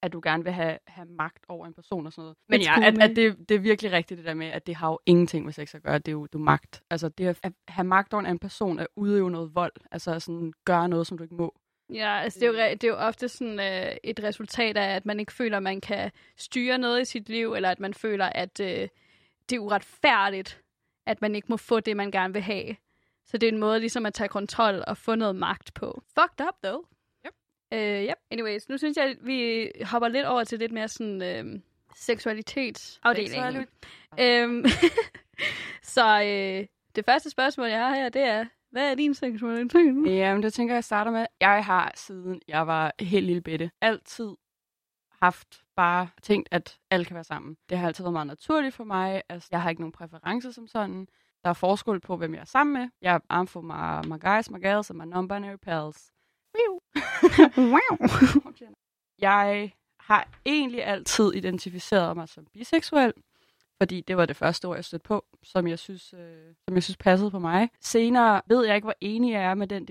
at 0.04 0.12
du 0.12 0.20
gerne 0.24 0.44
vil 0.44 0.52
have, 0.52 0.78
have 0.86 1.08
magt 1.08 1.44
over 1.48 1.66
en 1.66 1.74
person 1.74 2.06
og 2.06 2.12
sådan 2.12 2.22
noget. 2.22 2.36
Men 2.48 2.60
ja, 2.60 2.86
at, 2.86 3.02
at 3.02 3.16
det, 3.16 3.48
det 3.48 3.54
er 3.54 3.58
virkelig 3.58 3.92
rigtigt 3.92 4.18
det 4.18 4.26
der 4.26 4.34
med, 4.34 4.46
at 4.46 4.66
det 4.66 4.74
har 4.76 4.88
jo 4.88 4.98
ingenting 5.06 5.44
med 5.44 5.52
sex 5.52 5.74
at 5.74 5.82
gøre. 5.82 5.98
Det 5.98 6.08
er 6.08 6.12
jo 6.12 6.26
du 6.26 6.38
er 6.38 6.42
magt. 6.42 6.82
Altså 6.90 7.08
det 7.08 7.26
at, 7.26 7.38
at 7.42 7.52
have 7.68 7.86
magt 7.86 8.14
over 8.14 8.22
en 8.22 8.38
person, 8.38 8.78
at 8.78 8.86
udøve 8.96 9.30
noget 9.30 9.54
vold. 9.54 9.72
Altså 9.90 10.20
sådan 10.20 10.52
gøre 10.64 10.88
noget, 10.88 11.06
som 11.06 11.18
du 11.18 11.24
ikke 11.24 11.34
må. 11.34 11.54
Ja, 11.92 12.20
altså 12.20 12.40
det 12.40 12.46
er 12.46 12.50
jo, 12.50 12.72
det 12.72 12.84
er 12.84 12.88
jo 12.88 12.96
ofte 12.96 13.28
sådan 13.28 13.60
øh, 13.60 13.96
et 14.04 14.22
resultat 14.22 14.76
af, 14.76 14.96
at 14.96 15.06
man 15.06 15.20
ikke 15.20 15.32
føler, 15.32 15.56
at 15.56 15.62
man 15.62 15.80
kan 15.80 16.10
styre 16.36 16.78
noget 16.78 17.00
i 17.00 17.04
sit 17.04 17.28
liv, 17.28 17.54
eller 17.54 17.70
at 17.70 17.80
man 17.80 17.94
føler, 17.94 18.26
at 18.26 18.60
øh, 18.60 18.88
det 19.50 19.56
er 19.56 19.58
uretfærdigt, 19.58 20.62
at 21.06 21.22
man 21.22 21.34
ikke 21.34 21.46
må 21.50 21.56
få 21.56 21.80
det, 21.80 21.96
man 21.96 22.10
gerne 22.10 22.32
vil 22.32 22.42
have. 22.42 22.76
Så 23.26 23.38
det 23.38 23.48
er 23.48 23.52
en 23.52 23.58
måde 23.58 23.80
ligesom 23.80 24.06
at 24.06 24.14
tage 24.14 24.28
kontrol 24.28 24.84
og 24.86 24.96
få 24.96 25.14
noget 25.14 25.36
magt 25.36 25.74
på. 25.74 26.02
Fucked 26.18 26.46
up, 26.46 26.54
though. 26.62 26.84
Øh, 27.74 28.02
yep. 28.04 28.18
Anyways, 28.30 28.68
nu 28.68 28.78
synes 28.78 28.96
jeg, 28.96 29.04
at 29.04 29.16
vi 29.20 29.70
hopper 29.84 30.08
lidt 30.08 30.26
over 30.26 30.44
til 30.44 30.58
lidt 30.58 30.72
mere 30.72 30.88
sådan 30.88 31.22
øh, 31.22 31.60
seksualitetsafdelingen. 31.96 33.66
Øhm, 34.20 34.64
så 35.94 36.22
øh, 36.22 36.66
det 36.96 37.04
første 37.04 37.30
spørgsmål, 37.30 37.68
jeg 37.68 37.78
har 37.78 37.94
her, 37.94 38.08
det 38.08 38.22
er, 38.22 38.44
hvad 38.70 38.90
er 38.90 38.94
din 38.94 39.14
seksualitet? 39.14 40.06
Ja, 40.06 40.34
men 40.34 40.42
det 40.42 40.52
tænker 40.52 40.74
jeg, 40.74 40.84
starter 40.84 41.10
med. 41.10 41.26
Jeg 41.40 41.64
har 41.64 41.92
siden 41.94 42.40
jeg 42.48 42.66
var 42.66 42.92
helt 43.00 43.26
lille 43.26 43.42
bitte, 43.42 43.70
altid 43.80 44.34
haft 45.22 45.62
bare 45.76 46.08
tænkt, 46.22 46.48
at 46.50 46.78
alle 46.90 47.04
kan 47.04 47.14
være 47.14 47.24
sammen. 47.24 47.56
Det 47.68 47.78
har 47.78 47.87
altid 47.87 48.04
været 48.04 48.12
meget 48.12 48.26
naturligt 48.26 48.74
for 48.74 48.84
mig. 48.84 49.22
Altså, 49.28 49.48
jeg 49.52 49.62
har 49.62 49.70
ikke 49.70 49.82
nogen 49.82 49.92
præferencer 49.92 50.50
som 50.50 50.66
sådan. 50.66 51.06
Der 51.44 51.50
er 51.50 51.54
forskel 51.54 52.00
på, 52.00 52.16
hvem 52.16 52.34
jeg 52.34 52.40
er 52.40 52.44
sammen 52.44 52.72
med. 52.80 52.88
Jeg 53.02 53.14
er 53.14 53.18
arm 53.28 53.46
for 53.46 53.60
my, 53.60 54.08
my 54.08 54.20
guys, 54.20 54.50
my 54.50 54.60
gals 54.60 54.90
og 54.90 54.96
my 54.96 55.02
non-binary 55.02 55.56
pals. 55.56 56.13
Jeg 59.18 59.72
har 60.00 60.28
egentlig 60.46 60.84
altid 60.84 61.32
identificeret 61.34 62.16
mig 62.16 62.28
som 62.28 62.46
biseksuel, 62.52 63.12
fordi 63.82 64.00
det 64.00 64.16
var 64.16 64.26
det 64.26 64.36
første 64.36 64.64
ord, 64.68 64.76
jeg 64.76 64.84
stødte 64.84 65.02
på, 65.02 65.24
som 65.42 65.66
jeg 65.66 65.78
synes, 65.78 66.14
øh, 66.14 66.54
som 66.68 66.74
jeg 66.74 66.82
synes 66.82 66.96
passede 66.96 67.30
på 67.30 67.38
mig. 67.38 67.68
Senere 67.80 68.42
ved 68.46 68.66
jeg 68.66 68.76
ikke, 68.76 68.86
hvor 68.86 68.96
enig 69.00 69.32
jeg 69.32 69.44
er 69.44 69.54
med 69.54 69.66
den 69.66 69.88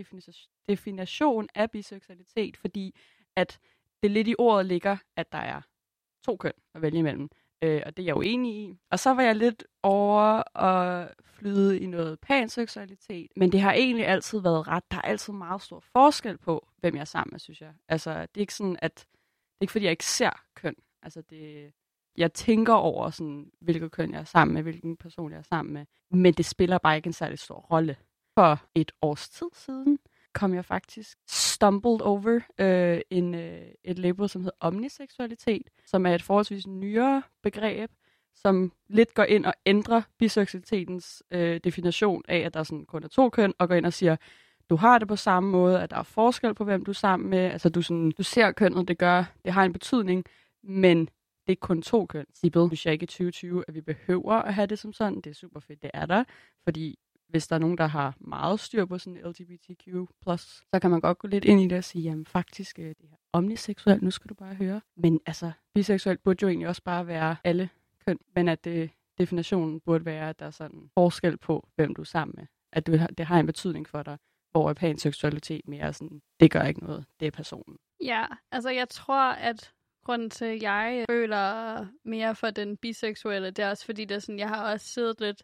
definition 0.67 1.49
af 1.55 1.71
biseksualitet, 1.71 2.57
fordi 2.57 2.95
at 3.35 3.59
det 4.03 4.11
lidt 4.11 4.27
i 4.27 4.35
ordet 4.37 4.65
ligger, 4.65 4.97
at 5.15 5.31
der 5.31 5.37
er 5.37 5.61
to 6.25 6.37
køn 6.37 6.53
at 6.75 6.81
vælge 6.81 6.99
imellem. 6.99 7.29
Øh, 7.63 7.81
og 7.85 7.97
det 7.97 8.03
er 8.03 8.05
jeg 8.05 8.15
jo 8.15 8.21
enig 8.21 8.55
i. 8.55 8.77
Og 8.91 8.99
så 8.99 9.13
var 9.13 9.23
jeg 9.23 9.35
lidt 9.35 9.63
over 9.83 10.57
at 10.59 11.13
flyde 11.23 11.79
i 11.79 11.85
noget 11.85 12.19
panseksualitet. 12.19 13.31
Men 13.35 13.51
det 13.51 13.61
har 13.61 13.73
egentlig 13.73 14.07
altid 14.07 14.39
været 14.39 14.67
ret. 14.67 14.91
Der 14.91 14.97
er 14.97 15.01
altid 15.01 15.33
meget 15.33 15.61
stor 15.61 15.79
forskel 15.79 16.37
på, 16.37 16.67
hvem 16.77 16.95
jeg 16.95 17.01
er 17.01 17.05
sammen 17.05 17.31
med, 17.31 17.39
synes 17.39 17.61
jeg. 17.61 17.73
Altså, 17.87 18.11
det 18.11 18.37
er 18.37 18.41
ikke 18.41 18.53
sådan, 18.53 18.77
at... 18.81 18.95
Det 18.95 19.59
er 19.59 19.63
ikke, 19.63 19.71
fordi 19.71 19.85
jeg 19.85 19.91
ikke 19.91 20.05
ser 20.05 20.43
køn. 20.55 20.75
Altså, 21.03 21.21
det, 21.21 21.73
jeg 22.17 22.33
tænker 22.33 22.73
over, 22.73 23.09
sådan, 23.09 23.51
hvilket 23.61 23.91
køn 23.91 24.11
jeg 24.11 24.19
er 24.19 24.23
sammen 24.23 24.53
med, 24.53 24.63
hvilken 24.63 24.97
person 24.97 25.31
jeg 25.31 25.37
er 25.37 25.41
sammen 25.41 25.73
med. 25.73 25.85
Men 26.11 26.33
det 26.33 26.45
spiller 26.45 26.77
bare 26.77 26.95
ikke 26.95 27.07
en 27.07 27.13
særlig 27.13 27.39
stor 27.39 27.55
rolle. 27.55 27.95
For 28.37 28.59
et 28.75 28.91
års 29.01 29.29
tid 29.29 29.49
siden 29.53 29.99
kom 30.33 30.53
jeg 30.53 30.65
faktisk 30.65 31.17
stumbled 31.27 32.01
over 32.01 32.39
øh, 32.59 33.01
en, 33.09 33.35
øh, 33.35 33.67
et 33.83 33.99
label, 33.99 34.29
som 34.29 34.41
hedder 34.41 34.57
omniseksualitet, 34.59 35.69
som 35.85 36.05
er 36.05 36.15
et 36.15 36.21
forholdsvis 36.21 36.67
nyere 36.67 37.21
begreb, 37.43 37.91
som 38.35 38.71
lidt 38.89 39.13
går 39.13 39.23
ind 39.23 39.45
og 39.45 39.53
ændrer 39.65 40.01
biseksualitetens 40.19 41.23
øh, 41.31 41.59
definition 41.63 42.21
af, 42.27 42.37
at 42.37 42.53
der 42.53 42.63
sådan 42.63 42.85
kun 42.85 43.03
er 43.03 43.07
to 43.07 43.29
køn, 43.29 43.53
og 43.59 43.67
går 43.67 43.75
ind 43.75 43.85
og 43.85 43.93
siger, 43.93 44.15
du 44.69 44.75
har 44.75 44.99
det 44.99 45.07
på 45.07 45.15
samme 45.15 45.49
måde, 45.49 45.81
at 45.81 45.91
der 45.91 45.97
er 45.97 46.03
forskel 46.03 46.53
på, 46.53 46.63
hvem 46.63 46.85
du 46.85 46.91
er 46.91 46.95
sammen 46.95 47.29
med. 47.29 47.39
Altså, 47.39 47.69
du, 47.69 47.81
sådan, 47.81 48.11
du 48.17 48.23
ser 48.23 48.51
kønnet, 48.51 48.87
det 48.87 48.97
gør, 48.97 49.23
det 49.45 49.53
har 49.53 49.63
en 49.63 49.73
betydning, 49.73 50.25
men 50.63 51.09
det 51.47 51.51
er 51.51 51.55
kun 51.61 51.81
to 51.81 52.05
køn. 52.05 52.25
Sibel, 52.33 52.67
synes 52.67 52.85
jeg 52.85 52.93
ikke 52.93 53.03
i 53.03 53.07
2020, 53.07 53.63
at 53.67 53.75
vi 53.75 53.81
behøver 53.81 54.33
at 54.33 54.53
have 54.53 54.67
det 54.67 54.79
som 54.79 54.93
sådan. 54.93 55.15
Det 55.15 55.27
er 55.27 55.33
super 55.33 55.59
fedt, 55.59 55.81
det 55.81 55.91
er 55.93 56.05
der. 56.05 56.23
Fordi 56.63 56.99
hvis 57.33 57.47
der 57.47 57.55
er 57.55 57.59
nogen, 57.59 57.77
der 57.77 57.87
har 57.87 58.15
meget 58.19 58.59
styr 58.59 58.85
på 58.85 58.97
sådan 58.97 59.19
LGBTQ+, 59.25 59.87
så 60.73 60.79
kan 60.81 60.91
man 60.91 61.01
godt 61.01 61.17
gå 61.17 61.27
lidt 61.27 61.45
ind 61.45 61.61
i 61.61 61.67
det 61.67 61.77
og 61.77 61.83
sige, 61.83 62.03
jamen 62.03 62.25
faktisk, 62.25 62.79
øh, 62.79 62.85
det 62.85 63.09
her 63.09 63.17
omniseksuelt, 63.33 64.01
nu 64.01 64.11
skal 64.11 64.29
du 64.29 64.33
bare 64.33 64.55
høre. 64.55 64.81
Men 64.95 65.19
altså, 65.25 65.51
biseksuelt 65.73 66.23
burde 66.23 66.37
jo 66.41 66.47
egentlig 66.47 66.67
også 66.67 66.83
bare 66.83 67.07
være 67.07 67.35
alle 67.43 67.69
køn, 68.07 68.19
men 68.35 68.47
at 68.47 68.63
det, 68.63 68.89
definitionen 69.17 69.79
burde 69.79 70.05
være, 70.05 70.29
at 70.29 70.39
der 70.39 70.45
er 70.45 70.51
sådan 70.51 70.89
forskel 70.93 71.37
på, 71.37 71.67
hvem 71.75 71.95
du 71.95 72.01
er 72.01 72.05
sammen 72.05 72.35
med. 72.37 72.45
At 72.71 72.87
du, 72.87 72.91
det 73.17 73.25
har 73.25 73.39
en 73.39 73.45
betydning 73.45 73.87
for 73.87 74.03
dig, 74.03 74.17
hvor 74.51 74.69
er 74.69 74.73
panseksualitet 74.73 75.67
mere 75.67 75.93
sådan, 75.93 76.21
det 76.39 76.51
gør 76.51 76.61
ikke 76.61 76.83
noget, 76.83 77.05
det 77.19 77.25
er 77.25 77.31
personen. 77.31 77.77
Ja, 78.01 78.25
altså 78.51 78.69
jeg 78.69 78.89
tror, 78.89 79.31
at 79.31 79.73
grunden 80.03 80.29
til, 80.29 80.45
at 80.45 80.61
jeg 80.61 81.05
føler 81.09 81.85
mere 82.03 82.35
for 82.35 82.49
den 82.49 82.77
biseksuelle, 82.77 83.51
det 83.51 83.65
er 83.65 83.69
også 83.69 83.85
fordi, 83.85 84.05
det 84.05 84.15
er 84.15 84.19
sådan, 84.19 84.39
jeg 84.39 84.49
har 84.49 84.71
også 84.71 84.87
siddet 84.87 85.21
lidt 85.21 85.43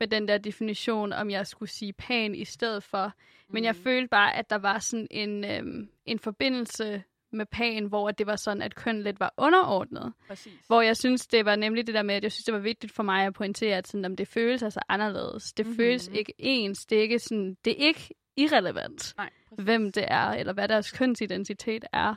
med 0.00 0.08
den 0.08 0.28
der 0.28 0.38
definition, 0.38 1.12
om 1.12 1.30
jeg 1.30 1.46
skulle 1.46 1.70
sige 1.70 1.92
pan 1.92 2.34
i 2.34 2.44
stedet 2.44 2.82
for. 2.82 3.12
Men 3.48 3.60
mm. 3.60 3.64
jeg 3.64 3.76
følte 3.76 4.08
bare, 4.08 4.36
at 4.36 4.50
der 4.50 4.58
var 4.58 4.78
sådan 4.78 5.06
en, 5.10 5.44
øhm, 5.44 5.88
en 6.06 6.18
forbindelse 6.18 7.02
med 7.32 7.46
pan, 7.46 7.86
hvor 7.86 8.10
det 8.10 8.26
var 8.26 8.36
sådan, 8.36 8.62
at 8.62 8.74
køn 8.74 9.02
lidt 9.02 9.20
var 9.20 9.34
underordnet. 9.36 10.12
Præcis. 10.28 10.52
Hvor 10.66 10.80
jeg 10.80 10.96
synes, 10.96 11.26
det 11.26 11.44
var 11.44 11.56
nemlig 11.56 11.86
det 11.86 11.94
der 11.94 12.02
med, 12.02 12.14
at 12.14 12.22
jeg 12.22 12.32
synes, 12.32 12.44
det 12.44 12.54
var 12.54 12.60
vigtigt 12.60 12.92
for 12.92 13.02
mig 13.02 13.26
at 13.26 13.34
pointere, 13.34 13.76
at 13.76 13.88
sådan, 13.88 14.04
om 14.04 14.16
det 14.16 14.28
føles 14.28 14.62
altså 14.62 14.80
anderledes. 14.88 15.52
Det 15.52 15.66
mm-hmm. 15.66 15.76
føles 15.76 16.08
ikke 16.08 16.32
ens. 16.38 16.78
Det 16.86 16.98
er 16.98 17.02
ikke, 17.02 17.18
sådan, 17.18 17.56
det 17.64 17.70
er 17.70 17.86
ikke 17.86 18.14
irrelevant, 18.36 19.14
Nej, 19.16 19.30
hvem 19.58 19.92
det 19.92 20.04
er, 20.08 20.30
eller 20.30 20.52
hvad 20.52 20.68
deres 20.68 20.90
kønsidentitet 20.92 21.84
er. 21.92 22.14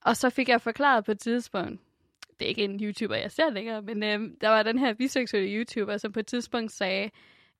Og 0.00 0.16
så 0.16 0.30
fik 0.30 0.48
jeg 0.48 0.60
forklaret 0.60 1.04
på 1.04 1.10
et 1.12 1.18
tidspunkt, 1.18 1.80
det 2.40 2.44
er 2.44 2.48
ikke 2.48 2.64
en 2.64 2.80
YouTuber, 2.80 3.14
jeg 3.14 3.30
ser 3.30 3.50
længere, 3.50 3.82
men 3.82 4.02
øh, 4.02 4.20
der 4.40 4.48
var 4.48 4.62
den 4.62 4.78
her 4.78 4.94
biseksuelle 4.94 5.56
YouTuber, 5.56 5.96
som 5.96 6.12
på 6.12 6.20
et 6.20 6.26
tidspunkt 6.26 6.72
sagde, 6.72 7.10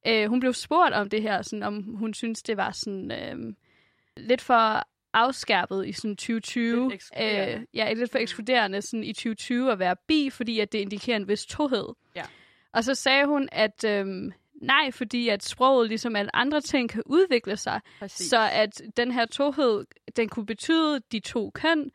øh, 0.06 0.28
hun 0.28 0.40
blev 0.40 0.52
spurgt 0.52 0.94
om 0.94 1.10
det 1.10 1.22
her, 1.22 1.42
sådan, 1.42 1.62
om 1.62 1.82
hun 1.82 2.14
synes, 2.14 2.42
det 2.42 2.56
var 2.56 2.70
sådan 2.70 3.10
øh, 3.10 3.54
lidt 4.16 4.40
for 4.40 4.86
afskærpet 5.12 5.88
i 5.88 5.92
sådan 5.92 6.16
2020. 6.16 6.90
Lidt 6.90 7.10
øh, 7.20 7.60
ja, 7.74 7.92
lidt 7.92 8.12
for 8.12 8.18
ekskluderende 8.18 8.82
sådan 8.82 9.04
i 9.04 9.12
2020 9.12 9.72
at 9.72 9.78
være 9.78 9.96
bi, 10.08 10.30
fordi 10.30 10.60
at 10.60 10.72
det 10.72 10.78
indikerer 10.78 11.16
en 11.16 11.28
vis 11.28 11.46
tohed. 11.46 11.86
Ja. 12.16 12.24
Og 12.72 12.84
så 12.84 12.94
sagde 12.94 13.26
hun, 13.26 13.48
at 13.52 13.84
øh, 13.84 14.06
nej, 14.62 14.90
fordi 14.90 15.28
at 15.28 15.42
sproget, 15.42 15.88
ligesom 15.88 16.16
alle 16.16 16.36
andre 16.36 16.60
ting, 16.60 16.90
kan 16.90 17.02
udvikle 17.06 17.56
sig. 17.56 17.80
Præcis. 17.98 18.28
Så 18.28 18.48
at 18.52 18.82
den 18.96 19.10
her 19.10 19.26
tohed, 19.26 19.84
den 20.16 20.28
kunne 20.28 20.46
betyde 20.46 21.00
de 21.12 21.20
to 21.20 21.50
køn, 21.50 21.90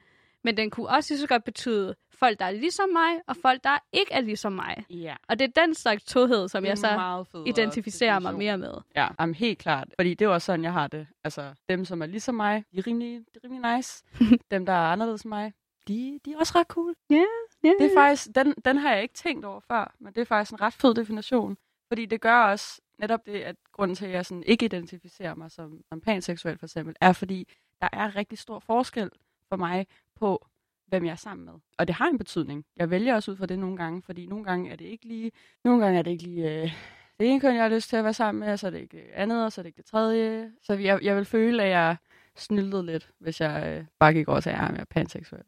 men 0.48 0.58
den 0.58 0.70
kunne 0.70 0.90
også 0.90 1.14
lige 1.14 1.22
så 1.22 1.28
godt 1.28 1.44
betyde 1.44 1.96
folk, 2.14 2.40
der 2.40 2.46
er 2.46 2.52
ligesom 2.52 2.90
mig, 2.90 3.22
og 3.28 3.36
folk, 3.42 3.64
der 3.64 3.78
ikke 3.94 4.14
er 4.14 4.22
ligesom 4.22 4.54
mig. 4.54 4.86
Ja. 4.90 5.16
Og 5.30 5.40
det 5.40 5.48
er 5.48 5.66
den 5.66 5.76
slags 5.76 6.04
tohed, 6.04 6.48
som 6.48 6.66
jeg 6.66 6.78
så 6.78 7.26
identificerer 7.46 8.20
mig 8.20 8.36
mere 8.36 8.58
med. 8.58 8.74
Ja, 8.96 9.08
jamen, 9.20 9.36
helt 9.36 9.60
klart. 9.60 9.88
Fordi 10.00 10.14
det 10.14 10.26
er 10.26 10.30
også 10.30 10.46
sådan, 10.46 10.64
jeg 10.64 10.74
har 10.74 10.88
det. 10.88 11.08
Altså, 11.24 11.54
dem, 11.70 11.86
som 11.86 12.02
er 12.02 12.06
ligesom 12.06 12.36
mig, 12.36 12.64
de 12.74 12.78
er 12.78 12.88
rimelig, 12.88 13.20
de 13.20 13.40
er 13.44 13.50
rimelig 13.50 13.76
nice. 13.76 14.04
dem, 14.52 14.66
der 14.66 14.74
er 14.74 14.92
anderledes 14.92 15.22
end 15.22 15.30
mig, 15.30 15.54
de, 15.88 16.20
de 16.26 16.34
er 16.34 16.38
også 16.38 16.54
ret 16.56 16.68
cool. 16.68 16.96
Yeah. 17.12 17.26
Det 17.64 17.92
er 17.92 17.96
faktisk, 17.96 18.28
den, 18.36 18.54
den 18.66 18.78
har 18.78 18.94
jeg 18.94 19.02
ikke 19.02 19.14
tænkt 19.14 19.46
over 19.46 19.60
før, 19.60 19.96
men 20.00 20.14
det 20.14 20.22
er 20.22 20.26
faktisk 20.26 20.52
en 20.52 20.62
ret 20.62 20.74
fed 20.74 20.94
definition. 20.94 21.58
Fordi 21.88 22.06
det 22.06 22.22
gør 22.22 22.40
også 22.44 22.82
netop 23.00 23.26
det, 23.26 23.42
at 23.42 23.56
grunden 23.72 23.96
til, 23.96 24.06
at 24.06 24.12
jeg 24.12 24.26
sådan 24.26 24.44
ikke 24.44 24.66
identificerer 24.66 25.36
mig 25.36 25.52
som, 25.52 25.82
som 25.90 26.02
panseksuel 26.02 26.58
for 26.58 26.66
eksempel, 26.66 26.96
er 27.02 27.14
fordi, 27.14 27.48
der 27.82 27.90
er 27.92 28.16
rigtig 28.16 28.38
stor 28.38 28.60
forskel 28.60 29.10
for 29.50 29.56
mig 29.56 29.88
på, 30.20 30.48
hvem 30.88 31.06
jeg 31.06 31.12
er 31.12 31.16
sammen 31.16 31.46
med. 31.46 31.54
Og 31.78 31.88
det 31.88 31.96
har 31.96 32.08
en 32.08 32.18
betydning. 32.18 32.66
Jeg 32.76 32.90
vælger 32.90 33.16
også 33.16 33.32
ud 33.32 33.36
fra 33.38 33.46
det 33.46 33.60
nogle 33.60 33.78
gange, 33.78 34.02
fordi 34.02 34.26
nogle 34.26 34.46
gange 34.46 34.72
er 34.72 34.76
det 34.76 34.86
ikke 34.86 35.06
lige, 35.06 35.32
nogle 35.64 35.84
gange 35.84 36.00
er 36.00 36.04
det 36.04 36.12
ikke 36.12 36.24
lige 36.24 36.62
øh, 36.62 36.72
det 37.20 37.28
ene 37.28 37.40
køn, 37.40 37.56
jeg 37.56 37.64
har 37.64 37.70
lyst 37.70 37.90
til 37.90 37.98
at 37.98 38.04
være 38.04 38.14
sammen 38.14 38.40
med, 38.40 38.54
og 38.54 38.60
så 38.60 38.68
er 38.68 38.72
det 38.72 38.80
ikke 38.80 38.98
det 38.98 39.04
andet, 39.14 39.46
og 39.46 39.52
så 39.52 39.62
er 39.62 39.64
det 39.64 39.68
ikke 39.68 39.78
det 39.78 39.86
tredje. 39.86 40.52
Så 40.64 40.74
jeg, 40.74 41.00
jeg 41.04 41.16
vil 41.16 41.26
føle, 41.26 41.64
at 41.64 41.70
jeg 41.70 41.98
snyltede 42.36 42.86
lidt, 42.86 43.10
hvis 43.20 43.42
jeg 43.42 43.78
øh, 43.80 43.86
bare 44.00 44.14
gik 44.14 44.28
over 44.28 44.40
til, 44.40 44.50
at 44.50 44.56
jeg 44.62 44.76
er 44.80 44.86
panseksuel. 44.86 45.42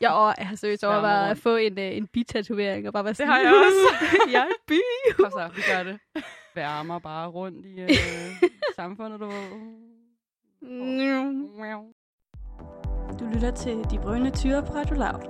Jeg, 0.00 0.34
jeg 0.38 0.48
har 0.48 0.56
seriøst 0.56 0.84
overvejet 0.84 1.30
at 1.30 1.38
få 1.38 1.56
en, 1.56 1.78
øh, 1.78 1.96
en 1.96 2.06
bitatovering 2.06 2.86
og 2.86 2.92
bare 2.92 3.04
være 3.04 3.14
sådan, 3.14 3.32
har 3.32 3.38
jeg 3.38 3.54
også. 3.54 4.06
jeg 4.32 4.42
er 4.42 4.62
bi. 4.66 4.80
Kom 5.12 5.30
så, 5.30 5.50
vi 5.56 5.62
gør 5.72 5.82
det. 5.82 6.00
Værmer 6.54 6.98
bare 6.98 7.28
rundt 7.28 7.66
i 7.66 7.80
øh, 7.80 7.90
samfundet, 8.76 9.20
du 9.20 9.26
ved. 9.26 9.46
Du 13.20 13.24
lytter 13.34 13.50
til 13.50 13.76
De 13.90 13.98
Brønde 14.02 14.30
Tyre 14.30 14.62
på 14.62 14.72
Radio 14.74 14.94
Loud. 14.94 15.22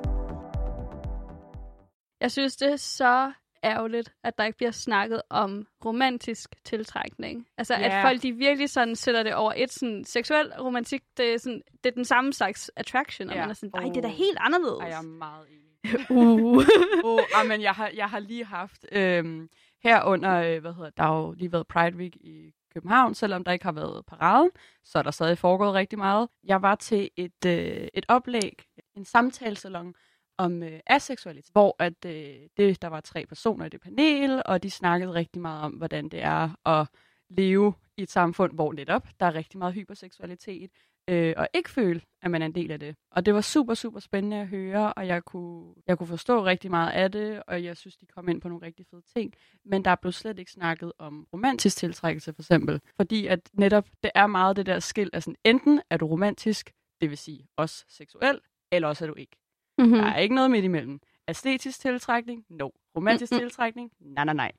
Jeg 2.21 2.31
synes, 2.33 2.57
det 2.57 2.73
er 2.73 2.77
så 2.77 3.33
ærgerligt, 3.65 4.13
at 4.25 4.39
der 4.39 4.45
ikke 4.45 4.57
bliver 4.57 4.71
snakket 4.71 5.23
om 5.31 5.67
romantisk 5.85 6.51
tiltrækning. 6.65 7.47
Altså, 7.59 7.75
Ja. 7.75 7.81
at 7.99 8.03
folk 8.09 8.23
de 8.23 8.33
virkelig 8.33 8.71
sådan 8.71 8.97
sætter 8.97 9.23
det 9.23 9.35
over 9.35 9.53
et 9.57 9.73
sådan 9.73 10.05
seksuel 10.05 10.53
romantik, 10.61 11.03
det 11.17 11.35
er, 11.35 11.39
sådan, 11.39 11.63
det 11.85 11.91
er 11.91 11.95
den 11.95 12.05
samme 12.05 12.33
slags 12.33 12.71
attraction, 12.77 13.29
og 13.31 13.35
Ja. 13.35 13.41
man 13.41 13.51
er 13.51 13.55
sådan, 13.55 13.71
nej, 13.75 13.85
det 13.85 13.97
er 13.97 14.01
da 14.03 14.09
Oh. 14.09 14.15
helt 14.15 14.39
anderledes. 14.41 14.81
Ej, 14.81 14.87
jeg 14.89 14.99
er 14.99 15.03
meget 15.03 15.47
enig. 15.49 16.11
uh. 16.11 16.65
oh, 17.05 17.21
ah, 17.41 17.49
men 17.49 17.63
jeg 17.63 17.73
har, 17.73 17.91
jeg 17.95 18.07
har 18.11 18.19
lige 18.19 18.45
haft 18.45 18.87
øhm, 18.93 19.49
her 19.83 20.05
under, 20.05 20.35
øh, 20.35 20.61
hvad 20.61 20.73
hedder, 20.73 20.91
der 20.91 21.03
har 21.03 21.17
jo 21.17 21.33
lige 21.33 21.53
været 21.53 21.67
Pride 21.67 21.97
Week 21.97 22.17
i 22.17 22.53
København, 22.77 23.15
selvom 23.15 23.45
der 23.45 23.53
ikke 23.53 23.65
har 23.65 23.73
været 23.73 24.07
paraden, 24.07 24.51
så 24.85 24.99
er 24.99 25.03
der 25.03 25.11
stadig 25.11 25.39
foregået 25.39 25.75
rigtig 25.75 25.99
meget. 25.99 26.29
Jeg 26.45 26.63
var 26.63 26.75
til 26.75 27.11
et, 27.17 27.45
øh, 27.47 27.89
et 27.95 28.07
oplæg, 28.09 28.63
en 28.97 29.05
samtalesalon 29.05 29.95
om 30.39 30.63
øh, 30.63 30.81
aseksualitet, 30.87 31.53
hvor 31.53 31.77
at, 31.79 32.05
øh, 32.07 32.37
det, 32.57 32.83
der 32.83 32.89
var 32.89 33.01
tre 33.01 33.27
personer 33.27 33.65
i 33.65 33.69
det 33.69 33.81
panel, 33.81 34.43
og 34.47 34.63
de 34.63 34.71
snakkede 34.71 35.13
rigtig 35.13 35.43
meget 35.43 35.63
om, 35.65 35.73
hvordan 35.73 36.09
det 36.09 36.23
er 36.23 36.69
at 36.69 36.89
leve 37.29 37.75
i 37.97 38.03
et 38.03 38.11
samfund, 38.11 38.53
hvor 38.53 38.73
netop 38.73 39.09
der 39.21 39.27
er 39.27 39.35
rigtig 39.35 39.59
meget 39.59 39.75
hyperseksualitet, 39.75 40.71
øh, 41.09 41.35
og 41.37 41.49
ikke 41.55 41.71
føle, 41.71 42.01
at 42.23 42.31
man 42.31 42.43
er 42.43 42.47
en 42.47 42.55
del 42.55 42.71
af 42.71 42.81
det. 42.81 42.97
Og 43.11 43.27
det 43.27 43.35
var 43.35 43.41
super, 43.41 43.75
super 43.75 44.01
spændende 44.01 44.37
at 44.37 44.47
høre, 44.49 44.93
og 44.93 45.07
jeg 45.07 45.25
kunne, 45.25 45.75
jeg 45.87 45.99
kunne 45.99 46.07
forstå 46.07 46.45
rigtig 46.45 46.71
meget 46.71 46.93
af 46.93 47.13
det, 47.13 47.43
og 47.47 47.65
jeg 47.65 47.77
synes, 47.77 47.97
de 47.97 48.07
kom 48.07 48.29
ind 48.29 48.41
på 48.41 48.49
nogle 48.49 48.67
rigtig 48.67 48.87
fede 48.91 49.03
ting. 49.17 49.35
Men 49.65 49.85
der 49.85 49.95
blev 49.95 50.13
slet 50.13 50.39
ikke 50.39 50.51
snakket 50.51 50.93
om 50.99 51.27
romantisk 51.33 51.77
tiltrækkelse, 51.77 52.33
for 52.35 52.43
eksempel. 52.43 52.81
Fordi 52.97 53.27
at 53.27 53.41
netop, 53.53 53.89
det 54.03 54.11
er 54.15 54.27
meget 54.27 54.57
det 54.57 54.67
der 54.67 54.79
skil 54.79 55.11
af 55.13 55.23
sådan, 55.23 55.37
enten 55.45 55.81
er 55.91 55.97
du 55.97 56.07
romantisk, 56.07 56.73
det 57.01 57.11
vil 57.11 57.19
sige 57.19 57.49
også 57.57 57.85
seksuel, 57.89 58.41
eller 58.73 58.89
også 58.89 59.05
er 59.05 59.09
du 59.09 59.15
ikke. 59.15 59.37
Mm-hmm. 59.79 59.95
Der 59.99 60.05
er 60.05 60.19
ikke 60.19 60.35
noget 60.35 60.51
midt 60.51 60.65
imellem. 60.65 61.01
Æstetisk 61.29 61.81
tiltrækning? 61.81 62.45
No. 62.51 62.71
Romantisk 62.97 63.33
Mm-mm. 63.33 63.41
tiltrækning? 63.41 63.93
Nej, 64.01 64.25
nej, 64.25 64.35
nej. 64.35 64.53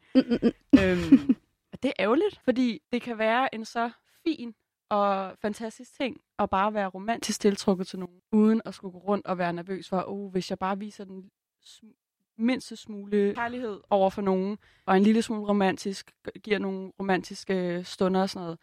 Øhm, 0.82 1.36
det 1.84 1.86
er 1.86 1.94
ærgerligt, 2.00 2.40
fordi 2.44 2.80
det 2.92 3.02
kan 3.02 3.18
være 3.18 3.56
en 3.56 3.66
så 3.66 3.92
fin 4.24 4.54
og 4.90 5.38
fantastisk 5.42 5.98
ting 5.98 6.22
at 6.40 6.50
bare 6.50 6.74
være 6.74 6.88
romantisk 6.88 7.40
tiltrukket 7.40 7.88
til 7.88 8.00
nogen, 8.00 8.22
uden 8.32 8.62
at 8.66 8.74
skulle 8.74 8.92
gå 8.92 8.98
rundt 8.98 9.28
og 9.28 9.38
være 9.38 9.54
nervøs 9.54 9.90
for, 9.90 10.04
oh, 10.08 10.32
hvis 10.32 10.50
jeg 10.50 10.60
bare 10.60 10.80
viser 10.80 11.04
den 11.06 11.32
sm- 11.66 12.34
mindste 12.38 12.76
smule 12.76 13.34
kærlighed 13.36 13.80
over 13.90 14.10
for 14.10 14.22
nogen, 14.22 14.58
og 14.86 14.98
en 14.98 15.04
lille 15.04 15.22
smule 15.22 15.48
romantisk, 15.48 16.12
giver 16.44 16.60
nogle 16.60 16.92
romantiske 17.00 17.84
stunder 17.84 18.22
og 18.22 18.30
sådan 18.30 18.44
noget, 18.44 18.60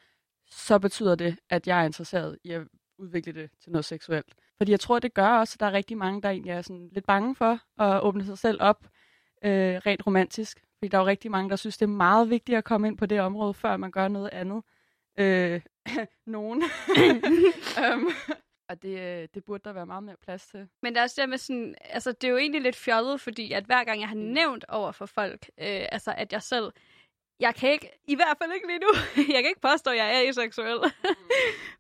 så 0.50 0.78
betyder 0.78 1.14
det, 1.14 1.38
at 1.50 1.66
jeg 1.66 1.80
er 1.80 1.84
interesseret 1.84 2.38
i 2.44 2.50
at 2.50 2.62
udvikle 2.98 3.32
det 3.32 3.50
til 3.62 3.72
noget 3.72 3.84
seksuelt. 3.84 4.34
Fordi 4.56 4.70
jeg 4.70 4.80
tror, 4.80 4.98
det 4.98 5.14
gør 5.14 5.28
også, 5.28 5.54
at 5.56 5.60
der 5.60 5.66
er 5.66 5.72
rigtig 5.72 5.98
mange, 5.98 6.22
der 6.22 6.30
egentlig 6.30 6.50
er 6.50 6.62
sådan 6.62 6.88
lidt 6.92 7.06
bange 7.06 7.34
for 7.34 7.82
at 7.82 8.02
åbne 8.02 8.24
sig 8.24 8.38
selv 8.38 8.62
op 8.62 8.84
øh, 9.44 9.76
rent 9.76 10.06
romantisk. 10.06 10.64
Fordi 10.78 10.88
der 10.88 10.98
er 10.98 11.02
jo 11.02 11.06
rigtig 11.06 11.30
mange, 11.30 11.50
der 11.50 11.56
synes, 11.56 11.78
det 11.78 11.87
er 11.87 11.90
meget 11.90 12.30
vigtigt 12.30 12.58
at 12.58 12.64
komme 12.64 12.88
ind 12.88 12.98
på 12.98 13.06
det 13.06 13.20
område, 13.20 13.54
før 13.54 13.76
man 13.76 13.90
gør 13.90 14.08
noget 14.08 14.30
andet. 14.32 14.62
Øh, 15.18 15.60
nogen. 16.27 16.62
um, 17.92 18.09
og 18.68 18.83
det, 18.83 19.01
øh, 19.01 19.29
det 19.35 19.44
burde 19.44 19.64
der 19.64 19.73
være 19.73 19.87
meget 19.87 20.03
mere 20.03 20.16
plads 20.16 20.47
til. 20.47 20.68
Men 20.83 20.94
der 20.94 21.01
er 21.01 21.05
også 21.05 21.20
det 21.20 21.29
med 21.29 21.38
sådan, 21.38 21.75
altså 21.81 22.12
det 22.12 22.25
er 22.25 22.31
jo 22.31 22.37
egentlig 22.37 22.62
lidt 22.62 22.77
fjollet, 22.77 23.20
fordi 23.20 23.53
at 23.53 23.64
hver 23.64 23.85
gang 23.85 24.01
jeg 24.01 24.09
har 24.09 24.16
nævnt 24.16 24.64
over 24.68 24.92
for 24.92 25.07
folk, 25.07 25.51
øh, 25.59 25.87
altså 25.92 26.14
at 26.16 26.33
jeg 26.33 26.42
selv, 26.42 26.73
jeg 27.40 27.55
kan 27.55 27.70
ikke, 27.70 27.90
i 28.05 28.14
hvert 28.14 28.38
fald 28.38 28.53
ikke 28.53 28.66
lige 28.66 28.79
nu, 28.79 28.88
jeg 29.35 29.42
kan 29.42 29.49
ikke 29.49 29.61
påstå, 29.61 29.90
at 29.90 29.97
jeg 29.97 30.16
er 30.16 30.29
aseksuel, 30.29 30.79
mm. 31.05 31.14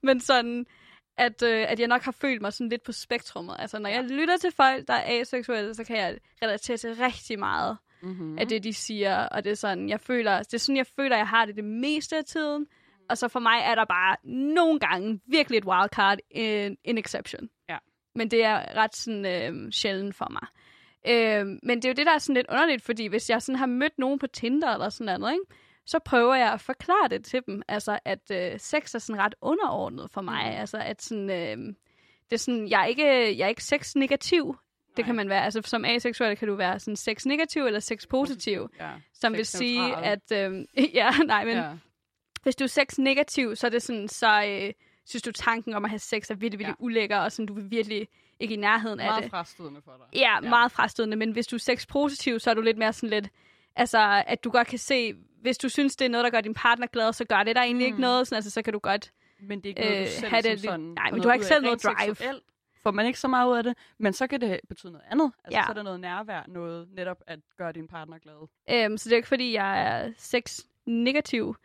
men 0.02 0.20
sådan, 0.20 0.66
at, 1.16 1.42
øh, 1.42 1.70
at 1.70 1.80
jeg 1.80 1.88
nok 1.88 2.02
har 2.02 2.12
følt 2.12 2.42
mig 2.42 2.52
sådan 2.52 2.68
lidt 2.68 2.82
på 2.82 2.92
spektrummet. 2.92 3.56
Altså 3.58 3.78
når 3.78 3.90
jeg 3.90 4.04
lytter 4.04 4.36
til 4.36 4.52
folk, 4.52 4.88
der 4.88 4.94
er 4.94 5.20
aseksuelle, 5.20 5.74
så 5.74 5.84
kan 5.84 5.96
jeg 5.96 6.18
relatere 6.42 6.76
til 6.76 6.94
rigtig 6.94 7.38
meget 7.38 7.76
mm-hmm. 8.02 8.38
af 8.38 8.48
det, 8.48 8.64
de 8.64 8.74
siger, 8.74 9.28
og 9.28 9.44
det 9.44 9.50
er 9.50 9.56
sådan, 9.56 9.88
jeg 9.88 10.00
føler, 10.00 10.38
det 10.38 10.54
er 10.54 10.58
sådan, 10.58 10.76
jeg 10.76 10.86
føler, 10.86 11.16
jeg 11.16 11.28
har 11.28 11.46
det 11.46 11.56
det 11.56 11.64
meste 11.64 12.16
af 12.16 12.24
tiden, 12.24 12.66
og 13.08 13.18
så 13.18 13.28
for 13.28 13.40
mig 13.40 13.60
er 13.64 13.74
der 13.74 13.84
bare 13.84 14.16
nogle 14.24 14.80
gange 14.80 15.20
virkelig 15.26 15.58
et 15.58 15.64
wildcard, 15.64 16.18
en, 16.30 16.76
en 16.84 16.98
exception. 16.98 17.48
Ja. 17.68 17.78
Men 18.14 18.30
det 18.30 18.44
er 18.44 18.76
ret 18.76 18.96
sådan 18.96 19.26
øh, 19.26 19.72
sjældent 19.72 20.14
for 20.16 20.28
mig. 20.30 20.46
Øh, 21.08 21.46
men 21.62 21.76
det 21.76 21.84
er 21.84 21.88
jo 21.88 21.94
det, 21.94 22.06
der 22.06 22.14
er 22.14 22.18
sådan 22.18 22.34
lidt 22.34 22.46
underligt, 22.50 22.82
fordi 22.82 23.06
hvis 23.06 23.30
jeg 23.30 23.42
sådan 23.42 23.58
har 23.58 23.66
mødt 23.66 23.98
nogen 23.98 24.18
på 24.18 24.26
Tinder 24.26 24.72
eller 24.72 24.88
sådan 24.88 25.20
noget, 25.20 25.32
ikke? 25.32 25.44
så 25.86 25.98
prøver 25.98 26.34
jeg 26.34 26.52
at 26.52 26.60
forklare 26.60 27.08
det 27.10 27.24
til 27.24 27.42
dem. 27.46 27.62
Altså, 27.68 27.98
at 28.04 28.30
øh, 28.30 28.60
sex 28.60 28.94
er 28.94 28.98
sådan 28.98 29.22
ret 29.22 29.34
underordnet 29.42 30.10
for 30.10 30.20
mig. 30.20 30.44
Mm. 30.44 30.60
Altså, 30.60 30.78
at 30.78 31.02
sådan, 31.02 31.30
øh, 31.30 31.74
det 32.30 32.32
er 32.32 32.36
sådan, 32.36 32.68
jeg 32.68 32.82
er 32.82 32.86
ikke, 32.86 33.38
jeg 33.38 33.44
er 33.44 33.48
ikke 33.48 33.64
sex-negativ. 33.64 34.56
Det 34.96 35.04
kan 35.04 35.14
man 35.14 35.28
være. 35.28 35.44
Altså, 35.44 35.62
som 35.64 35.84
aseksuel 35.84 36.36
kan 36.36 36.48
du 36.48 36.54
være 36.54 36.78
sådan 36.78 36.96
sex-negativ 36.96 37.66
eller 37.66 37.80
sex-positiv. 37.80 38.68
Ja. 38.80 38.90
Som 39.14 39.32
vil 39.32 39.46
sige, 39.46 39.96
at... 39.96 40.32
Øh, 40.32 40.64
ja, 40.94 41.10
nej, 41.10 41.44
men... 41.44 41.56
Ja 41.56 41.70
hvis 42.44 42.56
du 42.56 42.64
er 42.64 42.68
sex-negativ, 42.68 43.56
så 43.56 43.66
er 43.66 43.70
det 43.70 43.82
sådan, 43.82 44.08
så 44.08 44.44
øh, 44.46 44.72
synes 45.04 45.22
du, 45.22 45.32
tanken 45.32 45.74
om 45.74 45.84
at 45.84 45.90
have 45.90 45.98
sex 45.98 46.30
er 46.30 46.34
virkelig, 46.34 46.58
virkelig 46.58 46.76
ja. 46.80 46.84
ulækker, 46.84 47.18
og 47.18 47.32
sådan, 47.32 47.46
du 47.46 47.54
vil 47.54 47.70
virkelig 47.70 48.08
ikke 48.40 48.54
i 48.54 48.56
nærheden 48.56 48.96
meget 48.96 49.08
af 49.08 49.22
det. 49.22 49.32
Meget 49.32 49.46
frastødende 49.46 49.80
for 49.84 49.92
dig. 49.92 50.20
Ja, 50.20 50.34
ja, 50.42 50.50
meget 50.50 50.72
frastødende, 50.72 51.16
men 51.16 51.30
hvis 51.30 51.46
du 51.46 51.56
er 51.56 51.60
sex-positiv, 51.60 52.38
så 52.38 52.50
er 52.50 52.54
du 52.54 52.60
lidt 52.60 52.78
mere 52.78 52.92
sådan 52.92 53.10
lidt, 53.10 53.28
altså, 53.76 54.22
at 54.26 54.44
du 54.44 54.50
godt 54.50 54.68
kan 54.68 54.78
se, 54.78 55.14
hvis 55.40 55.58
du 55.58 55.68
synes, 55.68 55.96
det 55.96 56.04
er 56.04 56.08
noget, 56.08 56.24
der 56.24 56.30
gør 56.30 56.40
din 56.40 56.54
partner 56.54 56.86
glad, 56.86 57.12
så 57.12 57.24
gør 57.24 57.42
det 57.42 57.56
der 57.56 57.62
egentlig 57.62 57.84
mm. 57.84 57.92
ikke 57.92 58.00
noget, 58.00 58.26
sådan, 58.26 58.36
altså, 58.36 58.50
så 58.50 58.62
kan 58.62 58.72
du 58.72 58.78
godt 58.78 59.12
Men 59.40 59.60
det 59.60 59.66
er 59.66 59.68
ikke 59.68 59.80
noget, 59.80 60.00
øh, 60.00 60.06
du 60.06 60.10
selv 60.10 60.30
have 60.30 60.42
det 60.42 60.60
sådan, 60.60 60.80
Nej, 60.80 61.10
men 61.10 61.22
du 61.22 61.28
har 61.28 61.34
ikke 61.34 61.46
selv 61.46 61.64
noget 61.64 61.82
drive. 61.82 62.14
Seksuelt 62.14 62.44
får 62.82 62.90
man 62.90 63.06
ikke 63.06 63.18
så 63.18 63.28
meget 63.28 63.50
ud 63.50 63.56
af 63.56 63.62
det, 63.62 63.76
men 63.98 64.12
så 64.12 64.26
kan 64.26 64.40
det 64.40 64.60
betyde 64.68 64.92
noget 64.92 65.06
andet. 65.10 65.32
Altså, 65.44 65.58
ja. 65.58 65.64
så 65.64 65.70
er 65.70 65.74
der 65.74 65.82
noget 65.82 66.00
nærvær, 66.00 66.44
noget 66.48 66.88
netop 66.92 67.22
at 67.26 67.38
gøre 67.58 67.72
din 67.72 67.88
partner 67.88 68.18
glad. 68.18 68.48
Øhm, 68.70 68.98
så 68.98 69.08
det 69.08 69.12
er 69.12 69.16
ikke, 69.16 69.28
fordi 69.28 69.52
jeg 69.52 69.82
er 69.82 70.12
sex 70.18 70.60
negativ. 70.86 71.56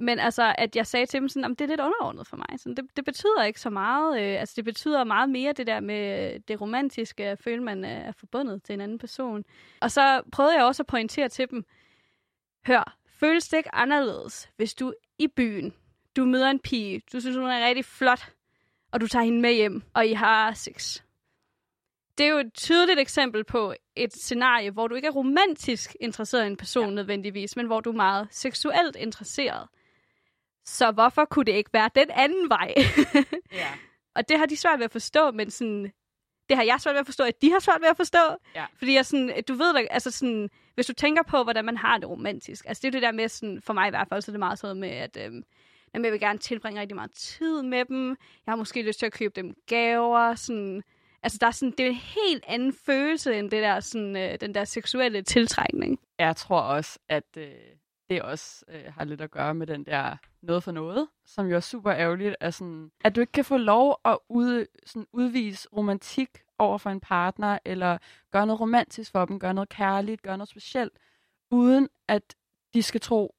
Men 0.00 0.18
altså, 0.18 0.54
at 0.58 0.76
jeg 0.76 0.86
sagde 0.86 1.06
til 1.06 1.20
dem 1.20 1.28
sådan, 1.28 1.50
det 1.50 1.60
er 1.60 1.66
lidt 1.66 1.80
underordnet 1.80 2.26
for 2.26 2.36
mig. 2.36 2.46
Sådan, 2.56 2.74
det, 2.74 2.84
det 2.96 3.04
betyder 3.04 3.44
ikke 3.44 3.60
så 3.60 3.70
meget. 3.70 4.20
Øh, 4.20 4.40
altså, 4.40 4.52
det 4.56 4.64
betyder 4.64 5.04
meget 5.04 5.30
mere 5.30 5.52
det 5.52 5.66
der 5.66 5.80
med 5.80 6.40
det 6.40 6.60
romantiske, 6.60 7.24
at 7.24 7.38
føle, 7.38 7.62
man 7.62 7.84
er 7.84 8.12
forbundet 8.12 8.62
til 8.62 8.72
en 8.72 8.80
anden 8.80 8.98
person. 8.98 9.44
Og 9.80 9.90
så 9.90 10.22
prøvede 10.32 10.54
jeg 10.54 10.64
også 10.64 10.82
at 10.82 10.86
pointere 10.86 11.28
til 11.28 11.50
dem, 11.50 11.64
hør, 12.66 12.96
føles 13.06 13.48
det 13.48 13.56
ikke 13.56 13.74
anderledes, 13.74 14.50
hvis 14.56 14.74
du 14.74 14.92
i 15.18 15.26
byen, 15.26 15.74
du 16.16 16.24
møder 16.24 16.50
en 16.50 16.58
pige, 16.58 17.02
du 17.12 17.20
synes, 17.20 17.36
hun 17.36 17.46
er 17.46 17.66
rigtig 17.66 17.84
flot, 17.84 18.32
og 18.92 19.00
du 19.00 19.06
tager 19.06 19.24
hende 19.24 19.40
med 19.40 19.54
hjem, 19.54 19.82
og 19.94 20.06
I 20.06 20.12
har 20.12 20.52
sex. 20.52 21.02
Det 22.18 22.26
er 22.26 22.30
jo 22.30 22.38
et 22.38 22.54
tydeligt 22.54 23.00
eksempel 23.00 23.44
på 23.44 23.74
et 23.96 24.12
scenarie, 24.12 24.70
hvor 24.70 24.88
du 24.88 24.94
ikke 24.94 25.08
er 25.08 25.12
romantisk 25.12 25.96
interesseret 26.00 26.44
i 26.44 26.46
en 26.46 26.56
person 26.56 26.88
ja. 26.88 26.94
nødvendigvis, 26.94 27.56
men 27.56 27.66
hvor 27.66 27.80
du 27.80 27.90
er 27.90 27.96
meget 27.96 28.28
seksuelt 28.30 28.96
interesseret. 28.96 29.68
Så 30.68 30.90
hvorfor 30.90 31.24
kunne 31.24 31.44
det 31.44 31.52
ikke 31.52 31.70
være 31.72 31.90
den 31.94 32.10
anden 32.10 32.48
vej? 32.50 32.74
ja. 33.52 33.68
Og 34.16 34.28
det 34.28 34.38
har 34.38 34.46
de 34.46 34.56
svært 34.56 34.78
ved 34.78 34.84
at 34.84 34.90
forstå, 34.90 35.30
men 35.30 35.50
sådan, 35.50 35.92
det 36.48 36.56
har 36.56 36.64
jeg 36.64 36.80
svært 36.80 36.94
ved 36.94 37.00
at 37.00 37.06
forstå, 37.06 37.24
at 37.24 37.42
de 37.42 37.50
har 37.50 37.58
svært 37.58 37.80
ved 37.80 37.88
at 37.88 37.96
forstå. 37.96 38.36
Ja. 38.54 38.64
Fordi 38.78 38.94
jeg 38.94 39.06
sådan, 39.06 39.42
du 39.48 39.54
ved, 39.54 39.86
altså 39.90 40.10
sådan, 40.10 40.50
hvis 40.74 40.86
du 40.86 40.92
tænker 40.92 41.22
på, 41.22 41.42
hvordan 41.42 41.64
man 41.64 41.76
har 41.76 41.98
det 41.98 42.08
romantisk, 42.08 42.64
altså 42.68 42.80
det 42.80 42.88
er 42.88 42.92
det 42.92 43.02
der 43.02 43.12
med, 43.12 43.28
sådan, 43.28 43.62
for 43.62 43.72
mig 43.72 43.86
i 43.86 43.90
hvert 43.90 44.08
fald, 44.08 44.22
så 44.22 44.30
er 44.30 44.32
det 44.32 44.38
meget 44.38 44.58
sådan 44.58 44.80
med, 44.80 44.88
at 44.88 45.16
øhm, 45.20 45.42
jeg 45.94 46.02
vil 46.02 46.20
gerne 46.20 46.38
tilbringe 46.38 46.80
rigtig 46.80 46.94
meget 46.94 47.12
tid 47.12 47.62
med 47.62 47.84
dem. 47.84 48.08
Jeg 48.46 48.52
har 48.52 48.56
måske 48.56 48.82
lyst 48.82 48.98
til 48.98 49.06
at 49.06 49.12
købe 49.12 49.32
dem 49.40 49.54
gaver. 49.66 50.34
Sådan, 50.34 50.82
altså 51.22 51.38
der 51.40 51.46
er 51.46 51.50
sådan, 51.50 51.74
det 51.78 51.86
er 51.86 51.90
en 51.90 51.94
helt 51.94 52.44
anden 52.48 52.72
følelse, 52.86 53.38
end 53.38 53.50
det 53.50 53.62
der, 53.62 53.80
sådan, 53.80 54.16
øh, 54.16 54.40
den 54.40 54.54
der 54.54 54.64
seksuelle 54.64 55.22
tiltrækning. 55.22 56.00
Jeg 56.18 56.36
tror 56.36 56.60
også, 56.60 56.98
at 57.08 57.36
øh, 57.36 57.50
det 58.10 58.22
også 58.22 58.64
øh, 58.68 58.84
har 58.92 59.04
lidt 59.04 59.20
at 59.20 59.30
gøre 59.30 59.54
med 59.54 59.66
den 59.66 59.84
der 59.84 60.16
noget 60.42 60.62
for 60.62 60.72
noget, 60.72 61.08
som 61.24 61.46
jo 61.46 61.56
er 61.56 61.60
super 61.60 61.92
ærgerligt, 61.92 62.36
at, 62.40 62.54
sådan, 62.54 62.90
at 63.04 63.16
du 63.16 63.20
ikke 63.20 63.32
kan 63.32 63.44
få 63.44 63.56
lov 63.56 64.00
at 64.04 64.18
ud, 64.28 64.66
sådan, 64.86 65.06
udvise 65.12 65.68
romantik 65.76 66.28
over 66.58 66.78
for 66.78 66.90
en 66.90 67.00
partner, 67.00 67.58
eller 67.64 67.98
gøre 68.32 68.46
noget 68.46 68.60
romantisk 68.60 69.10
for 69.12 69.24
dem, 69.24 69.38
gøre 69.40 69.54
noget 69.54 69.68
kærligt, 69.68 70.22
gøre 70.22 70.38
noget 70.38 70.48
specielt, 70.48 70.98
uden 71.50 71.88
at 72.08 72.36
de 72.74 72.82
skal 72.82 73.00
tro, 73.00 73.34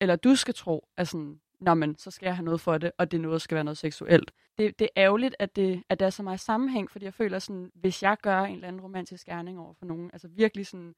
eller 0.00 0.16
du 0.16 0.34
skal 0.34 0.54
tro, 0.54 0.88
at 0.96 1.08
sådan, 1.08 1.40
Nå, 1.60 1.74
men 1.74 1.98
så 1.98 2.10
skal 2.10 2.26
jeg 2.26 2.36
have 2.36 2.44
noget 2.44 2.60
for 2.60 2.78
det, 2.78 2.92
og 2.98 3.10
det 3.10 3.20
noget 3.20 3.42
skal 3.42 3.54
være 3.54 3.64
noget 3.64 3.78
seksuelt. 3.78 4.32
Det, 4.58 4.78
det 4.78 4.84
er 4.84 5.02
ærgerligt, 5.02 5.34
at, 5.38 5.56
det, 5.56 5.82
at 5.88 6.00
der 6.00 6.06
er 6.06 6.10
så 6.10 6.22
meget 6.22 6.40
sammenhæng, 6.40 6.90
fordi 6.90 7.04
jeg 7.04 7.14
føler 7.14 7.38
sådan, 7.38 7.70
hvis 7.74 8.02
jeg 8.02 8.16
gør 8.22 8.40
en 8.40 8.54
eller 8.54 8.68
anden 8.68 8.82
romantisk 8.82 9.26
gerning 9.26 9.58
over 9.58 9.74
for 9.74 9.86
nogen, 9.86 10.10
altså 10.12 10.28
virkelig 10.28 10.66
sådan 10.66 10.94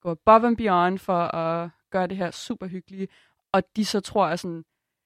gå 0.00 0.10
above 0.10 0.46
and 0.46 0.56
beyond 0.56 0.98
for 0.98 1.18
at 1.18 1.70
gøre 1.92 2.06
det 2.06 2.16
her 2.16 2.30
super 2.30 2.66
hyggelige, 2.66 3.08
og 3.52 3.76
de 3.76 3.84
så 3.84 4.00
tror 4.00 4.28
jeg 4.28 4.38
sådan, 4.38 4.64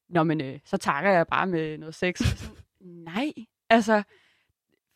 nå 0.08 0.22
men 0.22 0.40
øh, 0.40 0.58
så 0.64 0.76
takker 0.76 1.10
jeg 1.10 1.26
bare 1.26 1.46
med 1.46 1.78
noget 1.78 1.94
sex. 1.94 2.18
sådan, 2.18 2.56
Nej, 3.04 3.32
altså, 3.70 4.02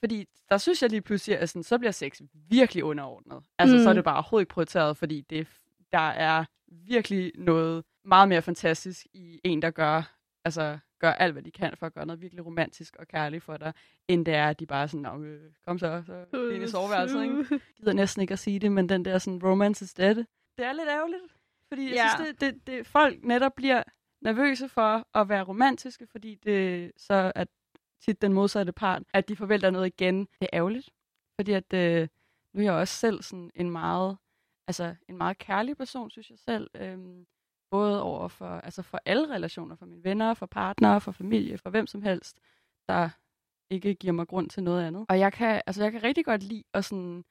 fordi 0.00 0.26
der 0.48 0.58
synes 0.58 0.82
jeg 0.82 0.90
lige 0.90 1.00
pludselig, 1.00 1.38
at 1.38 1.48
sådan, 1.48 1.62
så 1.62 1.78
bliver 1.78 1.92
sex 1.92 2.20
virkelig 2.34 2.84
underordnet. 2.84 3.42
Altså, 3.58 3.76
mm. 3.76 3.82
så 3.82 3.88
er 3.88 3.92
mm. 3.92 3.96
det 3.96 4.04
bare 4.04 4.14
overhovedet 4.14 4.42
ikke 4.42 4.54
prioriteret, 4.54 4.96
fordi 4.96 5.20
det, 5.20 5.48
der 5.92 6.08
er 6.08 6.44
virkelig 6.66 7.32
noget 7.34 7.84
meget 8.04 8.28
mere 8.28 8.42
fantastisk 8.42 9.06
i 9.14 9.40
en, 9.44 9.62
der 9.62 9.70
gør, 9.70 10.16
altså, 10.44 10.78
gør 11.00 11.12
alt, 11.12 11.32
hvad 11.32 11.42
de 11.42 11.50
kan 11.50 11.76
for 11.76 11.86
at 11.86 11.94
gøre 11.94 12.06
noget 12.06 12.22
virkelig 12.22 12.46
romantisk 12.46 12.96
og 12.96 13.08
kærligt 13.08 13.44
for 13.44 13.56
dig, 13.56 13.72
end 14.08 14.26
det 14.26 14.34
er, 14.34 14.48
at 14.48 14.60
de 14.60 14.66
bare 14.66 14.88
sådan, 14.88 15.24
øh, 15.24 15.52
kom 15.64 15.78
så, 15.78 16.02
så 16.06 16.50
ind 16.54 16.64
i 16.64 16.68
soveværelset, 16.68 17.22
ikke? 17.22 17.46
Jeg 17.50 17.60
gider 17.76 17.92
næsten 17.92 18.22
ikke 18.22 18.32
at 18.32 18.38
sige 18.38 18.58
det, 18.58 18.72
men 18.72 18.88
den 18.88 19.04
der 19.04 19.18
sådan, 19.18 19.40
romance 19.44 19.84
is 19.84 19.94
dead. 19.94 20.14
Det 20.14 20.66
er 20.66 20.72
lidt 20.72 20.88
ærgerligt, 20.88 21.22
fordi 21.72 21.88
jeg 21.88 21.94
ja. 21.94 22.08
synes, 22.16 22.28
det, 22.28 22.40
det, 22.40 22.66
det, 22.66 22.86
folk 22.86 23.24
netop 23.24 23.54
bliver 23.54 23.82
nervøse 24.20 24.68
for 24.68 25.18
at 25.18 25.28
være 25.28 25.42
romantiske, 25.42 26.06
fordi 26.06 26.34
det 26.34 26.92
så 26.96 27.32
er 27.34 27.44
tit 28.00 28.22
den 28.22 28.32
modsatte 28.32 28.72
part, 28.72 29.02
at 29.14 29.28
de 29.28 29.36
forventer 29.36 29.70
noget 29.70 29.86
igen. 29.86 30.20
Det 30.20 30.42
er 30.42 30.48
ærgerligt, 30.52 30.90
fordi 31.40 31.52
at, 31.52 31.72
øh, 31.72 32.08
nu 32.54 32.60
er 32.60 32.64
jeg 32.64 32.72
også 32.72 32.94
selv 32.94 33.22
sådan 33.22 33.50
en 33.54 33.70
meget, 33.70 34.18
altså 34.68 34.94
en 35.08 35.16
meget 35.16 35.38
kærlig 35.38 35.76
person, 35.76 36.10
synes 36.10 36.30
jeg 36.30 36.38
selv. 36.38 36.70
Øhm, 36.74 37.26
både 37.70 38.02
over 38.02 38.28
for, 38.28 38.46
altså 38.46 38.82
for 38.82 39.00
alle 39.04 39.34
relationer, 39.34 39.76
for 39.76 39.86
mine 39.86 40.04
venner, 40.04 40.34
for 40.34 40.46
partnere, 40.46 41.00
for 41.00 41.12
familie, 41.12 41.58
for 41.58 41.70
hvem 41.70 41.86
som 41.86 42.02
helst, 42.02 42.40
der 42.88 43.10
ikke 43.70 43.94
giver 43.94 44.12
mig 44.12 44.28
grund 44.28 44.50
til 44.50 44.62
noget 44.62 44.84
andet. 44.84 45.06
Og 45.08 45.18
jeg 45.18 45.32
kan, 45.32 45.62
altså 45.66 45.82
jeg 45.82 45.92
kan 45.92 46.02
rigtig 46.02 46.24
godt 46.24 46.42
lide 46.42 46.64
at 46.74 46.84
sådan 46.84 47.24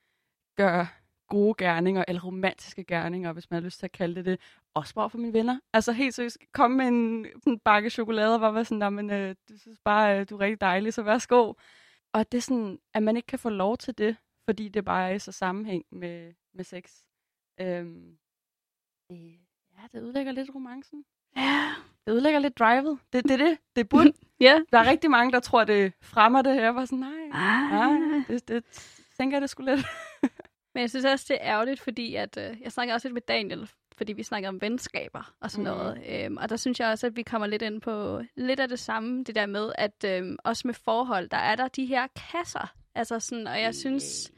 gøre 0.58 0.88
gode 1.30 1.54
gerninger, 1.58 2.06
eller 2.08 2.22
romantiske 2.22 2.84
gerninger, 2.84 3.34
hvis 3.34 3.50
man 3.50 3.62
har 3.62 3.66
lyst 3.66 3.80
til 3.80 3.86
at 3.86 3.92
kalde 3.92 4.16
det 4.16 4.26
det, 4.26 4.40
også 4.74 4.94
bare 4.96 5.10
for 5.10 5.18
mine 5.18 5.34
venner. 5.34 5.60
Altså 5.74 5.92
helt 5.92 6.14
seriøst, 6.14 6.38
komme 6.54 6.78
med 6.78 6.88
en, 6.88 7.26
en 7.48 7.60
bakke 7.60 7.90
chokolade, 7.90 8.36
og 8.36 8.54
var 8.54 8.64
sådan, 8.64 8.94
men 8.94 9.10
øh, 9.10 9.36
du 9.50 9.58
synes 9.58 9.80
bare, 9.86 10.20
øh, 10.20 10.30
du 10.30 10.36
er 10.36 10.40
rigtig 10.40 10.62
dejlig, 10.62 10.94
så 10.94 11.04
værsgo. 11.04 11.54
Og 12.14 12.32
det 12.32 12.38
er 12.38 12.42
sådan, 12.42 12.80
at 12.94 13.04
man 13.04 13.16
ikke 13.16 13.28
kan 13.28 13.40
få 13.40 13.50
lov 13.50 13.78
til 13.78 13.98
det, 13.98 14.16
fordi 14.46 14.70
det 14.70 14.86
bare 14.86 15.10
er 15.10 15.14
i 15.14 15.20
så 15.20 15.32
sammenhæng 15.32 15.86
med, 15.92 16.34
med 16.54 16.64
sex. 16.64 16.92
Øhm, 17.62 18.18
det, 19.10 19.40
ja, 19.78 19.82
det 19.98 20.04
udlægger 20.04 20.32
lidt 20.32 20.50
romancen. 20.56 21.06
Ja. 21.38 21.74
Det 22.06 22.12
udlægger 22.12 22.40
lidt 22.40 22.60
drivet. 22.60 23.00
Det 23.14 23.18
er 23.18 23.28
det, 23.28 23.40
det. 23.40 23.58
Det 23.76 23.82
er 23.82 23.86
bund. 23.86 24.14
ja. 24.48 24.62
Der 24.72 24.80
er 24.80 24.90
rigtig 24.90 25.12
mange, 25.12 25.32
der 25.32 25.40
tror, 25.40 25.64
det 25.64 25.94
fremmer 26.02 26.42
det 26.42 26.54
her. 26.54 26.62
Jeg 26.62 26.76
var 26.76 26.86
sådan, 26.86 27.00
nej, 27.00 27.30
ah. 27.32 27.72
nej 27.72 28.24
det, 28.28 28.48
det, 28.48 28.64
tænker 29.18 29.38
jeg, 29.38 29.42
det 29.42 29.50
skulle 29.50 29.76
lidt. 29.76 29.86
Men 30.74 30.82
jeg 30.82 30.90
synes 30.90 31.06
også, 31.06 31.26
det 31.30 31.38
er 31.42 31.54
ærgerligt, 31.54 31.80
fordi 31.80 32.16
at, 32.16 32.38
øh, 32.38 32.62
jeg 32.62 32.72
snakker 32.72 32.94
også 32.94 33.08
lidt 33.08 33.14
med 33.14 33.22
Daniel, 33.22 33.70
fordi 33.98 34.14
vi 34.14 34.24
snakker 34.24 34.50
om 34.50 34.62
venskaber 34.62 35.34
og 35.40 35.52
sådan 35.52 35.72
mm. 35.72 35.78
noget. 35.78 36.04
Øhm, 36.10 36.38
og 36.38 36.50
der 36.50 36.56
synes 36.56 36.80
jeg 36.80 36.90
også, 36.90 37.08
at 37.08 37.16
vi 37.16 37.24
kommer 37.24 37.48
lidt 37.48 37.62
ind 37.62 37.82
på 37.82 38.22
lidt 38.36 38.60
af 38.60 38.70
det 38.70 38.80
samme, 38.80 39.24
det 39.24 39.36
der 39.36 39.46
med, 39.46 39.72
at 39.78 40.04
øhm, 40.06 40.38
også 40.44 40.68
med 40.68 40.74
forhold, 40.74 41.30
der 41.30 41.38
er 41.38 41.56
der 41.56 41.68
de 41.68 41.86
her 41.86 42.08
kasser. 42.32 42.74
Altså 42.96 43.20
sådan, 43.20 43.48
og 43.48 43.62
jeg 43.62 43.76
synes, 43.76 44.32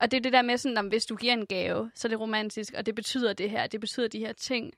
og 0.00 0.10
det 0.10 0.16
er 0.16 0.20
det 0.20 0.32
der 0.32 0.42
med 0.42 0.56
sådan, 0.56 0.78
at 0.78 0.88
hvis 0.88 1.06
du 1.06 1.16
giver 1.16 1.32
en 1.32 1.46
gave, 1.46 1.90
så 1.94 2.08
er 2.08 2.10
det 2.10 2.20
romantisk, 2.20 2.74
og 2.76 2.86
det 2.86 2.94
betyder 2.94 3.32
det 3.32 3.50
her, 3.50 3.66
det 3.66 3.80
betyder 3.80 4.08
de 4.08 4.18
her 4.18 4.32
ting. 4.32 4.72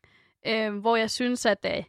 Øhm, 0.47 0.79
hvor 0.79 0.97
jeg 0.97 1.11
synes, 1.11 1.47
at 1.47 1.67
øh, 1.77 1.85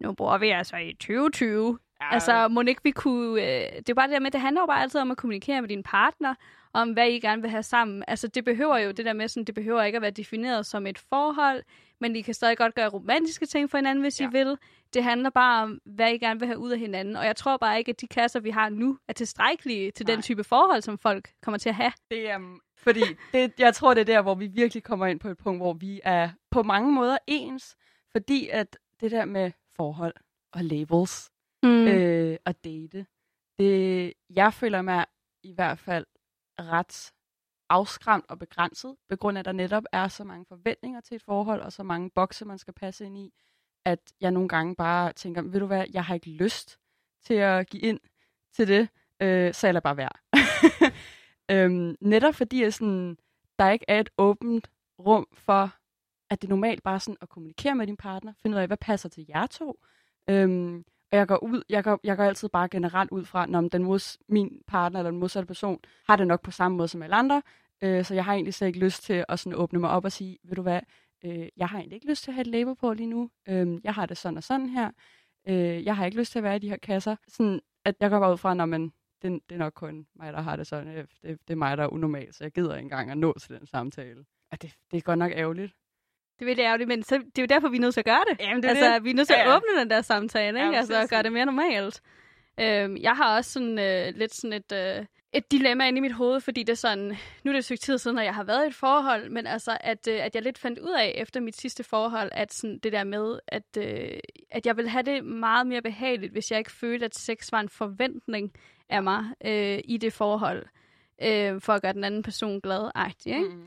nu 0.00 0.12
bor 0.12 0.38
vi 0.38 0.48
altså 0.48 0.76
i 0.76 0.92
2020, 0.92 1.78
Ja. 2.02 2.14
Altså, 2.14 2.48
må 2.48 2.60
ikke 2.60 2.80
vi 2.84 2.90
kunne... 2.90 3.42
Øh, 3.42 3.76
det 3.76 3.88
er 3.88 3.94
bare 3.94 4.06
det 4.06 4.14
der 4.14 4.20
med, 4.20 4.30
det 4.30 4.40
handler 4.40 4.62
jo 4.62 4.66
bare 4.66 4.82
altid 4.82 5.00
om 5.00 5.10
at 5.10 5.16
kommunikere 5.16 5.60
med 5.60 5.68
din 5.68 5.82
partner, 5.82 6.34
om 6.74 6.92
hvad 6.92 7.08
I 7.08 7.20
gerne 7.20 7.42
vil 7.42 7.50
have 7.50 7.62
sammen. 7.62 8.04
Altså, 8.08 8.28
det 8.28 8.44
behøver 8.44 8.78
jo 8.78 8.90
det 8.90 9.04
der 9.04 9.12
med, 9.12 9.28
sådan, 9.28 9.44
det 9.44 9.54
behøver 9.54 9.82
ikke 9.82 9.96
at 9.96 10.02
være 10.02 10.10
defineret 10.10 10.66
som 10.66 10.86
et 10.86 10.98
forhold, 10.98 11.62
men 12.00 12.16
I 12.16 12.20
kan 12.20 12.34
stadig 12.34 12.56
godt 12.56 12.74
gøre 12.74 12.88
romantiske 12.88 13.46
ting 13.46 13.70
for 13.70 13.78
hinanden, 13.78 14.02
hvis 14.02 14.20
ja. 14.20 14.28
I 14.28 14.32
vil. 14.32 14.58
Det 14.94 15.04
handler 15.04 15.30
bare 15.30 15.62
om, 15.62 15.80
hvad 15.84 16.12
I 16.12 16.18
gerne 16.18 16.40
vil 16.40 16.46
have 16.46 16.58
ud 16.58 16.70
af 16.70 16.78
hinanden. 16.78 17.16
Og 17.16 17.26
jeg 17.26 17.36
tror 17.36 17.56
bare 17.56 17.78
ikke, 17.78 17.90
at 17.90 18.00
de 18.00 18.06
kasser, 18.06 18.40
vi 18.40 18.50
har 18.50 18.68
nu, 18.68 18.98
er 19.08 19.12
tilstrækkelige 19.12 19.90
til 19.90 20.06
Nej. 20.06 20.14
den 20.14 20.22
type 20.22 20.44
forhold, 20.44 20.82
som 20.82 20.98
folk 20.98 21.28
kommer 21.42 21.58
til 21.58 21.68
at 21.68 21.74
have. 21.74 21.92
Det 22.10 22.30
er, 22.30 22.36
um, 22.36 22.60
fordi 22.78 23.02
det, 23.32 23.52
jeg 23.58 23.74
tror, 23.74 23.94
det 23.94 24.00
er 24.00 24.04
der, 24.04 24.22
hvor 24.22 24.34
vi 24.34 24.46
virkelig 24.46 24.82
kommer 24.82 25.06
ind 25.06 25.20
på 25.20 25.28
et 25.28 25.38
punkt, 25.38 25.60
hvor 25.62 25.72
vi 25.72 26.00
er 26.04 26.30
på 26.50 26.62
mange 26.62 26.92
måder 26.92 27.18
ens, 27.26 27.76
fordi 28.12 28.48
at 28.48 28.78
det 29.00 29.10
der 29.10 29.24
med 29.24 29.52
forhold 29.76 30.14
og 30.52 30.64
labels 30.64 31.30
mm. 31.62 31.86
øh, 31.86 32.36
og 32.44 32.64
date, 32.64 33.06
det, 33.58 34.12
jeg 34.30 34.54
føler 34.54 34.82
mig 34.82 35.06
i 35.42 35.52
hvert 35.52 35.78
fald 35.78 36.06
ret 36.60 37.12
afskræmt 37.68 38.24
og 38.28 38.38
begrænset, 38.38 38.96
på 39.08 39.16
grund 39.16 39.38
af, 39.38 39.40
at 39.40 39.44
der 39.44 39.52
netop 39.52 39.84
er 39.92 40.08
så 40.08 40.24
mange 40.24 40.46
forventninger 40.48 41.00
til 41.00 41.14
et 41.14 41.22
forhold, 41.22 41.60
og 41.60 41.72
så 41.72 41.82
mange 41.82 42.10
bokse, 42.10 42.44
man 42.44 42.58
skal 42.58 42.74
passe 42.74 43.04
ind 43.04 43.18
i, 43.18 43.32
at 43.84 43.98
jeg 44.20 44.30
nogle 44.30 44.48
gange 44.48 44.76
bare 44.76 45.12
tænker, 45.12 45.42
ved 45.42 45.60
du 45.60 45.66
hvad, 45.66 45.84
jeg 45.92 46.04
har 46.04 46.14
ikke 46.14 46.30
lyst 46.30 46.78
til 47.24 47.34
at 47.34 47.70
give 47.70 47.82
ind 47.82 48.00
til 48.52 48.68
det, 48.68 48.88
øh, 49.20 49.54
så 49.54 49.66
jeg 49.66 49.74
lader 49.74 49.80
bare 49.80 49.96
være. 49.96 50.12
øhm, 51.54 51.96
netop 52.00 52.34
fordi 52.34 52.62
jeg 52.62 52.74
sådan, 52.74 53.18
der 53.58 53.70
ikke 53.70 53.84
er 53.88 54.00
et 54.00 54.10
åbent 54.18 54.70
rum 54.98 55.26
for, 55.32 55.74
at 56.30 56.42
det 56.42 56.48
er 56.48 56.52
normalt 56.52 56.82
bare 56.82 57.00
sådan 57.00 57.16
at 57.20 57.28
kommunikere 57.28 57.74
med 57.74 57.86
din 57.86 57.96
partner, 57.96 58.32
finde 58.42 58.56
ud 58.56 58.60
af, 58.60 58.66
hvad 58.66 58.76
passer 58.76 59.08
til 59.08 59.26
jer 59.28 59.46
to. 59.46 59.80
Øhm, 60.28 60.84
og 61.12 61.18
jeg 61.18 61.26
går 61.28 61.42
ud, 61.42 61.62
jeg 61.68 61.84
går, 61.84 62.00
jeg 62.04 62.16
går 62.16 62.24
altid 62.24 62.48
bare 62.48 62.68
generelt 62.68 63.10
ud 63.10 63.24
fra, 63.24 63.46
når 63.46 63.60
den 63.60 63.84
mods, 63.84 64.18
min 64.28 64.62
partner 64.66 65.00
eller 65.00 65.10
den 65.10 65.20
modsatte 65.20 65.46
person 65.46 65.80
har 66.08 66.16
det 66.16 66.26
nok 66.26 66.42
på 66.42 66.50
samme 66.50 66.76
måde 66.76 66.88
som 66.88 67.02
alle 67.02 67.16
andre, 67.16 67.42
øh, 67.82 68.04
så 68.04 68.14
jeg 68.14 68.24
har 68.24 68.32
egentlig 68.32 68.54
slet 68.54 68.68
ikke 68.68 68.78
lyst 68.78 69.02
til 69.02 69.24
at 69.28 69.38
sådan 69.38 69.58
åbne 69.58 69.78
mig 69.78 69.90
op 69.90 70.04
og 70.04 70.12
sige, 70.12 70.38
ved 70.44 70.56
du 70.56 70.62
hvad, 70.62 70.80
øh, 71.24 71.48
jeg 71.56 71.68
har 71.68 71.78
egentlig 71.78 71.96
ikke 71.96 72.08
lyst 72.08 72.24
til 72.24 72.30
at 72.30 72.34
have 72.34 72.40
et 72.40 72.46
label 72.46 72.76
på 72.76 72.92
lige 72.92 73.06
nu, 73.06 73.30
øh, 73.48 73.80
jeg 73.84 73.94
har 73.94 74.06
det 74.06 74.16
sådan 74.16 74.36
og 74.36 74.42
sådan 74.42 74.68
her, 74.68 74.90
øh, 75.48 75.84
jeg 75.84 75.96
har 75.96 76.04
ikke 76.04 76.18
lyst 76.18 76.32
til 76.32 76.38
at 76.38 76.42
være 76.42 76.56
i 76.56 76.58
de 76.58 76.68
her 76.68 76.76
kasser. 76.76 77.16
Sådan, 77.28 77.60
at 77.84 77.94
jeg 78.00 78.10
går 78.10 78.20
bare 78.20 78.32
ud 78.32 78.38
fra, 78.38 78.54
når 78.54 78.66
man, 78.66 78.92
det, 79.22 79.40
det 79.48 79.54
er 79.54 79.58
nok 79.58 79.72
kun 79.72 80.06
mig, 80.14 80.32
der 80.32 80.40
har 80.40 80.56
det 80.56 80.66
sådan, 80.66 80.88
øh, 80.88 81.06
det, 81.22 81.38
det 81.48 81.50
er 81.50 81.56
mig, 81.56 81.76
der 81.76 81.82
er 81.82 81.88
unormal, 81.88 82.34
så 82.34 82.44
jeg 82.44 82.52
gider 82.52 82.76
ikke 82.76 82.84
engang 82.84 83.10
at 83.10 83.18
nå 83.18 83.38
til 83.38 83.58
den 83.58 83.66
samtale. 83.66 84.24
Og 84.50 84.62
det, 84.62 84.74
det 84.90 84.96
er 84.96 85.00
godt 85.00 85.18
nok 85.18 85.32
ærgerligt. 85.32 85.72
Det 86.42 86.46
er 86.46 86.50
virkelig 86.50 86.64
ærgerligt, 86.64 86.88
men 86.88 87.02
så, 87.02 87.14
det 87.16 87.38
er 87.38 87.42
jo 87.42 87.46
derfor, 87.46 87.68
vi 87.68 87.76
er 87.76 87.80
nødt 87.80 87.94
til 87.94 88.00
at 88.00 88.04
gøre 88.04 88.24
det. 88.30 88.40
Jamen, 88.40 88.62
det 88.62 88.64
er 88.64 88.74
altså, 88.74 88.94
det. 88.94 89.04
vi 89.04 89.10
er 89.10 89.14
nødt 89.14 89.26
til 89.28 89.34
at 89.34 89.40
Ja, 89.40 89.50
ja. 89.50 89.56
åbne 89.56 89.80
den 89.80 89.90
der 89.90 90.02
samtale, 90.02 90.64
ikke? 90.66 90.76
Altså, 90.78 91.02
og 91.02 91.08
gøre 91.08 91.22
det 91.22 91.32
mere 91.32 91.46
normalt. 91.46 92.02
Øhm, 92.60 92.96
jeg 92.96 93.12
har 93.16 93.36
også 93.36 93.52
sådan 93.52 93.78
øh, 93.78 94.14
lidt 94.16 94.34
sådan 94.34 94.52
et, 94.52 94.72
øh, 94.72 95.04
et 95.32 95.52
dilemma 95.52 95.88
inde 95.88 95.98
i 95.98 96.00
mit 96.00 96.12
hoved, 96.12 96.40
fordi 96.40 96.62
det 96.62 96.72
er 96.72 96.76
sådan, 96.76 97.16
nu 97.44 97.50
er 97.50 97.52
det 97.52 97.58
et 97.58 97.64
stykke 97.64 97.80
tid 97.80 97.98
siden, 97.98 98.18
at 98.18 98.24
jeg 98.24 98.34
har 98.34 98.44
været 98.44 98.64
i 98.64 98.66
et 98.66 98.74
forhold, 98.74 99.30
men 99.30 99.46
altså, 99.46 99.76
at, 99.80 100.08
øh, 100.08 100.24
at 100.24 100.34
jeg 100.34 100.42
lidt 100.42 100.58
fandt 100.58 100.78
ud 100.78 100.90
af 100.98 101.12
efter 101.16 101.40
mit 101.40 101.56
sidste 101.56 101.84
forhold, 101.84 102.28
at 102.32 102.52
sådan 102.54 102.78
det 102.78 102.92
der 102.92 103.04
med, 103.04 103.38
at, 103.48 103.76
øh, 103.78 104.18
at 104.50 104.66
jeg 104.66 104.76
ville 104.76 104.90
have 104.90 105.02
det 105.02 105.24
meget 105.24 105.66
mere 105.66 105.82
behageligt, 105.82 106.32
hvis 106.32 106.50
jeg 106.50 106.58
ikke 106.58 106.72
følte, 106.72 107.04
at 107.04 107.14
sex 107.14 107.52
var 107.52 107.60
en 107.60 107.68
forventning 107.68 108.52
af 108.88 109.02
mig 109.02 109.24
øh, 109.44 109.78
i 109.84 109.96
det 109.96 110.12
forhold, 110.12 110.66
øh, 111.22 111.60
for 111.60 111.72
at 111.72 111.82
gøre 111.82 111.92
den 111.92 112.04
anden 112.04 112.22
person 112.22 112.60
glad. 112.60 112.90
Ikke? 113.26 113.40
Mm. 113.40 113.64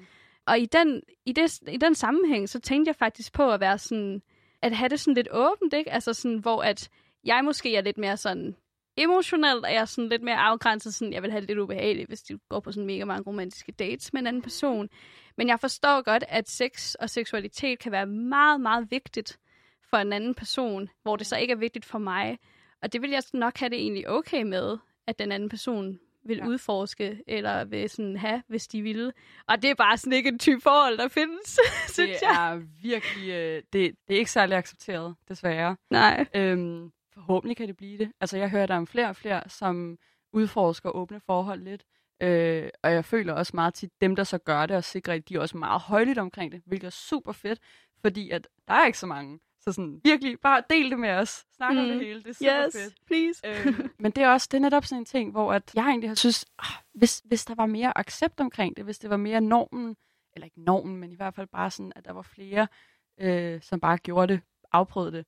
Og 0.47 0.59
i 0.59 0.65
den, 0.65 1.01
i, 1.25 1.31
det, 1.31 1.59
i 1.67 1.77
den 1.77 1.95
sammenhæng, 1.95 2.49
så 2.49 2.59
tænkte 2.59 2.89
jeg 2.89 2.95
faktisk 2.95 3.33
på 3.33 3.51
at 3.51 3.59
være 3.59 3.77
sådan, 3.77 4.21
at 4.61 4.75
have 4.75 4.89
det 4.89 4.99
sådan 4.99 5.13
lidt 5.13 5.27
åbent, 5.31 5.73
ikke? 5.73 5.91
Altså 5.91 6.13
sådan, 6.13 6.37
hvor 6.37 6.63
at 6.63 6.89
jeg 7.23 7.41
måske 7.43 7.75
er 7.75 7.81
lidt 7.81 7.97
mere 7.97 8.17
sådan 8.17 8.55
emotionelt, 8.97 9.65
og 9.65 9.73
jeg 9.73 9.81
er 9.81 9.85
sådan 9.85 10.09
lidt 10.09 10.21
mere 10.21 10.37
afgrænset, 10.37 10.93
sådan, 10.93 11.13
jeg 11.13 11.21
vil 11.21 11.31
have 11.31 11.41
det 11.41 11.49
lidt 11.49 11.59
ubehageligt, 11.59 12.07
hvis 12.07 12.21
de 12.21 12.39
går 12.49 12.59
på 12.59 12.71
sådan 12.71 12.87
mega 12.87 13.05
mange 13.05 13.23
romantiske 13.27 13.71
dates 13.71 14.13
med 14.13 14.21
en 14.21 14.27
anden 14.27 14.41
person. 14.41 14.89
Men 15.37 15.47
jeg 15.47 15.59
forstår 15.59 16.01
godt, 16.01 16.23
at 16.27 16.49
sex 16.49 16.93
og 16.93 17.09
seksualitet 17.09 17.79
kan 17.79 17.91
være 17.91 18.05
meget, 18.05 18.61
meget 18.61 18.91
vigtigt 18.91 19.39
for 19.89 19.97
en 19.97 20.13
anden 20.13 20.35
person, 20.35 20.89
hvor 21.03 21.15
det 21.15 21.27
så 21.27 21.37
ikke 21.37 21.51
er 21.51 21.57
vigtigt 21.57 21.85
for 21.85 21.97
mig. 21.97 22.39
Og 22.81 22.93
det 22.93 23.01
vil 23.01 23.09
jeg 23.09 23.23
nok 23.33 23.57
have 23.57 23.69
det 23.69 23.79
egentlig 23.79 24.09
okay 24.09 24.43
med, 24.43 24.77
at 25.07 25.19
den 25.19 25.31
anden 25.31 25.49
person 25.49 25.99
vil 26.25 26.37
Ja. 26.37 26.45
udforske, 26.47 27.23
eller 27.27 27.63
vil 27.65 27.89
sådan 27.89 28.17
have, 28.17 28.43
hvis 28.47 28.67
de 28.67 28.81
ville. 28.81 29.13
Og 29.47 29.61
det 29.61 29.69
er 29.69 29.75
bare 29.75 29.97
sådan 29.97 30.13
ikke 30.13 30.29
en 30.29 30.39
type 30.39 30.61
forhold, 30.61 30.97
der 30.97 31.07
findes, 31.07 31.59
synes 31.93 32.09
Det 32.09 32.21
jeg. 32.21 32.51
er 32.53 32.61
virkelig, 32.81 33.29
øh, 33.29 33.55
det, 33.73 33.95
det 34.07 34.13
er 34.15 34.17
ikke 34.19 34.31
særlig 34.31 34.57
accepteret, 34.57 35.15
desværre. 35.29 35.77
Nej. 35.89 36.25
Øhm, 36.35 36.91
forhåbentlig 37.13 37.57
kan 37.57 37.67
det 37.67 37.77
blive 37.77 37.97
det. 37.97 38.11
Altså, 38.21 38.37
jeg 38.37 38.49
hører 38.49 38.65
der 38.65 38.75
om 38.77 38.87
flere 38.87 39.09
og 39.09 39.15
flere, 39.15 39.43
som 39.49 39.97
udforsker 40.33 40.89
åbne 40.89 41.19
forhold 41.25 41.61
lidt. 41.61 41.83
Øh, 42.21 42.69
og 42.83 42.91
jeg 42.91 43.05
føler 43.05 43.33
også 43.33 43.51
meget 43.55 43.73
til 43.73 43.89
dem, 44.01 44.15
der 44.15 44.23
så 44.23 44.37
gør 44.37 44.65
det, 44.65 44.75
og 44.77 44.83
sikrer, 44.83 45.13
at 45.13 45.29
de 45.29 45.35
er 45.35 45.39
også 45.39 45.57
meget 45.57 45.81
højligt 45.81 46.17
omkring 46.19 46.51
det, 46.51 46.61
hvilket 46.65 46.87
er 46.87 46.91
super 46.91 47.31
fedt, 47.31 47.59
fordi 48.01 48.29
at 48.29 48.47
der 48.67 48.73
er 48.73 48.85
ikke 48.85 48.97
så 48.99 49.07
mange. 49.07 49.39
Så 49.67 49.71
sådan, 49.73 50.01
virkelig, 50.03 50.39
bare 50.39 50.63
del 50.69 50.91
det 50.91 50.99
med 50.99 51.09
os. 51.09 51.45
Snak 51.55 51.73
mm. 51.73 51.79
om 51.79 51.85
det 51.85 51.93
Mm. 51.95 51.99
hele. 52.03 52.23
Det 52.23 52.29
er 52.29 52.33
super 52.33 52.65
Yes, 52.65 52.73
fedt. 52.75 52.95
please. 53.05 53.41
øhm, 53.47 53.89
men 53.99 54.11
det 54.11 54.23
er 54.23 54.29
også 54.29 54.47
det 54.51 54.57
er 54.57 54.61
netop 54.61 54.85
sådan 54.85 55.01
en 55.01 55.05
ting, 55.05 55.31
hvor 55.31 55.53
at 55.53 55.71
jeg 55.75 55.85
egentlig 55.85 56.09
har 56.09 56.15
synes, 56.15 56.45
ah, 56.59 56.65
hvis, 56.93 57.21
hvis 57.25 57.45
der 57.45 57.55
var 57.55 57.65
mere 57.65 57.97
accept 57.97 58.39
omkring 58.39 58.77
det, 58.77 58.85
hvis 58.85 58.99
det 58.99 59.09
var 59.09 59.17
mere 59.17 59.41
normen, 59.41 59.95
eller 60.33 60.45
ikke 60.45 60.61
normen, 60.61 60.95
men 60.97 61.11
i 61.11 61.15
hvert 61.15 61.35
fald 61.35 61.47
bare 61.47 61.71
sådan, 61.71 61.91
at 61.95 62.05
der 62.05 62.13
var 62.13 62.21
flere, 62.21 62.67
øh, 63.19 63.61
som 63.61 63.79
bare 63.79 63.97
gjorde 63.97 64.33
det, 64.33 64.41
afprøvede 64.71 65.11
det, 65.11 65.25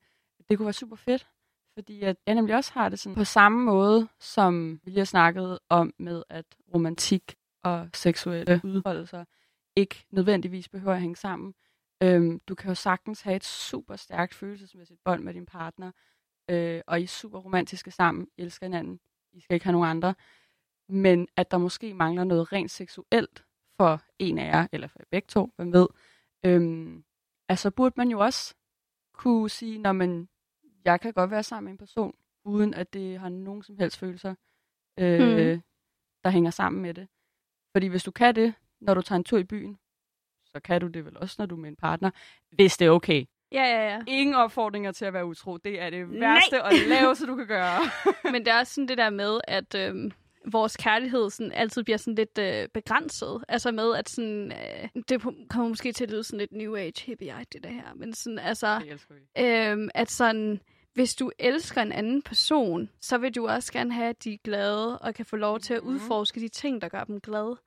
det 0.50 0.58
kunne 0.58 0.66
være 0.66 0.74
super 0.74 0.96
fedt. 0.96 1.28
Fordi 1.74 2.02
at 2.02 2.18
jeg 2.26 2.36
nemlig 2.36 2.56
også 2.56 2.72
har 2.74 2.90
det 2.90 3.00
sådan 3.00 3.16
på 3.16 3.24
samme 3.24 3.64
måde, 3.64 4.08
som 4.20 4.80
vi 4.84 4.90
lige 4.92 4.98
har 5.00 5.06
snakket 5.06 5.60
om 5.70 5.94
med, 6.00 6.24
at 6.30 6.46
romantik 6.74 7.36
og 7.64 7.90
seksuelle 7.94 8.62
udfoldelser 8.64 9.26
ikke 9.76 10.06
nødvendigvis 10.12 10.70
behøver 10.70 10.94
at 10.94 11.02
hænge 11.02 11.16
sammen. 11.16 11.54
Øhm, 12.04 12.40
du 12.40 12.56
kan 12.56 12.68
jo 12.70 12.76
sagtens 12.76 13.22
have 13.22 13.36
et 13.36 13.44
super 13.44 13.96
stærkt 13.96 14.34
følelsesmæssigt 14.34 15.04
bånd 15.04 15.24
med 15.24 15.34
din 15.34 15.46
partner, 15.46 15.92
øh, 16.50 16.82
og 16.88 17.00
I 17.00 17.04
er 17.04 17.08
super 17.08 17.40
romantiske 17.40 17.92
sammen, 17.92 18.28
I 18.38 18.42
elsker 18.42 18.66
hinanden, 18.66 19.00
I 19.34 19.42
skal 19.42 19.54
ikke 19.54 19.64
have 19.66 19.72
nogen 19.74 19.90
andre, 19.90 20.16
men 20.90 21.28
at 21.36 21.52
der 21.52 21.58
måske 21.58 21.94
mangler 21.94 22.24
noget 22.24 22.54
rent 22.54 22.72
seksuelt 22.72 23.46
for 23.78 24.02
en 24.20 24.38
af 24.38 24.46
jer, 24.48 24.68
eller 24.72 24.88
for 24.88 25.00
begge 25.12 25.26
to, 25.28 25.54
hvem 25.56 25.74
ved, 25.74 25.88
øhm, 26.46 27.04
altså 27.50 27.72
burde 27.72 27.94
man 27.98 28.10
jo 28.10 28.20
også 28.20 28.56
kunne 29.14 29.50
sige, 29.50 29.78
når 29.80 29.92
man, 29.92 30.30
jeg 30.86 31.02
kan 31.02 31.14
godt 31.14 31.32
være 31.32 31.44
sammen 31.44 31.66
med 31.66 31.72
en 31.72 31.78
person, 31.78 32.16
uden 32.46 32.74
at 32.74 32.94
det 32.94 33.20
har 33.20 33.30
nogen 33.30 33.64
som 33.64 33.78
helst 33.78 33.98
følelser, 33.98 34.36
øh, 35.00 35.20
Mhm. 35.54 35.62
der 36.24 36.30
hænger 36.30 36.52
sammen 36.52 36.82
med 36.82 36.94
det. 36.94 37.08
Fordi 37.76 37.88
hvis 37.88 38.04
du 38.04 38.12
kan 38.12 38.36
det, 38.36 38.54
når 38.82 38.94
du 38.94 39.02
tager 39.02 39.18
en 39.18 39.24
tur 39.24 39.38
i 39.38 39.44
byen, 39.44 39.80
så 40.58 40.62
kan 40.64 40.82
du 40.82 40.88
det 40.88 41.06
vel 41.06 41.18
også, 41.18 41.36
når 41.40 41.46
du 41.46 41.56
er 41.56 41.60
med 41.60 41.70
en 41.70 41.76
partner, 41.76 42.10
hvis 42.52 42.78
det 42.78 42.86
er 42.86 42.92
okay. 42.92 43.26
Ja, 43.52 43.64
ja, 43.64 43.90
ja. 43.94 44.00
Ingen 44.08 44.36
opfordringer 44.36 44.92
til 44.92 45.06
at 45.06 45.14
være 45.14 45.26
utro. 45.26 45.58
Det 45.58 45.82
er 45.82 45.90
det 45.90 46.10
Nej. 46.10 46.20
værste 46.34 46.64
og 46.64 46.72
det 46.72 46.88
laveste, 46.88 47.26
du 47.28 47.36
kan 47.36 47.48
gøre. 47.48 47.80
Men 48.34 48.46
det 48.46 48.48
er 48.54 48.60
også 48.60 48.74
sådan 48.74 48.88
det 48.88 48.98
der 48.98 49.10
med, 49.10 49.40
at 49.48 49.76
øhm, 49.76 50.12
vores 50.52 50.78
kærlighed 50.78 51.30
sådan, 51.30 51.52
altid 51.52 51.84
bliver 51.84 51.98
sådan 51.98 52.16
lidt 52.16 52.38
øh, 52.38 52.68
begrænset. 52.74 53.44
Altså 53.48 53.72
med, 53.72 53.96
at 53.96 54.10
sådan, 54.10 54.52
øh, 54.52 54.90
det 55.10 55.22
kommer 55.50 55.68
måske 55.70 55.92
til 55.92 56.04
at 56.04 56.12
lyde 56.12 56.24
sådan 56.24 56.40
lidt 56.40 56.52
new 56.52 56.76
age 56.76 56.94
hippie 57.06 57.36
det 57.54 57.64
der 57.64 57.70
her. 57.70 57.94
Men 57.96 58.14
sådan, 58.14 58.40
altså, 58.40 58.82
øhm, 59.40 59.90
at 59.96 60.12
sådan, 60.12 60.60
hvis 60.94 61.16
du 61.16 61.32
elsker 61.40 61.82
en 61.82 61.92
anden 61.92 62.22
person, 62.22 62.90
så 63.02 63.18
vil 63.18 63.36
du 63.36 63.48
også 63.48 63.74
gerne 63.74 63.94
have, 63.94 64.10
at 64.10 64.24
de 64.24 64.34
er 64.34 64.38
glade 64.44 65.00
og 65.00 65.14
kan 65.16 65.26
få 65.26 65.36
lov 65.36 65.60
til 65.60 65.74
at 65.74 65.84
Mhm. 65.84 65.94
udforske 65.94 66.40
de 66.40 66.48
ting, 66.48 66.82
der 66.82 66.90
gør 66.90 67.04
dem 67.04 67.22
glade. 67.22 67.58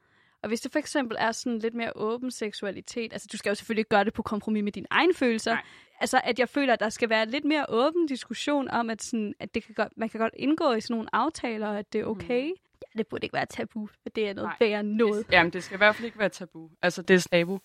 Og 0.43 0.49
hvis 0.49 0.61
det 0.61 0.73
for 0.73 0.79
eksempel 0.79 1.17
er 1.21 1.33
sådan 1.33 1.59
lidt 1.59 1.75
mere 1.75 1.93
åben 1.97 2.31
seksualitet, 2.31 3.13
altså 3.13 3.29
du 3.33 3.37
skal 3.37 3.51
jo 3.51 3.55
selvfølgelig 3.55 3.81
ikke 3.81 3.89
gøre 3.89 4.05
det 4.05 4.13
på 4.13 4.23
kompromis 4.23 4.65
med 4.65 4.73
dine 4.73 4.87
egne 4.91 5.15
følelser, 5.15 5.53
Nej. 5.53 5.63
altså 6.01 6.21
at 6.25 6.39
jeg 6.39 6.49
føler, 6.49 6.73
at 6.73 6.81
der 6.81 6.89
skal 6.89 7.11
være 7.11 7.27
lidt 7.27 7.45
mere 7.45 7.67
åben 7.69 8.07
diskussion 8.07 8.69
om, 8.69 8.91
at, 8.91 9.03
sådan, 9.03 9.35
at 9.41 9.55
det 9.55 9.65
kan 9.65 9.75
godt, 9.75 9.93
man 9.97 10.09
kan 10.09 10.21
godt 10.21 10.35
indgå 10.37 10.73
i 10.73 10.81
sådan 10.81 10.95
nogle 10.95 11.15
aftaler, 11.15 11.69
og 11.69 11.79
at 11.79 11.93
det 11.93 12.01
er 12.01 12.05
okay. 12.05 12.45
Mm. 12.47 12.55
Ja, 12.95 12.99
det 12.99 13.07
burde 13.07 13.25
ikke 13.25 13.35
være 13.35 13.47
tabu, 13.47 13.87
for 13.87 14.09
det 14.15 14.29
er 14.29 14.35
noget 14.35 14.49
Nej. 14.49 14.57
værre 14.69 14.83
noget. 14.83 15.27
Jamen, 15.33 15.53
det 15.53 15.65
skal 15.65 15.77
i 15.77 15.79
hvert 15.79 15.95
fald 15.95 16.07
ikke 16.07 16.19
være 16.19 16.29
tabu. 16.29 16.71
Altså, 16.83 17.03
det 17.03 17.15
er 17.15 17.29
tabu. 17.33 17.61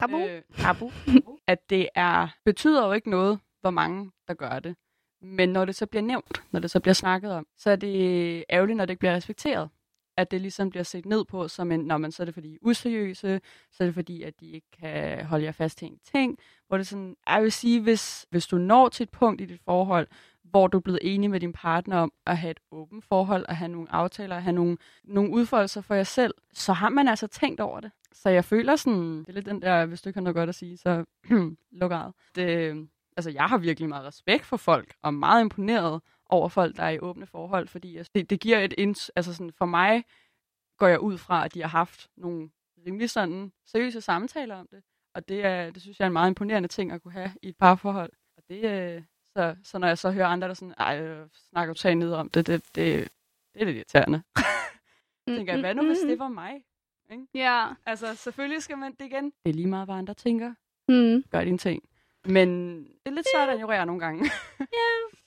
Tabu? 0.00 0.18
Øh, 0.18 0.42
tabu. 0.58 0.92
at 1.52 1.70
det 1.70 1.88
er, 1.94 2.28
betyder 2.44 2.86
jo 2.86 2.92
ikke 2.92 3.10
noget, 3.10 3.38
hvor 3.60 3.70
mange 3.70 4.10
der 4.28 4.34
gør 4.34 4.58
det. 4.58 4.76
Men 5.22 5.48
når 5.48 5.64
det 5.64 5.74
så 5.74 5.86
bliver 5.86 6.02
nævnt, 6.02 6.42
når 6.52 6.60
det 6.60 6.70
så 6.70 6.80
bliver 6.80 6.94
snakket 6.94 7.32
om, 7.32 7.46
så 7.56 7.70
er 7.70 7.76
det 7.76 8.44
ærgerligt, 8.50 8.76
når 8.76 8.84
det 8.84 8.92
ikke 8.92 9.00
bliver 9.00 9.14
respekteret. 9.14 9.70
At 10.20 10.30
det 10.30 10.40
ligesom 10.40 10.70
bliver 10.70 10.82
set 10.82 11.06
ned 11.06 11.24
på 11.24 11.48
som 11.48 11.72
en, 11.72 11.80
når 11.80 11.98
man 11.98 12.12
så 12.12 12.22
er 12.22 12.24
det 12.24 12.34
fordi, 12.34 12.48
I 12.48 12.54
er 12.54 12.58
useriøse, 12.62 13.40
så 13.70 13.84
er 13.84 13.86
det 13.86 13.94
fordi, 13.94 14.22
at 14.22 14.40
de 14.40 14.50
ikke 14.50 14.66
kan 14.80 15.24
holde 15.24 15.44
jer 15.44 15.52
fast 15.52 15.78
til 15.78 15.88
en 15.88 15.98
ting. 16.12 16.38
Hvor 16.68 16.76
det 16.76 16.86
sådan, 16.86 17.16
jeg 17.28 17.42
vil 17.42 17.52
sige, 17.52 17.80
hvis, 17.80 18.26
hvis 18.30 18.46
du 18.46 18.58
når 18.58 18.88
til 18.88 19.04
et 19.04 19.10
punkt 19.10 19.40
i 19.40 19.44
dit 19.44 19.60
forhold, 19.64 20.06
hvor 20.44 20.66
du 20.66 20.76
er 20.76 20.80
blevet 20.80 20.98
enig 21.02 21.30
med 21.30 21.40
din 21.40 21.52
partner 21.52 21.96
om 21.96 22.12
at 22.26 22.36
have 22.36 22.50
et 22.50 22.60
åbent 22.72 23.04
forhold, 23.04 23.44
at 23.48 23.56
have 23.56 23.68
nogle 23.68 23.92
aftaler, 23.92 24.36
at 24.36 24.42
have 24.42 24.52
nogle, 24.52 24.76
nogle 25.04 25.30
udfoldelser 25.30 25.80
for 25.80 25.94
jer 25.94 26.02
selv, 26.02 26.34
så 26.52 26.72
har 26.72 26.88
man 26.88 27.08
altså 27.08 27.26
tænkt 27.26 27.60
over 27.60 27.80
det. 27.80 27.90
Så 28.12 28.28
jeg 28.28 28.44
føler 28.44 28.76
sådan, 28.76 29.18
det 29.18 29.28
er 29.28 29.32
lidt 29.32 29.46
den 29.46 29.62
der, 29.62 29.86
hvis 29.86 30.02
du 30.02 30.08
ikke 30.08 30.16
har 30.16 30.22
noget 30.22 30.36
godt 30.36 30.48
at 30.48 30.54
sige, 30.54 30.76
så 30.76 31.04
luk 31.80 31.92
ejet. 31.92 32.12
Det, 32.34 32.88
altså 33.16 33.30
jeg 33.30 33.44
har 33.44 33.58
virkelig 33.58 33.88
meget 33.88 34.06
respekt 34.06 34.46
for 34.46 34.56
folk, 34.56 34.94
og 35.02 35.14
meget 35.14 35.40
imponeret 35.40 36.00
over 36.30 36.48
folk, 36.48 36.76
der 36.76 36.82
er 36.82 36.90
i 36.90 36.98
åbne 36.98 37.26
forhold, 37.26 37.68
fordi 37.68 37.96
altså, 37.96 38.10
det, 38.14 38.30
det 38.30 38.40
giver 38.40 38.58
et 38.58 38.74
ins, 38.78 39.08
altså 39.16 39.34
sådan, 39.34 39.52
for 39.52 39.66
mig 39.66 40.04
går 40.78 40.86
jeg 40.86 41.00
ud 41.00 41.18
fra, 41.18 41.44
at 41.44 41.54
de 41.54 41.60
har 41.60 41.68
haft 41.68 42.08
nogle 42.16 42.50
rimelig 42.86 43.10
sådan 43.10 43.52
seriøse 43.66 44.00
samtaler 44.00 44.56
om 44.56 44.68
det, 44.70 44.82
og 45.14 45.28
det, 45.28 45.44
er, 45.44 45.70
det 45.70 45.82
synes 45.82 45.98
jeg 45.98 46.04
er 46.04 46.06
en 46.06 46.12
meget 46.12 46.30
imponerende 46.30 46.68
ting 46.68 46.92
at 46.92 47.02
kunne 47.02 47.12
have 47.12 47.30
i 47.42 47.48
et 47.48 47.56
parforhold. 47.56 48.12
Og 48.36 48.42
det, 48.48 48.64
øh, 48.64 49.02
så, 49.36 49.56
så 49.62 49.78
når 49.78 49.86
jeg 49.86 49.98
så 49.98 50.10
hører 50.10 50.26
andre, 50.26 50.48
der 50.48 50.54
sådan, 50.54 50.74
ej, 50.78 51.00
øh, 51.00 51.28
snakker 51.50 51.74
totalt 51.74 51.98
ned 51.98 52.12
om 52.12 52.28
det, 52.28 52.46
det, 52.46 52.64
det, 52.74 53.08
det 53.54 53.62
er 53.62 53.64
lidt 53.64 53.76
irriterende. 53.76 54.22
Mm, 55.26 55.36
tænker 55.36 55.52
jeg, 55.52 55.60
hvad 55.60 55.74
nu 55.74 55.86
hvis 55.86 55.98
det 55.98 56.18
var 56.18 56.28
mig? 56.28 56.62
Ikke? 57.10 57.26
Ja. 57.34 57.66
Altså, 57.86 58.14
selvfølgelig 58.14 58.62
skal 58.62 58.78
man 58.78 58.92
det 58.92 59.04
igen. 59.04 59.24
Det 59.24 59.50
er 59.50 59.52
lige 59.52 59.66
meget, 59.66 59.86
hvad 59.86 59.94
andre 59.94 60.14
tænker. 60.14 60.54
Mm. 60.88 61.24
Gør 61.30 61.44
dine 61.44 61.58
ting. 61.58 61.82
Men 62.24 62.78
det 62.84 63.06
er 63.06 63.10
lidt 63.10 63.26
svært 63.34 63.48
at 63.48 63.54
ignorere 63.54 63.86
nogle 63.86 64.00
gange. 64.00 64.24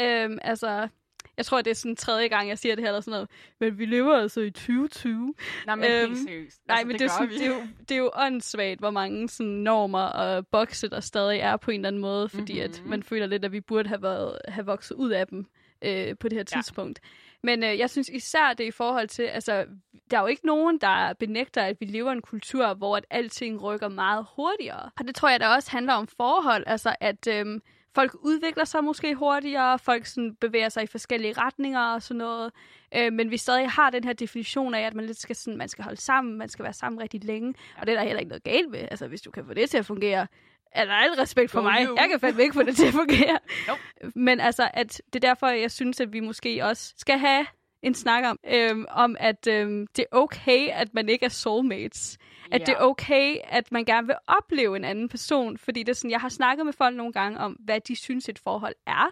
Øhm, 0.00 0.38
altså, 0.42 0.88
jeg 1.36 1.46
tror, 1.46 1.62
det 1.62 1.70
er 1.70 1.74
sådan 1.74 1.96
tredje 1.96 2.28
gang, 2.28 2.48
jeg 2.48 2.58
siger 2.58 2.74
det 2.74 2.82
her, 2.84 2.88
eller 2.88 3.00
sådan 3.00 3.10
noget. 3.12 3.30
Men 3.60 3.78
vi 3.78 3.86
lever 3.86 4.16
altså 4.16 4.40
i 4.40 4.50
2020. 4.50 5.34
Nej, 5.66 5.74
men 5.76 5.84
Øhm, 5.84 6.08
helt 6.14 6.28
seriøst. 6.28 6.60
Nej, 6.68 6.76
altså, 6.76 6.86
men 6.86 6.92
det, 6.92 7.00
det, 7.00 7.04
er 7.06 7.10
sådan, 7.10 7.28
vi. 7.28 7.34
det, 7.38 7.42
er 7.44 7.48
jo, 7.48 7.62
det 7.80 7.90
er 7.90 7.98
jo 7.98 8.10
åndssvagt, 8.14 8.78
hvor 8.80 8.90
mange 8.90 9.28
sådan, 9.28 9.52
normer 9.52 10.02
og 10.02 10.46
bokse, 10.46 10.88
der 10.90 11.00
stadig 11.00 11.38
er 11.40 11.56
på 11.56 11.70
en 11.70 11.80
eller 11.80 11.88
anden 11.88 12.02
måde, 12.02 12.28
fordi 12.28 12.52
mm-hmm. 12.52 12.70
at 12.74 12.80
Mhm. 12.80 12.90
man 12.90 13.02
føler 13.02 13.26
lidt, 13.26 13.44
at 13.44 13.52
vi 13.52 13.60
burde 13.60 13.88
have, 13.88 14.02
været, 14.02 14.38
have 14.48 14.66
vokset 14.66 14.94
ud 14.94 15.10
af 15.10 15.26
dem 15.26 15.46
øh, 15.84 16.16
på 16.20 16.28
det 16.28 16.32
her 16.38 16.44
Ja. 16.54 16.60
tidspunkt. 16.60 17.00
Men 17.42 17.64
øh, 17.64 17.78
jeg 17.78 17.90
synes 17.90 18.08
især 18.08 18.52
det 18.58 18.64
i 18.64 18.70
forhold 18.70 19.08
til, 19.08 19.22
altså, 19.22 19.64
der 20.10 20.16
er 20.16 20.20
jo 20.20 20.26
ikke 20.26 20.46
nogen, 20.46 20.78
der 20.78 21.12
benægter, 21.12 21.62
at 21.62 21.76
vi 21.80 21.86
lever 21.86 22.10
i 22.10 22.12
en 22.12 22.22
kultur, 22.22 22.74
hvor 22.74 22.96
at 22.96 23.04
alting 23.10 23.62
rykker 23.62 23.88
meget 23.88 24.26
hurtigere. 24.36 24.90
Og 25.00 25.06
det 25.06 25.14
tror 25.14 25.28
jeg, 25.28 25.40
der 25.40 25.48
også 25.48 25.70
handler 25.70 25.92
om 25.92 26.06
forhold, 26.06 26.64
altså 26.66 26.94
at 27.00 27.26
øhm, 27.26 27.62
folk 27.94 28.16
udvikler 28.20 28.64
sig 28.64 28.84
måske 28.84 29.14
hurtigere, 29.14 29.78
folk 29.78 30.06
sådan 30.06 30.34
bevæger 30.34 30.68
sig 30.68 30.82
i 30.82 30.86
forskellige 30.86 31.32
retninger 31.32 31.80
og 31.80 32.02
sådan 32.02 32.18
noget. 32.18 32.52
Øh, 32.94 33.12
men 33.12 33.30
vi 33.30 33.36
stadig 33.36 33.70
har 33.70 33.90
den 33.90 34.04
her 34.04 34.12
definition 34.12 34.74
af, 34.74 34.80
at 34.80 34.94
man 34.94 35.06
lidt 35.06 35.20
skal, 35.20 35.36
sådan, 35.36 35.58
man 35.58 35.68
skal 35.68 35.84
holde 35.84 36.00
sammen, 36.00 36.38
man 36.38 36.48
skal 36.48 36.62
være 36.62 36.72
sammen 36.72 37.02
rigtig 37.02 37.24
længe. 37.24 37.54
Og 37.78 37.86
det 37.86 37.92
er 37.92 37.96
der 37.96 38.04
heller 38.04 38.20
ikke 38.20 38.28
noget 38.28 38.44
galt 38.44 38.70
med. 38.70 38.88
Altså, 38.90 39.06
hvis 39.06 39.20
du 39.22 39.30
kan 39.30 39.46
få 39.46 39.54
det 39.54 39.70
til 39.70 39.78
at 39.78 39.86
fungere, 39.86 40.26
er 40.72 40.84
der 40.84 40.92
al 40.92 41.10
respekt 41.10 41.50
for 41.50 41.62
mig. 41.62 41.88
Jeg 41.96 42.08
kan 42.10 42.20
fandme 42.20 42.42
ikke 42.42 42.54
få 42.54 42.62
det 42.62 42.76
til 42.76 42.86
at 42.86 42.92
fungere. 42.92 43.38
Nope. 43.68 43.80
Men 44.14 44.40
altså, 44.40 44.70
at 44.74 45.02
det 45.12 45.24
er 45.24 45.28
derfor, 45.28 45.46
jeg 45.46 45.70
synes, 45.70 46.00
at 46.00 46.12
vi 46.12 46.20
måske 46.20 46.64
også 46.64 46.94
skal 46.96 47.18
have 47.18 47.46
en 47.82 47.94
snak 47.94 48.24
om, 48.24 48.38
øhm, 48.46 48.84
om 48.88 49.16
at 49.20 49.46
øhm, 49.46 49.86
det 49.96 50.02
er 50.12 50.16
okay, 50.16 50.68
at 50.72 50.94
man 50.94 51.08
ikke 51.08 51.24
er 51.24 51.28
soulmates. 51.30 52.18
At 52.52 52.60
det 52.60 52.68
er 52.68 52.78
okay, 52.80 53.36
at 53.44 53.72
man 53.72 53.84
gerne 53.84 54.06
vil 54.06 54.16
opleve 54.26 54.76
en 54.76 54.84
anden 54.84 55.08
person. 55.08 55.58
Fordi 55.58 55.80
det 55.82 55.88
er 55.88 55.94
sådan, 55.94 56.10
jeg 56.10 56.20
har 56.20 56.28
snakket 56.28 56.66
med 56.66 56.72
folk 56.72 56.96
nogle 56.96 57.12
gange 57.12 57.38
om, 57.38 57.52
hvad 57.52 57.80
de 57.80 57.96
synes, 57.96 58.28
et 58.28 58.38
forhold 58.38 58.74
er. 58.86 59.10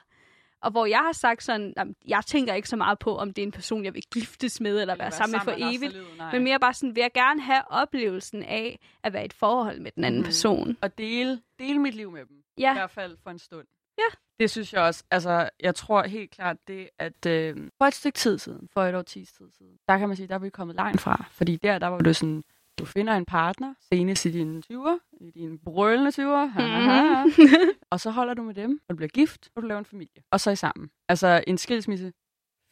Og 0.62 0.70
hvor 0.70 0.86
jeg 0.86 0.98
har 0.98 1.12
sagt 1.12 1.42
sådan, 1.42 1.72
"Jamen, 1.76 1.94
jeg 2.08 2.22
tænker 2.26 2.54
ikke 2.54 2.68
så 2.68 2.76
meget 2.76 2.98
på, 2.98 3.16
om 3.16 3.32
det 3.32 3.42
er 3.42 3.46
en 3.46 3.52
person, 3.52 3.84
jeg 3.84 3.94
vil 3.94 4.02
giftes 4.14 4.60
med, 4.60 4.80
eller 4.80 4.96
være 4.96 5.10
sammen 5.10 5.32
med 5.32 5.40
for 5.40 5.50
evigt. 5.76 5.92
livet, 5.92 6.06
nej. 6.18 6.32
Men 6.32 6.44
mere 6.44 6.58
bare 6.60 6.74
sådan, 6.74 6.94
vil 6.96 7.00
jeg 7.00 7.12
gerne 7.14 7.40
have 7.42 7.62
oplevelsen 7.70 8.42
af 8.42 8.78
at 9.02 9.12
være 9.12 9.22
i 9.22 9.24
et 9.24 9.32
forhold 9.32 9.80
med 9.80 9.90
den 9.90 10.04
anden 10.04 10.20
Mhm. 10.20 10.24
person. 10.26 10.76
Og 10.82 10.98
dele, 10.98 11.40
dele 11.58 11.78
mit 11.78 11.94
liv 11.94 12.10
med 12.10 12.20
dem. 12.26 12.36
I 12.56 12.60
Ja, 12.60 12.72
hvert 12.72 12.90
fald 12.90 13.16
for 13.22 13.30
en 13.30 13.38
stund. 13.38 13.66
Ja. 13.98 14.04
Det 14.40 14.50
synes 14.50 14.72
jeg 14.72 14.82
også. 14.82 15.04
Altså, 15.10 15.50
jeg 15.60 15.74
tror 15.74 16.02
helt 16.02 16.30
klart 16.30 16.56
det, 16.68 16.88
at 16.98 17.26
øh, 17.26 17.70
for 17.78 17.84
et 17.84 17.94
stykke 17.94 18.16
tid 18.16 18.38
siden, 18.38 18.68
for 18.72 18.84
et 18.84 18.94
årtis 18.94 19.32
tid 19.32 19.46
siden, 19.58 19.78
der 19.88 19.98
kan 19.98 20.08
man 20.08 20.16
sige, 20.16 20.26
der 20.28 20.34
er 20.34 20.38
vi 20.38 20.50
kommet 20.50 20.76
langt 20.76 21.00
fra. 21.00 21.24
Fordi 21.30 21.56
der, 21.56 21.78
der 21.78 21.86
var 21.86 21.98
det 21.98 22.16
sådan, 22.16 22.44
du 22.78 22.84
finder 22.84 23.12
en 23.14 23.24
partner, 23.24 23.74
senest 23.92 24.24
i 24.24 24.30
dine 24.30 24.62
20'er, 24.72 24.98
i 25.20 25.30
dine 25.30 25.58
brølende 25.58 26.10
20'er, 26.10 26.46
Mhm. 26.60 27.32
og 27.90 28.00
så 28.00 28.10
holder 28.10 28.34
du 28.34 28.42
med 28.42 28.54
dem, 28.54 28.80
og 28.88 28.92
du 28.92 28.96
bliver 28.96 29.08
gift, 29.08 29.48
og 29.54 29.62
du 29.62 29.66
laver 29.66 29.78
en 29.78 29.84
familie. 29.84 30.22
Og 30.30 30.40
så 30.40 30.50
er 30.50 30.52
I 30.52 30.56
sammen. 30.56 30.90
Altså, 31.08 31.44
en 31.46 31.58
skilsmisse, 31.58 32.12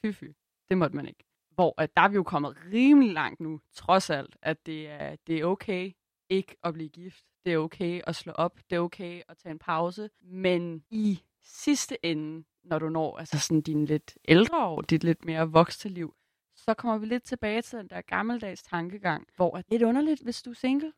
fy 0.05 0.12
fy, 0.12 0.25
det 0.69 0.79
måtte 0.79 0.97
man 0.97 1.07
ikke. 1.09 1.25
Hvor 1.51 1.75
at 1.79 1.97
der 1.97 2.03
er 2.03 2.09
vi 2.09 2.14
jo 2.14 2.23
kommet 2.23 2.57
rimelig 2.73 3.12
langt 3.12 3.41
nu, 3.41 3.61
trods 3.75 4.11
alt, 4.11 4.37
at 4.43 4.67
det 4.67 4.89
er, 4.89 5.17
det 5.27 5.39
er 5.41 5.45
okay 5.45 5.93
ikke 6.29 6.57
at 6.64 6.75
blive 6.75 6.89
gift. 6.89 7.25
Det 7.45 7.53
er 7.55 7.59
okay 7.59 8.01
at 8.07 8.17
slå 8.17 8.33
op. 8.33 8.59
Det 8.71 8.77
er 8.77 8.81
okay 8.81 9.23
at 9.29 9.37
tage 9.39 9.51
en 9.53 9.59
pause. 9.59 10.11
Men 10.23 10.85
i 10.91 11.21
sidste 11.47 12.07
ende, 12.07 12.45
når 12.65 12.79
du 12.79 12.89
når 12.89 13.19
altså 13.19 13.39
sådan 13.39 13.61
dine 13.61 13.85
lidt 13.87 14.19
ældre 14.29 14.65
år, 14.65 14.81
dit 14.81 15.05
lidt 15.05 15.25
mere 15.25 15.51
voksne 15.51 15.91
liv, 15.91 16.15
så 16.55 16.75
kommer 16.75 16.99
vi 16.99 17.07
lidt 17.07 17.23
tilbage 17.23 17.63
til 17.63 17.79
den 17.79 17.89
der 17.89 18.01
gammeldags 18.01 18.63
tankegang, 18.63 19.27
hvor 19.37 19.51
det 19.51 19.59
er 19.59 19.71
lidt 19.71 19.83
underligt, 19.83 20.23
hvis 20.23 20.43
du 20.43 20.51
er 20.51 20.55
single. 20.55 20.93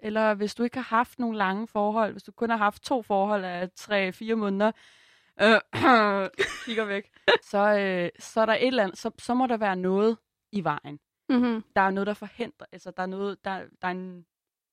Eller 0.00 0.34
hvis 0.34 0.54
du 0.54 0.62
ikke 0.62 0.76
har 0.76 0.96
haft 0.96 1.18
nogle 1.18 1.38
lange 1.38 1.66
forhold, 1.68 2.12
hvis 2.12 2.22
du 2.22 2.32
kun 2.32 2.50
har 2.50 2.56
haft 2.56 2.82
to 2.82 3.02
forhold 3.02 3.44
af 3.44 3.70
tre-fire 3.76 4.34
måneder, 4.36 4.72
øh, 5.40 5.60
kigger 6.64 6.84
væk, 6.84 7.10
så, 7.42 7.58
øh, 7.58 8.10
så 8.18 8.40
er 8.40 8.46
der 8.46 8.54
et 8.54 8.66
eller 8.66 8.82
andet, 8.82 8.98
så, 8.98 9.10
så 9.18 9.34
må 9.34 9.46
der 9.46 9.56
være 9.56 9.76
noget 9.76 10.18
i 10.52 10.64
vejen. 10.64 11.00
mm-hmm. 11.28 11.64
Der 11.76 11.80
er 11.80 11.90
noget, 11.90 12.06
der 12.06 12.14
forhindrer, 12.14 12.66
altså 12.72 12.90
der 12.90 13.02
er 13.02 13.06
noget, 13.06 13.44
der, 13.44 13.58
der, 13.82 13.88
er, 13.88 13.92
en, 13.92 14.16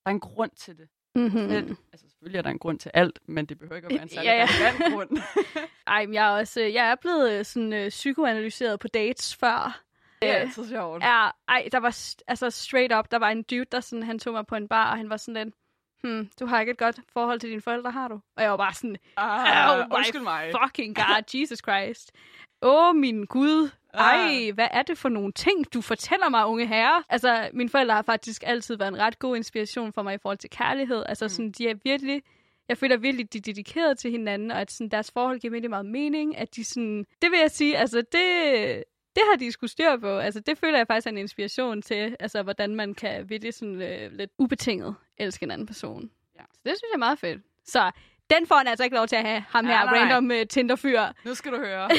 der 0.03 0.05
er 0.05 0.09
en 0.09 0.19
grund 0.19 0.51
til 0.51 0.77
det. 0.77 0.89
Mm-hmm. 1.15 1.41
Mm. 1.41 1.77
Altså 1.93 2.07
selvfølgelig 2.09 2.37
er 2.37 2.41
der 2.41 2.49
en 2.49 2.59
grund 2.59 2.79
til 2.79 2.91
alt, 2.93 3.19
men 3.27 3.45
det 3.45 3.59
behøver 3.59 3.75
ikke 3.75 3.85
at 3.87 3.93
være 3.93 4.01
en 4.03 4.09
særlig 4.09 4.27
Ja, 4.27 4.47
ja. 4.89 4.89
grund. 4.93 5.09
Ej, 5.87 6.05
men 6.05 6.13
jeg 6.13 6.25
er 6.27 6.39
også, 6.39 6.61
øh, 6.61 6.73
jeg 6.73 6.91
er 6.91 6.95
blevet 6.95 7.31
øh, 7.39 7.45
sådan 7.45 7.73
øh, 7.73 7.89
psykoanalyseret 7.89 8.79
på 8.79 8.87
dates 8.87 9.35
før. 9.35 9.81
det 10.21 10.29
er 10.29 10.35
Øh, 10.35 10.41
altid 10.41 10.69
sjovt. 10.69 11.03
Ja, 11.03 11.29
ej, 11.47 11.69
der 11.71 11.77
var 11.79 11.97
altså 12.27 12.49
straight 12.49 12.93
up, 12.93 13.11
der 13.11 13.17
var 13.19 13.29
en 13.29 13.43
dude, 13.43 13.65
der 13.71 13.79
sådan, 13.79 14.03
han 14.03 14.19
tog 14.19 14.33
mig 14.33 14.45
på 14.47 14.55
en 14.55 14.67
bar, 14.67 14.91
og 14.91 14.97
han 14.97 15.09
var 15.09 15.17
sådan 15.17 15.43
lidt, 15.43 15.55
hmm, 16.03 16.29
du 16.39 16.45
har 16.45 16.59
ikke 16.59 16.71
et 16.71 16.77
godt 16.77 16.99
forhold 17.13 17.39
til 17.39 17.49
dine 17.49 17.61
forældre, 17.61 17.91
har 17.91 18.07
du? 18.07 18.19
Og 18.37 18.43
jeg 18.43 18.51
var 18.51 18.57
bare 18.57 18.73
sådan, 18.73 18.95
Ah, 19.17 19.69
oh 19.79 19.87
my 19.87 19.93
undskyld 19.95 20.21
mig. 20.21 20.51
fucking 20.63 20.95
god, 20.95 21.39
Jesus 21.39 21.59
Christ. 21.59 22.11
Åh, 22.61 22.95
min 22.95 23.25
Gud. 23.25 23.69
Ej, 23.93 24.51
hvad 24.53 24.67
er 24.71 24.81
det 24.81 24.97
for 24.97 25.09
nogle 25.09 25.31
ting, 25.31 25.73
du 25.73 25.81
fortæller 25.81 26.29
mig, 26.29 26.45
unge 26.45 26.67
herre? 26.67 27.03
Altså, 27.09 27.49
mine 27.53 27.69
forældre 27.69 27.95
har 27.95 28.01
faktisk 28.01 28.43
altid 28.45 28.77
været 28.77 28.87
en 28.87 28.97
ret 28.97 29.19
god 29.19 29.35
inspiration 29.35 29.93
for 29.93 30.01
mig 30.01 30.15
i 30.15 30.17
forhold 30.21 30.37
til 30.37 30.49
kærlighed. 30.49 31.03
Altså, 31.05 31.29
sådan, 31.29 31.51
de 31.51 31.69
er 31.69 31.75
virkelig... 31.83 32.21
Jeg 32.69 32.77
føler 32.77 32.97
virkelig, 32.97 33.33
de 33.33 33.37
er 33.37 33.41
dedikeret 33.41 33.97
til 33.97 34.11
hinanden, 34.11 34.51
og 34.51 34.61
at 34.61 34.71
sådan, 34.71 34.89
deres 34.89 35.11
forhold 35.11 35.39
giver 35.39 35.51
virkelig 35.51 35.69
meget 35.69 35.85
mening. 35.85 36.37
At 36.37 36.55
de 36.55 36.63
sådan... 36.63 37.05
Det 37.21 37.31
vil 37.31 37.39
jeg 37.39 37.51
sige, 37.51 37.77
altså, 37.77 37.97
det... 37.97 38.83
Det 39.15 39.23
har 39.31 39.37
de 39.37 39.51
skulle 39.51 39.71
styr 39.71 39.97
på. 39.97 40.17
Altså, 40.17 40.39
det 40.39 40.57
føler 40.57 40.77
jeg 40.77 40.87
faktisk 40.87 41.07
er 41.07 41.11
en 41.11 41.17
inspiration 41.17 41.81
til, 41.81 42.15
altså, 42.19 42.43
hvordan 42.43 42.75
man 42.75 42.93
kan 42.93 43.29
virkelig 43.29 43.53
sådan 43.53 43.81
øh, 43.81 44.11
lidt 44.11 44.31
ubetinget 44.37 44.95
elske 45.17 45.43
en 45.43 45.51
anden 45.51 45.67
person. 45.67 46.09
Ja. 46.35 46.41
Så 46.53 46.59
det 46.63 46.71
synes 46.71 46.81
jeg 46.81 46.95
er 46.95 46.97
meget 46.97 47.19
fedt. 47.19 47.41
Så 47.65 47.91
den 48.29 48.47
får 48.47 48.55
han 48.55 48.67
altså 48.67 48.83
ikke 48.83 48.95
lov 48.95 49.07
til 49.07 49.15
at 49.15 49.25
have, 49.25 49.43
ham 49.49 49.65
Nej, 49.65 49.77
her 49.77 49.85
nej. 49.85 49.99
random 49.99 50.25
uh, 50.31 50.47
Tinder-fyr. 50.49 51.01
Nu 51.25 51.35
skal 51.35 51.51
du 51.51 51.57
høre. 51.57 51.89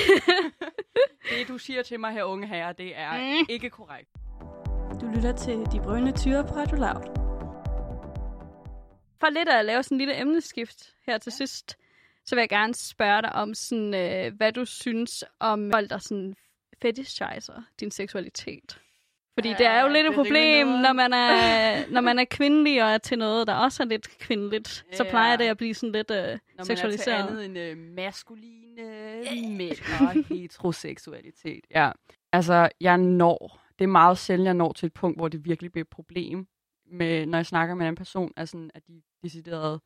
det, 1.31 1.49
du 1.49 1.59
siger 1.59 1.83
til 1.83 2.01
mig 2.01 2.13
her, 2.13 2.25
unge 2.25 2.47
herre, 2.47 2.73
det 2.73 2.93
er 2.99 3.13
Mm. 3.41 3.47
ikke 3.49 3.71
korrekt. 3.71 4.09
Du 5.01 5.07
lytter 5.17 5.33
til 5.37 5.59
De 5.73 5.81
Brønde 5.85 6.13
Tyre 6.19 6.45
på 6.45 6.55
Radio 6.55 6.77
Loud. 6.77 7.17
For 9.21 9.31
lidt 9.31 9.49
at 9.49 9.65
lave 9.65 9.83
sådan 9.83 9.95
en 9.95 9.99
lille 9.99 10.21
emneskift 10.21 10.95
her 11.07 11.19
til 11.19 11.31
ja. 11.31 11.37
sidst, 11.37 11.77
så 12.27 12.35
vil 12.35 12.43
jeg 12.43 12.49
gerne 12.49 12.75
spørge 12.75 13.23
dig 13.23 13.33
om, 13.33 13.55
sådan, 13.55 13.95
øh, 13.95 14.37
hvad 14.37 14.53
du 14.53 14.65
synes 14.65 15.25
om 15.41 15.71
folk, 15.73 15.91
der 15.91 15.99
sådan 15.99 16.35
fetishizer 16.83 17.63
din 17.81 17.91
seksualitet. 17.91 18.81
Fordi 19.39 19.49
Ja, 19.49 19.55
det 19.59 19.67
er 19.67 19.83
jo 19.83 19.89
lidt 19.89 20.07
et 20.07 20.11
er 20.11 20.15
problem, 20.15 20.67
når 20.67 20.93
man, 20.93 21.13
er, 21.13 21.31
når 21.95 22.01
man 22.01 22.19
er 22.19 22.25
kvindelig 22.31 22.83
og 22.85 22.91
er 22.91 22.99
til 22.99 23.19
noget, 23.19 23.47
der 23.47 23.55
også 23.55 23.83
er 23.83 23.87
lidt 23.87 24.19
kvindeligt. 24.19 24.69
Så 24.69 25.05
Ja. 25.05 25.11
plejer 25.11 25.37
det 25.37 25.45
at 25.45 25.57
blive 25.57 25.75
sådan 25.75 25.93
lidt 25.93 26.11
øh, 26.11 26.17
Når 26.17 26.25
man 26.27 26.39
er 26.59 26.65
til 26.65 26.67
seksualiseret. 26.67 27.29
andet 27.29 27.45
end 27.45 27.59
øh, 27.59 27.77
maskuline 27.77 29.57
mænd 29.57 29.77
og 30.01 30.13
heteroseksualitet. 30.37 31.65
Ja. 31.71 31.91
Altså, 32.33 32.69
jeg 32.81 32.99
når, 32.99 33.61
det 33.79 33.85
er 33.85 33.89
meget 33.89 34.19
sjældent, 34.19 34.47
jeg 34.47 34.55
når 34.55 34.73
til 34.73 34.87
et 34.87 34.93
punkt, 34.95 35.19
hvor 35.19 35.29
det 35.29 35.45
virkelig 35.45 35.73
bliver 35.73 35.85
et 35.85 35.89
problem, 35.89 36.47
med, 36.87 37.27
når 37.27 37.39
jeg 37.39 37.47
snakker 37.47 37.75
med 37.75 37.89
en 37.89 37.95
person, 37.95 38.33
altså, 38.37 38.71
at 38.75 38.87
de 38.87 39.03
decideret 39.23 39.81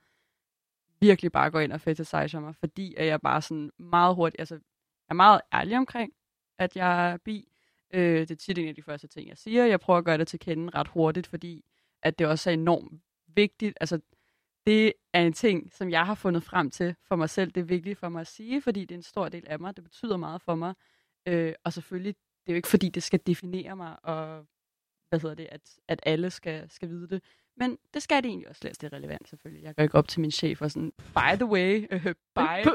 virkelig 1.00 1.32
bare 1.32 1.50
går 1.50 1.60
ind 1.60 1.72
og 1.72 1.80
fetishiser 1.80 2.40
mig, 2.40 2.54
fordi 2.56 2.94
at 2.94 3.06
jeg 3.06 3.20
bare 3.20 3.42
sådan 3.42 3.70
meget 3.78 4.14
hurtigt, 4.14 4.40
altså, 4.40 4.54
jeg 4.54 4.60
er 5.10 5.14
meget 5.14 5.40
ærlig 5.54 5.76
omkring, 5.76 6.12
at 6.58 6.76
jeg 6.76 7.10
er 7.12 7.16
bi. 7.24 7.49
Øh, 7.94 8.20
det 8.20 8.30
er 8.30 8.36
tit 8.36 8.58
en 8.58 8.68
af 8.68 8.74
de 8.74 8.82
første 8.82 9.06
ting, 9.06 9.28
jeg 9.28 9.38
siger. 9.38 9.66
Jeg 9.66 9.80
prøver 9.80 9.98
at 9.98 10.04
gøre 10.04 10.18
det 10.18 10.28
til 10.28 10.38
kende 10.38 10.70
ret 10.74 10.88
hurtigt, 10.88 11.26
fordi 11.26 11.64
at 12.02 12.18
det 12.18 12.26
også 12.26 12.50
er 12.50 12.54
enormt 12.54 13.02
vigtigt. 13.26 13.78
Altså, 13.80 14.00
det 14.66 14.92
er 15.12 15.22
en 15.22 15.32
ting, 15.32 15.72
som 15.72 15.90
jeg 15.90 16.06
har 16.06 16.14
fundet 16.14 16.42
frem 16.42 16.70
til 16.70 16.94
for 17.08 17.16
mig 17.16 17.30
selv. 17.30 17.50
Det 17.50 17.60
er 17.60 17.64
vigtigt 17.64 17.98
for 17.98 18.08
mig 18.08 18.20
at 18.20 18.26
sige, 18.26 18.62
fordi 18.62 18.80
det 18.80 18.90
er 18.90 18.98
en 18.98 19.02
stor 19.02 19.28
del 19.28 19.44
af 19.46 19.60
mig. 19.60 19.76
Det 19.76 19.84
betyder 19.84 20.16
meget 20.16 20.42
for 20.42 20.54
mig. 20.54 20.74
Øh, 21.26 21.52
og 21.64 21.72
selvfølgelig, 21.72 22.14
det 22.14 22.52
er 22.52 22.52
jo 22.52 22.56
ikke 22.56 22.68
fordi, 22.68 22.88
det 22.88 23.02
skal 23.02 23.20
definere 23.26 23.76
mig, 23.76 24.04
og 24.04 24.46
hvad 25.08 25.20
hedder 25.20 25.34
det, 25.34 25.48
at, 25.50 25.60
at 25.88 26.00
alle 26.02 26.30
skal, 26.30 26.70
skal 26.70 26.88
vide 26.88 27.08
det. 27.08 27.22
Men 27.56 27.78
det 27.94 28.02
skal 28.02 28.22
det 28.22 28.28
egentlig 28.28 28.48
også 28.48 28.60
læse. 28.64 28.80
Det 28.80 28.92
er 28.92 28.96
relevant 28.96 29.28
selvfølgelig. 29.28 29.64
Jeg 29.64 29.74
går 29.76 29.82
ikke 29.82 29.94
op 29.94 30.08
til 30.08 30.20
min 30.20 30.30
chef 30.30 30.62
og 30.62 30.70
sådan, 30.70 30.92
by 30.98 31.34
the 31.34 31.46
way, 31.46 31.86
øh, 31.90 32.14
by... 32.34 32.66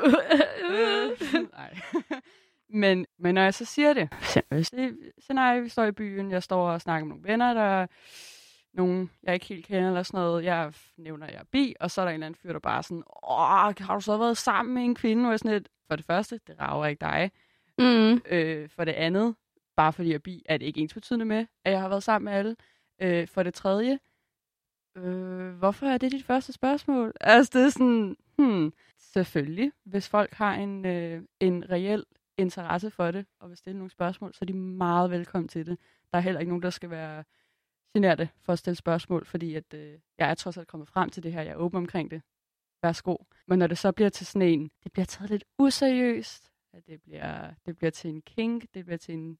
Øh, 0.66 1.12
nej. 1.52 1.80
men, 2.70 3.06
men 3.20 3.36
når 3.36 3.42
jeg 3.42 3.54
så 3.54 3.66
siger 3.66 3.94
det, 3.94 4.10
det 4.52 5.12
scenarie, 5.20 5.62
vi 5.62 5.70
står 5.70 5.86
i 5.86 5.92
byen, 5.92 6.32
jeg 6.32 6.44
står 6.44 6.70
og 6.70 6.82
snakker 6.82 7.06
med 7.06 7.16
nogle 7.16 7.30
venner, 7.30 7.54
der 7.54 7.62
er 7.62 7.88
nogen, 8.74 9.12
jeg 9.24 9.34
ikke 9.34 9.46
helt 9.46 9.66
kender 9.66 9.88
eller 9.88 10.04
sådan 10.04 10.18
noget, 10.18 10.44
jeg 10.44 10.74
nævner, 10.98 11.26
jeg 11.26 11.36
er 11.36 11.46
bi, 11.52 11.76
og 11.80 11.92
så 11.92 12.02
er 12.02 12.06
der 12.06 12.10
en 12.10 12.14
eller 12.14 12.26
anden 12.26 12.40
fyr, 12.42 12.52
der 12.52 12.60
bare 12.60 12.84
sådan, 12.84 13.04
åh, 13.24 13.74
har 13.80 13.96
du 13.96 14.02
så 14.02 14.18
været 14.18 14.38
sammen 14.38 14.76
med 14.76 14.84
en 14.84 14.96
kvinde? 14.96 15.26
Og 15.28 15.32
jeg 15.32 15.40
sådan 15.40 15.54
lidt, 15.54 15.70
for 15.88 15.96
det 15.96 16.06
første, 16.06 16.40
det 16.48 16.60
rager 16.60 16.86
ikke 16.86 17.02
dig. 17.02 17.32
Mm. 17.78 18.22
Øh, 18.30 18.70
for 18.70 18.86
det 18.86 18.92
andet, 18.92 19.36
bare 19.76 19.94
fordi 19.94 20.10
jeg 20.10 20.16
er 20.16 20.20
bi, 20.20 20.44
er 20.46 20.58
det 20.58 20.66
ikke 20.66 20.82
ens 20.82 20.94
betydende 20.94 21.26
med, 21.26 21.46
at 21.66 21.72
jeg 21.72 21.82
har 21.82 21.90
været 21.90 22.04
sammen 22.04 22.26
med 22.26 22.34
alle. 22.34 22.56
Øh, 23.02 23.28
for 23.28 23.44
det 23.44 23.54
tredje, 23.54 24.00
øh, 24.98 25.50
hvorfor 25.50 25.86
er 25.86 25.98
det 25.98 26.12
dit 26.12 26.26
første 26.26 26.54
spørgsmål? 26.54 27.14
Altså, 27.22 27.60
det 27.60 27.66
er 27.66 27.70
sådan, 27.70 28.16
hmm, 28.38 28.74
selvfølgelig, 29.00 29.72
hvis 29.86 30.10
folk 30.10 30.34
har 30.34 30.54
en, 30.54 30.86
øh, 30.86 31.22
en 31.40 31.70
reel 31.70 32.04
interesse 32.38 32.92
for 32.92 33.12
det, 33.12 33.26
og 33.40 33.50
vil 33.50 33.58
stille 33.58 33.78
nogle 33.78 33.92
spørgsmål, 33.92 34.34
så 34.34 34.40
er 34.42 34.46
de 34.46 34.54
meget 34.54 35.12
velkommen 35.12 35.48
til 35.48 35.66
det. 35.66 35.80
Der 36.12 36.18
er 36.18 36.22
heller 36.22 36.40
ikke 36.40 36.50
nogen, 36.50 36.64
der 36.64 36.70
skal 36.70 36.90
være 36.90 37.24
generte 37.96 38.30
for 38.40 38.54
at 38.54 38.60
stille 38.60 38.76
spørgsmål, 38.76 39.26
fordi 39.26 39.56
at, 39.56 39.74
øh, 39.74 40.00
jeg 40.18 40.30
er 40.30 40.34
trods 40.34 40.58
alt 40.58 40.68
kommet 40.68 40.88
frem 40.88 41.10
til 41.10 41.24
det 41.24 41.34
her, 41.34 41.42
jeg 41.42 41.52
er 41.52 41.56
åben 41.56 41.78
omkring 41.78 42.12
det. 42.12 42.22
Værsgo. 42.84 43.16
Men 43.48 43.60
når 43.60 43.68
det 43.68 43.78
så 43.78 43.92
bliver 43.92 44.10
til 44.10 44.26
sådan 44.26 44.48
en, 44.48 44.72
det 44.84 44.92
bliver 44.92 45.06
taget 45.06 45.30
lidt 45.30 45.44
useriøst, 45.60 46.52
at 46.74 46.88
det 46.88 47.02
bliver, 47.02 47.54
det 47.66 47.78
bliver 47.78 47.92
til 47.92 48.10
en 48.10 48.22
kink, 48.22 48.66
det 48.74 48.86
bliver 48.86 48.98
til 48.98 49.14
en 49.14 49.38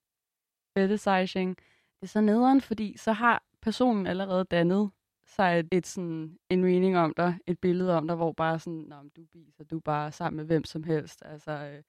fetishizing, 0.78 1.58
det 2.00 2.04
er 2.04 2.08
så 2.08 2.22
nederen, 2.22 2.62
fordi 2.62 2.98
så 2.98 3.12
har 3.12 3.44
personen 3.62 4.08
allerede 4.08 4.44
dannet 4.44 4.92
sig 5.26 5.60
et, 5.60 5.68
et 5.72 5.88
sådan, 5.88 6.38
en 6.50 6.62
mening 6.62 6.98
om 6.98 7.14
dig, 7.18 7.38
et 7.48 7.60
billede 7.60 7.98
om 7.98 8.08
dig, 8.08 8.16
hvor 8.16 8.32
bare 8.32 8.60
sådan, 8.60 8.86
Nå, 8.88 9.02
men 9.02 9.10
du 9.10 9.22
er 9.60 9.64
du 9.64 9.78
er 9.78 9.82
bare 9.82 10.12
sammen 10.12 10.38
med 10.38 10.46
hvem 10.46 10.64
som 10.64 10.84
helst. 10.84 11.24
Altså, 11.26 11.52
øh, 11.52 11.84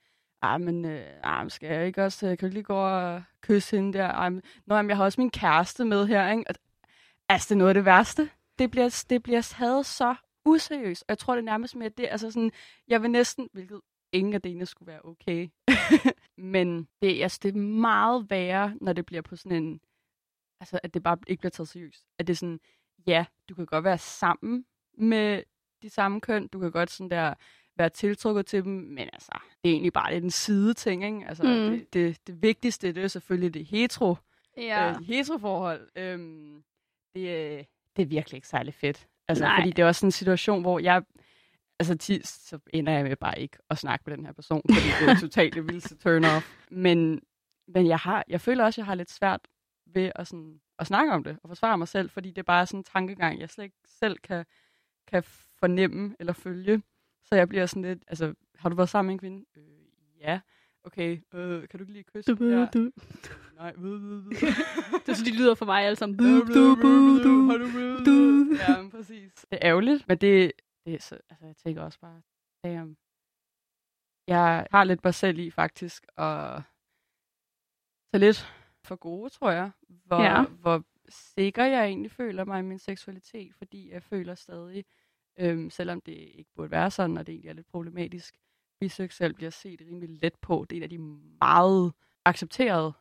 ah, 0.55 0.61
men, 0.61 0.84
øh, 0.84 1.07
ah, 1.22 1.51
skal 1.51 1.68
jeg 1.68 1.86
ikke 1.86 2.05
også, 2.05 2.26
jeg 2.26 2.38
kan 2.38 2.51
lige 2.51 2.62
gå 2.62 2.74
og 2.76 3.22
kysse 3.40 3.76
hende 3.76 3.99
der? 3.99 4.09
Ah, 4.09 4.32
men, 4.32 4.42
Nå, 4.66 4.74
jamen, 4.74 4.90
jeg 4.90 4.97
har 4.97 5.05
også 5.05 5.20
min 5.20 5.30
kæreste 5.30 5.84
med 5.84 6.07
her, 6.07 6.30
ikke? 6.30 6.44
Altså, 7.28 7.47
det 7.49 7.55
er 7.55 7.59
noget 7.59 7.70
af 7.70 7.74
det 7.74 7.84
værste. 7.84 8.30
Det 8.59 8.70
bliver, 8.70 9.05
det 9.11 9.22
bliver 9.22 9.42
taget 9.42 9.86
så 9.86 10.14
useriøst, 10.44 11.03
og 11.03 11.07
jeg 11.09 11.18
tror 11.18 11.34
det 11.34 11.40
er 11.40 11.44
nærmest 11.44 11.76
med, 11.76 11.86
at 11.86 11.99
det, 11.99 12.09
altså 12.11 12.30
sådan, 12.30 12.53
jeg 12.88 13.03
vil 13.03 13.11
næsten, 13.11 13.49
hvilket 13.53 13.80
ingen 14.12 14.34
af 14.34 14.42
delene 14.42 14.66
skulle 14.66 14.92
være 14.92 15.05
okay, 15.05 15.49
men 16.55 16.88
det, 17.03 17.22
altså, 17.22 17.40
det 17.42 17.55
er 17.55 17.59
meget 17.59 18.30
værre, 18.30 18.74
når 18.80 18.92
det 18.92 19.07
bliver 19.07 19.22
på 19.22 19.36
sådan 19.36 19.62
en, 19.64 19.80
altså, 20.61 20.80
at 20.82 20.94
det 20.94 21.03
bare 21.03 21.18
ikke 21.26 21.40
bliver 21.40 21.51
taget 21.51 21.68
seriøst. 21.68 22.07
At 22.18 22.26
det 22.26 22.32
er 22.32 22.36
sådan, 22.36 22.61
ja, 23.07 23.26
du 23.49 23.55
kan 23.55 23.66
godt 23.66 23.84
være 23.84 23.99
sammen 23.99 24.66
med 24.99 25.42
de 25.82 25.90
samme 25.90 26.20
køn, 26.20 26.49
du 26.49 26.61
kan 26.61 26.70
godt 26.70 26.90
sådan 26.90 27.11
der 27.11 27.34
være 27.77 27.89
tiltrukket 27.89 28.47
til 28.47 28.64
dem, 28.64 28.72
men 28.72 29.09
altså, 29.12 29.33
det 29.62 29.70
er 29.70 29.72
egentlig 29.72 29.93
bare 29.93 30.12
lidt 30.12 30.24
en 30.24 30.31
side 30.31 30.74
ting, 30.74 31.05
ikke? 31.05 31.29
Altså, 31.29 31.43
mm. 31.43 31.51
det, 31.51 31.95
det, 31.95 32.27
det 32.27 32.43
vigtigste, 32.43 32.93
det 32.93 33.05
er 33.05 33.09
selvfølgelig 33.09 33.55
det 33.55 33.66
hetero, 33.66 34.16
ja. 34.57 34.91
øh, 34.91 35.03
heteroforhold. 35.05 35.89
Øhm, 35.97 36.62
det, 37.14 37.66
det 37.97 38.03
er 38.03 38.07
virkelig 38.07 38.37
ikke 38.37 38.49
særlig 38.49 38.74
fedt. 38.74 39.07
Altså, 39.29 39.45
Nej. 39.45 39.61
fordi 39.61 39.70
det 39.70 39.83
er 39.83 39.87
også 39.87 40.07
en 40.07 40.12
situation, 40.12 40.61
hvor 40.61 40.79
jeg, 40.79 41.03
altså 41.79 41.97
tit, 41.99 42.27
så 42.27 42.59
ender 42.72 42.93
jeg 42.93 43.05
med 43.05 43.16
bare 43.16 43.41
ikke 43.41 43.59
at 43.70 43.79
snakke 43.79 44.03
med 44.07 44.16
den 44.16 44.27
her 44.27 44.33
person, 44.33 44.62
fordi 44.70 44.87
det 45.01 45.09
er 45.11 45.20
totalt 45.29 45.55
det 45.55 45.66
vildeste 45.66 45.97
turn 45.97 46.24
off. 46.24 46.55
Men, 46.70 47.20
men 47.68 47.87
jeg, 47.87 47.99
har, 47.99 48.24
jeg 48.29 48.41
føler 48.41 48.64
også, 48.64 48.81
at 48.81 48.83
jeg 48.83 48.87
har 48.87 48.95
lidt 48.95 49.11
svært 49.11 49.41
ved 49.87 50.12
at, 50.14 50.27
sådan, 50.27 50.61
at 50.79 50.87
snakke 50.87 51.12
om 51.12 51.24
det 51.24 51.39
og 51.43 51.49
forsvare 51.49 51.79
mig 51.79 51.89
selv, 51.89 52.11
fordi 52.11 52.29
det 52.29 52.39
er 52.39 52.43
bare 52.43 52.66
sådan 52.66 52.81
en 52.81 52.85
tankegang, 52.85 53.41
jeg 53.41 53.51
slet 53.51 53.64
ikke 53.64 53.77
selv 53.87 54.18
kan, 54.18 54.45
kan 55.07 55.22
fornemme 55.61 56.16
eller 56.20 56.33
følge. 56.33 56.83
Så 57.27 57.35
jeg 57.35 57.49
bliver 57.49 57.66
sådan 57.66 57.83
lidt, 57.83 58.05
altså, 58.07 58.35
har 58.55 58.68
du 58.68 58.77
været 58.77 58.89
sammen 58.89 59.07
med 59.07 59.14
en 59.14 59.18
kvinde? 59.18 59.45
Øh, 59.57 60.20
ja. 60.20 60.41
Okay, 60.85 61.20
øh, 61.35 61.68
kan 61.68 61.79
du 61.79 61.83
ikke 61.83 61.93
lige 61.93 62.05
kysse? 62.05 62.35
Du, 62.35 62.51
du, 62.51 62.66
du. 62.74 62.91
Nej, 63.55 63.72
ved, 63.77 63.99
ved, 63.99 64.22
ved. 64.22 64.31
det 65.07 65.09
er 65.09 65.14
så, 65.14 65.24
de 65.24 65.37
lyder 65.37 65.55
for 65.55 65.64
mig 65.64 65.85
alle 65.85 65.97
sammen. 65.97 66.18
Du, 66.18 66.24
du, 66.24 66.74
du, 66.83 67.22
du, 67.22 68.05
du. 68.05 68.57
Ja, 68.68 68.83
men 68.83 68.91
præcis. 68.91 69.33
Det 69.35 69.59
er 69.62 69.68
ærgerligt, 69.68 70.09
men 70.09 70.18
det, 70.18 70.53
det 70.85 70.95
er 70.95 70.99
så, 71.01 71.18
altså, 71.31 71.47
jeg 71.47 71.57
tænker 71.57 71.83
også 71.83 71.99
bare, 72.01 72.22
damn. 72.64 72.97
Jeg 74.27 74.66
har 74.70 74.85
lidt 74.85 75.05
mig 75.05 75.14
selv 75.14 75.39
i, 75.39 75.51
faktisk, 75.51 76.07
og 76.16 76.62
så 78.14 78.18
lidt 78.18 78.53
for 78.85 78.97
gode, 78.97 79.31
tror 79.31 79.51
jeg, 79.51 79.70
hvor, 79.89 80.22
ja. 80.22 80.43
hvor 80.43 80.85
sikker 81.09 81.64
jeg 81.64 81.85
egentlig 81.85 82.11
føler 82.11 82.45
mig 82.45 82.59
i 82.59 82.62
min 82.62 82.79
seksualitet, 82.79 83.55
fordi 83.55 83.91
jeg 83.91 84.03
føler 84.03 84.35
stadig, 84.35 84.85
øhm, 85.39 85.70
selvom 85.70 86.01
det 86.01 86.12
ikke 86.12 86.51
burde 86.57 86.70
være 86.70 86.91
sådan, 86.91 87.16
og 87.16 87.26
det 87.26 87.32
egentlig 87.32 87.49
er 87.49 87.55
lidt 87.55 87.66
problematisk, 87.66 88.34
biseksuel 88.80 89.34
bliver 89.34 89.51
set 89.51 89.80
rimelig 89.80 90.22
let 90.22 90.34
på. 90.34 90.66
Det 90.70 90.76
er 90.76 90.80
en 90.80 90.82
af 90.82 90.89
de 90.89 90.99
meget 91.41 91.93
accepterede 92.24 92.93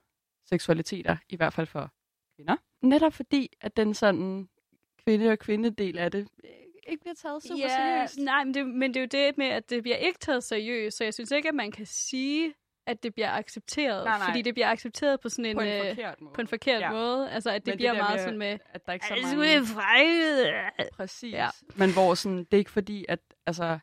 seksualiteter, 0.46 1.18
i 1.30 1.36
hvert 1.36 1.54
fald 1.54 1.68
for 1.68 1.92
kvinder. 2.36 2.56
Netop 2.82 3.14
fordi, 3.14 3.50
at 3.62 3.78
den 3.78 3.94
sådan 3.94 4.50
kvinde- 4.98 5.32
og 5.32 5.40
kvindedel 5.40 5.98
af 5.98 6.12
det 6.12 6.28
øh, 6.44 6.52
ikke 6.88 7.02
bliver 7.02 7.14
taget 7.14 7.44
super 7.44 7.60
ja, 7.60 7.70
seriøst. 7.70 8.18
Nej, 8.18 8.44
men 8.44 8.54
det, 8.54 8.68
men 8.68 8.94
det 8.94 8.98
er 8.98 9.02
jo 9.02 9.28
det 9.28 9.38
med, 9.38 9.46
at 9.46 9.70
det 9.70 9.82
bliver 9.84 9.98
ikke 9.98 10.20
taget 10.20 10.44
seriøst, 10.44 10.98
så 10.98 11.04
jeg 11.04 11.14
synes 11.14 11.32
ikke, 11.32 11.50
at 11.50 11.56
man 11.56 11.72
kan 11.72 11.86
sige, 11.86 12.54
at 12.88 13.04
det 13.04 13.14
bliver 13.14 13.32
accepteret, 13.32 14.04
nej, 14.06 14.18
nej. 14.18 14.28
fordi 14.28 14.42
det 14.42 14.54
bliver 14.54 14.68
accepteret 14.70 15.20
på 15.20 15.30
sådan 15.30 15.46
en, 15.46 15.56
på 15.56 15.62
en 15.62 15.68
øh, 15.68 15.88
forkert 15.90 16.22
måde. 16.22 16.34
På 16.34 16.42
en 16.42 16.48
forkert 16.48 16.82
ja. 16.82 16.92
måde. 16.92 17.32
Altså, 17.32 17.50
at 17.52 17.66
det 17.66 17.72
Men 17.72 17.78
bliver 17.78 17.92
det 17.92 17.98
meget 18.02 18.16
med, 18.16 18.24
sådan 18.24 18.40
med, 18.40 18.58
at 18.70 18.86
der 18.86 18.94
ikke 18.94 19.06
så 19.06 19.14
altså, 19.14 19.36
mange... 19.36 20.68
er 20.78 20.90
Præcis. 20.94 21.34
Ja. 21.34 21.50
Men 21.76 21.94
hvor 21.94 22.14
sådan, 22.14 22.38
det 22.38 22.54
er 22.54 22.58
ikke 22.58 22.72
fordi, 22.72 23.06
at 23.10 23.20
altså, 23.46 23.80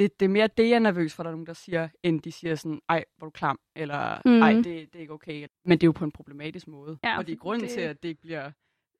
det, 0.00 0.20
det 0.20 0.26
er 0.26 0.30
mere 0.30 0.46
det, 0.46 0.68
jeg 0.68 0.74
er 0.74 0.78
nervøs 0.78 1.14
for, 1.14 1.22
der 1.22 1.30
er 1.30 1.34
nogen, 1.34 1.46
der 1.46 1.52
siger, 1.52 1.88
end 2.02 2.20
de 2.22 2.32
siger 2.32 2.54
sådan, 2.54 2.80
ej, 2.88 3.04
hvor 3.18 3.26
er 3.26 3.30
du 3.30 3.32
klam, 3.32 3.58
eller 3.76 4.20
Mhm. 4.24 4.42
ej, 4.42 4.52
det, 4.52 4.64
det 4.64 4.88
er 4.94 4.98
ikke 5.00 5.12
okay. 5.12 5.46
Men 5.64 5.78
det 5.78 5.84
er 5.84 5.88
jo 5.88 5.92
på 5.92 6.04
en 6.04 6.12
problematisk 6.12 6.66
måde. 6.68 6.98
Ja, 7.04 7.16
fordi 7.16 7.34
for 7.36 7.40
grunden 7.40 7.62
det- 7.66 7.74
til, 7.74 7.80
at 7.80 8.02
det 8.02 8.08
ikke 8.08 8.20
bliver 8.20 8.50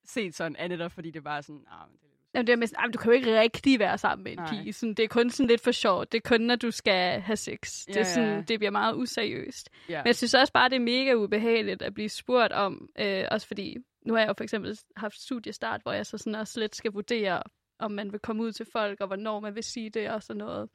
set 0.04 0.34
sådan, 0.34 0.56
er 0.58 0.68
netop 0.68 0.92
fordi 0.92 1.10
det 1.10 1.24
bare 1.24 1.36
er 1.36 1.40
sådan, 1.42 1.64
ah, 1.70 1.88
det 1.92 2.08
er 2.08 2.17
Jamen, 2.34 2.46
det 2.46 2.52
er 2.52 2.56
med, 2.56 2.66
sådan, 2.66 2.84
"Ej, 2.84 2.90
du 2.90 2.98
kan 2.98 3.10
jo 3.12 3.16
ikke 3.16 3.40
rigtig 3.40 3.78
være 3.78 3.98
sammen 3.98 4.24
med 4.24 4.32
en 4.32 4.38
Nej. 4.38 4.50
pige. 4.50 4.72
Sådan, 4.72 4.94
det 4.94 5.02
er 5.04 5.08
kun 5.08 5.30
sådan 5.30 5.48
lidt 5.48 5.60
for 5.60 5.72
sjovt. 5.72 6.12
Det 6.12 6.18
er 6.24 6.28
kun, 6.28 6.40
når 6.40 6.56
du 6.56 6.70
skal 6.70 7.20
have 7.20 7.36
sex. 7.36 7.84
Det, 7.86 7.96
er 7.96 8.00
Ja, 8.00 8.04
sådan, 8.04 8.34
ja. 8.34 8.40
det 8.40 8.58
bliver 8.58 8.70
meget 8.70 8.94
useriøst. 8.96 9.70
Ja. 9.88 9.98
Men 10.02 10.06
jeg 10.06 10.16
synes 10.16 10.34
også 10.34 10.52
bare, 10.52 10.68
det 10.68 10.76
er 10.76 10.80
mega 10.80 11.14
ubehageligt 11.14 11.82
at 11.82 11.94
blive 11.94 12.08
spurgt 12.08 12.52
om, 12.52 12.88
øh, 12.98 13.24
også 13.30 13.46
fordi, 13.46 13.76
nu 14.06 14.12
har 14.14 14.20
jeg 14.20 14.28
jo 14.28 14.34
for 14.36 14.44
eksempel 14.44 14.78
haft 14.96 15.20
studiestart, 15.20 15.82
hvor 15.82 15.92
jeg 15.92 16.06
så 16.06 16.18
sådan 16.18 16.34
også 16.34 16.60
lidt 16.60 16.76
skal 16.76 16.92
vurdere, 16.92 17.42
om 17.78 17.90
man 17.90 18.12
vil 18.12 18.20
komme 18.20 18.42
ud 18.42 18.52
til 18.52 18.66
folk, 18.72 19.00
og 19.00 19.06
hvornår 19.06 19.40
man 19.40 19.54
vil 19.54 19.62
sige 19.64 19.90
det, 19.90 20.10
og 20.10 20.22
sådan 20.22 20.38
noget. 20.38 20.68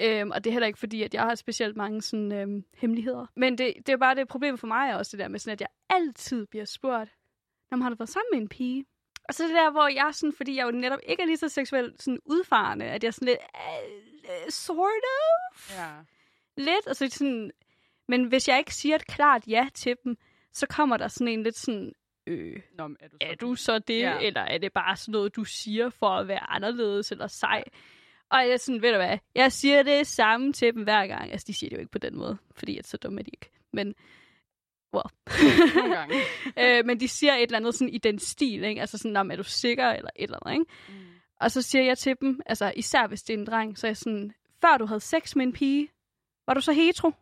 Øhm, 0.00 0.30
og 0.30 0.44
det 0.44 0.50
er 0.50 0.52
heller 0.52 0.66
ikke 0.66 0.78
fordi, 0.78 1.02
at 1.02 1.14
jeg 1.14 1.22
har 1.22 1.34
specielt 1.34 1.76
mange 1.76 2.02
sådan, 2.02 2.32
øhm, 2.32 2.64
hemmeligheder. 2.74 3.26
Men 3.36 3.58
det, 3.58 3.74
det 3.86 3.88
er 3.88 3.96
bare 3.96 4.14
det 4.14 4.28
problem 4.28 4.58
for 4.58 4.66
mig 4.66 4.96
også, 4.96 5.16
det 5.16 5.22
der 5.22 5.28
med 5.28 5.38
sådan, 5.38 5.52
at 5.52 5.60
jeg 5.60 5.68
altid 5.90 6.46
bliver 6.46 6.64
spurgt, 6.64 7.10
når 7.70 7.76
man 7.76 7.82
har 7.82 7.90
du 7.90 7.96
været 7.98 8.08
sammen 8.08 8.28
med 8.32 8.40
en 8.42 8.48
pige? 8.48 8.84
Og 9.28 9.34
så 9.34 9.42
det 9.44 9.54
der, 9.54 9.70
hvor 9.70 9.88
jeg 9.88 10.10
sådan, 10.12 10.32
fordi 10.36 10.56
jeg 10.56 10.66
jo 10.66 10.70
netop 10.70 10.98
ikke 11.06 11.22
er 11.22 11.26
lige 11.26 11.36
så 11.36 11.48
seksuelt 11.48 12.02
sådan 12.02 12.18
udfarende, 12.24 12.84
at 12.84 13.04
jeg 13.04 13.14
sådan 13.14 13.26
lidt, 13.28 13.38
uh, 13.54 14.48
sort 14.48 15.02
of, 15.52 15.70
Ja. 15.78 15.90
lidt, 16.56 16.86
og 16.86 16.96
så 16.96 17.08
sådan, 17.10 17.50
men 18.08 18.24
hvis 18.24 18.48
jeg 18.48 18.58
ikke 18.58 18.74
siger 18.74 18.94
et 18.94 19.06
klart 19.06 19.42
ja 19.48 19.68
til 19.74 19.96
dem, 20.04 20.16
så 20.52 20.66
kommer 20.66 20.96
der 20.96 21.08
sådan 21.08 21.28
en 21.28 21.42
lidt 21.42 21.56
sådan, 21.56 21.92
øh, 22.26 22.60
Nå, 22.78 22.84
er 23.00 23.08
du 23.08 23.16
så, 23.16 23.16
er 23.20 23.34
du 23.34 23.54
så 23.54 23.78
det, 23.78 23.98
ja. 24.00 24.18
eller 24.18 24.40
er 24.40 24.58
det 24.58 24.72
bare 24.72 24.96
sådan 24.96 25.12
noget, 25.12 25.36
du 25.36 25.44
siger 25.44 25.90
for 25.90 26.08
at 26.08 26.28
være 26.28 26.50
anderledes 26.50 27.12
eller 27.12 27.26
sej? 27.26 27.64
Og 28.30 28.38
jeg 28.38 28.50
er 28.50 28.56
sådan, 28.56 28.82
ved 28.82 28.90
du 28.90 28.96
hvad, 28.96 29.18
jeg 29.34 29.52
siger 29.52 29.82
det 29.82 30.06
samme 30.06 30.52
til 30.52 30.74
dem 30.74 30.82
hver 30.82 31.06
gang. 31.06 31.32
Altså, 31.32 31.44
de 31.46 31.54
siger 31.54 31.70
det 31.70 31.76
jo 31.76 31.80
ikke 31.80 31.92
på 31.92 31.98
den 31.98 32.16
måde, 32.16 32.38
fordi 32.56 32.78
at 32.78 32.86
så 32.86 32.96
dumme 32.96 33.20
er 33.20 33.24
de 33.24 33.30
ikke. 33.30 33.50
Men, 33.72 33.94
well. 34.94 35.74
Nogle 35.76 35.96
gange. 35.96 36.14
øh, 36.78 36.86
men 36.86 37.00
de 37.00 37.08
siger 37.08 37.34
et 37.34 37.42
eller 37.42 37.56
andet 37.58 37.74
sådan 37.74 37.88
i 37.94 37.98
den 37.98 38.18
stil, 38.18 38.64
ikke? 38.64 38.80
Altså 38.80 38.98
sådan, 38.98 39.12
"Nå, 39.12 39.22
men 39.22 39.30
er 39.30 39.36
du 39.36 39.42
sikker, 39.44 39.88
eller 39.88 40.10
et 40.16 40.22
eller 40.24 40.38
andet, 40.46 40.60
ikke? 40.60 40.72
Mm. 40.88 40.94
Og 41.40 41.50
så 41.50 41.62
siger 41.62 41.84
jeg 41.84 41.98
til 41.98 42.16
dem, 42.20 42.40
altså 42.46 42.72
især 42.76 43.06
hvis 43.06 43.22
det 43.22 43.34
er 43.34 43.38
en 43.38 43.46
dreng, 43.46 43.78
så 43.78 43.86
er 43.86 43.88
jeg 43.88 43.96
sådan, 43.96 44.32
før 44.60 44.76
du 44.76 44.86
havde 44.86 45.00
sex 45.00 45.36
med 45.36 45.46
en 45.46 45.52
pige, 45.52 45.88
var 46.46 46.54
du 46.54 46.60
så 46.60 46.72
hetero? 46.72 47.12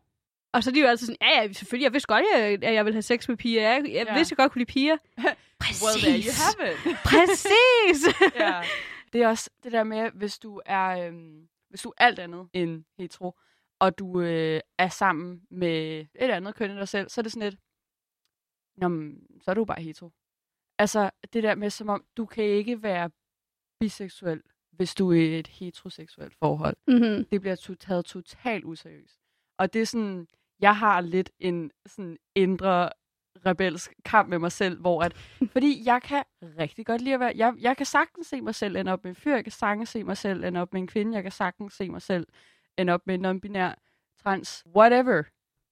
Og 0.53 0.65
så 0.65 0.71
er 0.71 0.75
de 0.75 0.81
jo 0.81 0.87
altid 0.87 1.07
sådan, 1.07 1.17
ja, 1.23 1.43
ja, 1.43 1.53
selvfølgelig, 1.53 1.85
jeg 1.85 1.93
vidste 1.93 2.07
godt, 2.07 2.25
at 2.65 2.75
jeg 2.75 2.85
ville 2.85 2.95
have 2.95 3.03
sex 3.03 3.29
med 3.29 3.37
piger. 3.37 3.63
Jeg, 3.63 3.83
jeg 3.89 4.07
Ja. 4.09 4.15
vidste, 4.15 4.33
jeg 4.33 4.37
godt 4.37 4.53
kunne 4.53 4.61
lide 4.61 4.73
piger. 4.73 4.97
Præcis. 5.61 5.83
Well, 5.85 6.01
there 6.03 6.19
you 6.27 6.33
have 6.43 6.73
it. 6.73 6.97
Præcis. 7.11 8.15
ja. 8.35 8.61
Det 9.13 9.23
er 9.23 9.29
også 9.29 9.51
det 9.65 9.73
der 9.73 9.85
med, 9.85 10.11
hvis 10.15 10.39
du 10.39 10.61
er, 10.67 11.07
øhm, 11.07 11.41
hvis 11.71 11.81
du 11.83 11.89
er 11.89 12.05
alt 12.05 12.19
andet 12.19 12.49
end 12.53 12.85
hetero, 12.99 13.35
og 13.81 13.99
du 13.99 14.21
øh, 14.21 14.61
er 14.79 14.89
sammen 14.89 15.43
med 15.51 16.07
et 16.15 16.31
andet 16.31 16.55
køn 16.55 16.71
end 16.71 16.79
dig 16.79 16.89
selv, 16.89 17.09
så 17.09 17.21
er 17.21 17.23
det 17.23 17.33
sådan 17.33 17.49
lidt, 17.51 17.61
Nå, 18.77 18.89
men, 18.89 19.27
så 19.41 19.51
er 19.51 19.55
du 19.55 19.65
bare 19.65 19.83
hetero. 19.83 20.11
Altså, 20.79 21.11
det 21.33 21.43
der 21.43 21.55
med, 21.55 21.71
som 21.71 21.89
om, 21.89 22.05
du 22.17 22.27
kan 22.27 22.45
ikke 22.45 22.83
være 22.83 23.11
biseksuel, 23.81 24.43
hvis 24.71 24.95
du 24.95 25.11
er 25.13 25.17
i 25.17 25.39
et 25.39 25.47
heteroseksuelt 25.47 26.35
forhold. 26.39 26.77
mm-hmm. 26.87 27.25
Det 27.25 27.41
bliver 27.41 27.57
to- 27.57 27.75
taget 27.75 28.05
totalt 28.05 28.65
useriøst. 28.65 29.21
Og 29.59 29.73
det 29.73 29.83
er 29.83 29.87
sådan, 29.87 30.27
jeg 30.61 30.77
har 30.77 31.01
lidt 31.01 31.31
en 31.39 31.71
sådan 31.87 32.17
indre 32.35 32.91
rebelsk 33.47 33.93
kamp 34.05 34.29
med 34.29 34.39
mig 34.39 34.53
selv, 34.53 34.81
hvor 34.81 35.03
at, 35.03 35.15
fordi 35.55 35.83
jeg 35.85 36.03
kan 36.03 36.25
rigtig 36.43 36.87
godt 36.87 37.01
lide 37.01 37.15
at 37.15 37.21
være, 37.21 37.33
jeg, 37.37 37.55
jeg 37.61 37.77
kan 37.77 37.87
sagtens 37.87 38.27
se 38.27 38.41
mig 38.41 38.55
selv 38.55 38.77
ende 38.77 38.93
op 38.93 39.05
med 39.05 39.11
en 39.11 39.17
fyr, 39.17 39.35
jeg 39.35 39.45
kan 39.45 39.53
sagtens 39.53 39.89
se 39.89 40.05
mig 40.05 40.17
selv 40.17 40.45
ende 40.45 40.61
op 40.61 40.73
med 40.73 40.81
en 40.81 40.87
kvinde, 40.87 41.15
jeg 41.15 41.23
kan 41.23 41.33
sagtens 41.33 41.73
se 41.73 41.89
mig 41.91 42.03
selv 42.03 42.27
ende 42.79 42.93
op 42.93 43.07
med 43.07 43.19
non-binær, 43.19 43.75
trans, 44.23 44.65
whatever. 44.77 45.23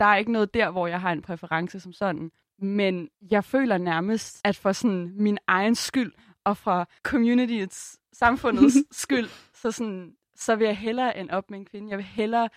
Der 0.00 0.04
er 0.04 0.16
ikke 0.16 0.32
noget 0.32 0.54
der, 0.54 0.70
hvor 0.70 0.86
jeg 0.86 1.00
har 1.00 1.12
en 1.12 1.22
præference 1.22 1.80
som 1.80 1.92
sådan. 1.92 2.30
Men 2.58 3.08
jeg 3.30 3.44
føler 3.44 3.78
nærmest, 3.78 4.40
at 4.44 4.56
for 4.56 4.72
sådan 4.72 5.12
min 5.14 5.38
egen 5.46 5.74
skyld, 5.74 6.12
og 6.44 6.56
fra 6.56 6.88
communityets, 7.02 7.98
samfundets 8.12 8.76
skyld, 9.02 9.28
så, 9.54 9.70
sådan, 9.70 10.16
så 10.34 10.56
vil 10.56 10.64
jeg 10.64 10.76
hellere 10.76 11.18
ende 11.18 11.34
op 11.34 11.50
med 11.50 11.58
en 11.58 11.64
kvinde. 11.64 11.90
Jeg 11.90 11.98
vil 11.98 12.06
hellere 12.06 12.48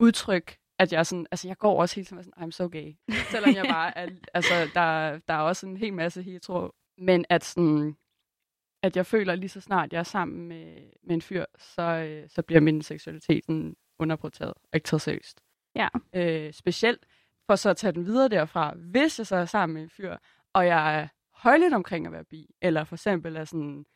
udtrykke 0.00 0.58
at 0.78 0.92
jeg 0.92 1.06
sådan, 1.06 1.26
altså 1.30 1.48
jeg 1.48 1.58
går 1.58 1.80
også 1.80 1.94
hele 1.94 2.06
tiden 2.06 2.24
sådan, 2.24 2.44
I'm 2.44 2.50
so 2.50 2.68
gay. 2.72 2.92
Selvom 3.32 3.54
jeg 3.54 3.64
bare 3.68 3.98
er, 3.98 4.08
altså 4.34 4.54
der, 4.74 5.18
der 5.28 5.34
er 5.34 5.38
også 5.38 5.66
en 5.66 5.76
hel 5.76 5.94
masse 5.94 6.22
hetero. 6.22 6.72
Men 6.98 7.24
at 7.28 7.44
sådan, 7.44 7.96
at 8.82 8.96
jeg 8.96 9.06
føler 9.06 9.34
lige 9.34 9.48
så 9.48 9.60
snart 9.60 9.92
jeg 9.92 9.98
er 9.98 10.02
sammen 10.02 10.48
med, 10.48 10.76
med 11.02 11.14
en 11.14 11.22
fyr, 11.22 11.44
så, 11.58 11.82
øh, 11.82 12.28
så 12.28 12.42
bliver 12.42 12.60
min 12.60 12.82
seksualitet 12.82 13.44
sådan 13.44 13.76
underproteret 13.98 14.54
og 14.54 14.74
ikke 14.74 14.84
taget 14.84 15.02
seriøst. 15.02 15.40
Ja. 15.74 15.88
Øh, 16.12 16.52
specielt 16.52 17.06
for 17.46 17.56
så 17.56 17.70
at 17.70 17.76
tage 17.76 17.92
den 17.92 18.06
videre 18.06 18.28
derfra, 18.28 18.74
hvis 18.76 19.18
jeg 19.18 19.26
så 19.26 19.36
er 19.36 19.44
sammen 19.44 19.74
med 19.74 19.82
en 19.82 19.90
fyr, 19.90 20.16
og 20.52 20.66
jeg 20.66 21.00
er 21.00 21.08
højligt 21.34 21.74
omkring 21.74 22.06
at 22.06 22.12
være 22.12 22.24
bi, 22.24 22.54
eller 22.62 22.84
for 22.84 22.96
eksempel 22.96 23.36
er 23.36 23.44
sådan, 23.44 23.86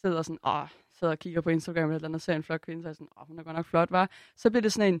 sidder 0.00 0.22
sådan, 0.22 0.38
åh, 0.46 0.68
sidder 0.92 1.12
og 1.12 1.18
kigger 1.18 1.40
på 1.40 1.50
Instagram 1.50 1.90
eller 1.90 2.08
andet, 2.08 2.22
ser 2.22 2.34
en 2.34 2.42
flot 2.42 2.60
kvinde, 2.60 2.82
så 2.82 2.88
er 2.88 2.92
sådan, 2.92 3.08
åh, 3.20 3.26
hun 3.26 3.38
er 3.38 3.42
godt 3.42 3.56
nok 3.56 3.66
flot, 3.66 3.90
var. 3.90 4.10
Så 4.36 4.50
bliver 4.50 4.62
det 4.62 4.72
sådan 4.72 4.94
en, 4.94 5.00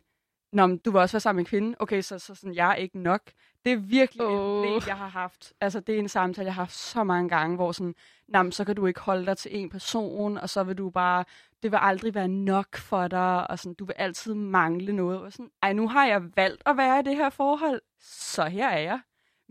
Nå, 0.52 0.66
men 0.66 0.78
du 0.78 0.90
vil 0.90 1.00
også 1.00 1.12
være 1.12 1.20
sammen 1.20 1.36
med 1.36 1.44
en 1.44 1.48
kvinde. 1.48 1.76
Okay, 1.78 2.02
så, 2.02 2.18
så 2.18 2.34
sådan, 2.34 2.54
jeg 2.54 2.70
er 2.70 2.74
ikke 2.74 2.98
nok. 2.98 3.22
Det 3.64 3.72
er 3.72 3.76
virkelig 3.76 4.26
oh. 4.26 4.32
et 4.32 4.38
problem, 4.38 4.82
jeg 4.86 4.96
har 4.96 5.08
haft. 5.08 5.52
Altså, 5.60 5.80
det 5.80 5.94
er 5.94 5.98
en 5.98 6.08
samtale, 6.08 6.46
jeg 6.46 6.54
har 6.54 6.62
haft 6.62 6.74
så 6.74 7.04
mange 7.04 7.28
gange, 7.28 7.56
hvor 7.56 7.72
sådan, 7.72 7.94
Nå, 8.28 8.50
så 8.50 8.64
kan 8.64 8.76
du 8.76 8.86
ikke 8.86 9.00
holde 9.00 9.26
dig 9.26 9.36
til 9.36 9.58
en 9.58 9.70
person, 9.70 10.38
og 10.38 10.50
så 10.50 10.62
vil 10.62 10.78
du 10.78 10.90
bare, 10.90 11.24
det 11.62 11.72
vil 11.72 11.78
aldrig 11.82 12.14
være 12.14 12.28
nok 12.28 12.76
for 12.76 13.08
dig, 13.08 13.50
og 13.50 13.58
sådan, 13.58 13.74
du 13.74 13.84
vil 13.84 13.94
altid 13.98 14.34
mangle 14.34 14.92
noget. 14.92 15.20
Og 15.20 15.32
sådan, 15.32 15.50
Ej, 15.62 15.72
nu 15.72 15.88
har 15.88 16.06
jeg 16.06 16.36
valgt 16.36 16.62
at 16.66 16.76
være 16.76 17.00
i 17.00 17.02
det 17.02 17.16
her 17.16 17.30
forhold, 17.30 17.80
så 18.00 18.44
her 18.44 18.68
er 18.68 18.78
jeg. 18.78 19.00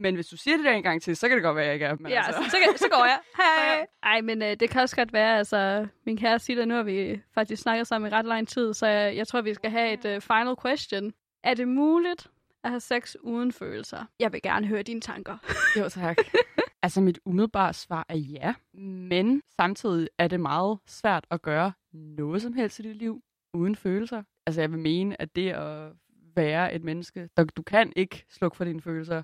Men 0.01 0.15
hvis 0.15 0.27
du 0.27 0.37
siger 0.37 0.57
det 0.57 0.65
der 0.65 0.71
en 0.71 0.83
gang 0.83 1.01
til, 1.01 1.15
så 1.15 1.27
kan 1.27 1.37
det 1.37 1.43
godt 1.43 1.55
være, 1.55 1.63
at 1.63 1.67
jeg 1.67 1.73
ikke 1.73 1.85
er. 1.85 1.95
Men 1.99 2.11
ja, 2.11 2.23
altså. 2.25 2.43
så, 2.43 2.49
så, 2.49 2.77
så 2.77 2.89
går 2.91 3.05
jeg. 3.05 3.19
Hej. 3.41 3.85
Ej, 4.03 4.21
men 4.21 4.41
øh, 4.41 4.55
det 4.59 4.69
kan 4.69 4.81
også 4.81 4.95
godt 4.95 5.13
være, 5.13 5.37
altså, 5.37 5.87
min 6.05 6.17
kære 6.17 6.39
siger, 6.39 6.65
nu 6.65 6.75
har 6.75 6.83
vi 6.83 7.21
faktisk 7.33 7.61
snakket 7.61 7.87
sammen 7.87 8.11
i 8.11 8.15
ret 8.15 8.25
lang 8.25 8.47
tid, 8.47 8.73
så 8.73 8.87
jeg, 8.87 9.15
jeg 9.15 9.27
tror, 9.27 9.41
vi 9.41 9.53
skal 9.53 9.71
have 9.71 9.93
et 9.93 10.15
uh, 10.15 10.21
final 10.21 10.55
question. 10.65 11.13
Er 11.43 11.53
det 11.53 11.67
muligt 11.67 12.27
at 12.63 12.69
have 12.69 12.79
sex 12.79 13.15
uden 13.21 13.51
følelser? 13.51 14.05
Jeg 14.19 14.33
vil 14.33 14.41
gerne 14.41 14.67
høre 14.67 14.83
dine 14.83 15.01
tanker. 15.01 15.37
Jo, 15.79 15.89
tak. 15.89 16.17
altså, 16.83 17.01
mit 17.01 17.19
umiddelbare 17.25 17.73
svar 17.73 18.05
er 18.09 18.17
ja, 18.17 18.53
men 19.09 19.41
samtidig 19.59 20.07
er 20.17 20.27
det 20.27 20.39
meget 20.39 20.79
svært 20.87 21.25
at 21.31 21.41
gøre 21.41 21.71
noget 21.93 22.41
som 22.41 22.53
helst 22.53 22.79
i 22.79 22.81
dit 22.81 22.95
liv 22.95 23.21
uden 23.53 23.75
følelser. 23.75 24.23
Altså, 24.45 24.61
jeg 24.61 24.71
vil 24.71 24.79
mene, 24.79 25.21
at 25.21 25.35
det 25.35 25.49
at 25.49 25.91
være 26.35 26.73
et 26.73 26.83
menneske, 26.83 27.29
der, 27.37 27.43
du 27.43 27.63
kan 27.63 27.93
ikke 27.95 28.25
slukke 28.29 28.57
for 28.57 28.65
dine 28.65 28.81
følelser. 28.81 29.23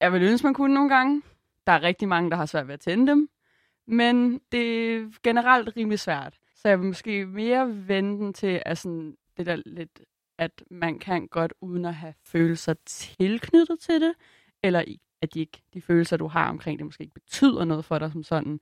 Jeg 0.00 0.12
vil 0.12 0.22
ønske, 0.22 0.46
man 0.46 0.54
kunne 0.54 0.74
nogle 0.74 0.94
gange. 0.94 1.22
Der 1.66 1.72
er 1.72 1.82
rigtig 1.82 2.08
mange, 2.08 2.30
der 2.30 2.36
har 2.36 2.46
svært 2.46 2.66
ved 2.66 2.74
at 2.74 2.80
tænde 2.80 3.06
dem. 3.06 3.28
Men 3.86 4.40
det 4.52 4.96
er 4.96 5.10
generelt 5.22 5.76
rimelig 5.76 6.00
svært. 6.00 6.38
Så 6.54 6.68
jeg 6.68 6.78
vil 6.78 6.86
måske 6.86 7.26
mere 7.26 7.88
vende 7.88 8.18
den 8.18 8.32
til 8.32 8.62
at 8.66 8.78
sådan, 8.78 9.16
det 9.36 9.46
der 9.46 9.62
lidt, 9.66 10.00
at 10.38 10.64
man 10.70 10.98
kan 10.98 11.28
godt 11.28 11.54
uden 11.60 11.84
at 11.84 11.94
have 11.94 12.14
følelser 12.24 12.74
tilknyttet 12.86 13.80
til 13.80 14.00
det, 14.00 14.14
eller 14.62 14.84
at 15.22 15.34
de, 15.34 15.40
ikke, 15.40 15.62
de 15.74 15.82
følelser, 15.82 16.16
du 16.16 16.26
har 16.26 16.48
omkring 16.48 16.78
det, 16.78 16.86
måske 16.86 17.02
ikke 17.02 17.14
betyder 17.14 17.64
noget 17.64 17.84
for 17.84 17.98
dig 17.98 18.12
som 18.12 18.22
sådan. 18.22 18.60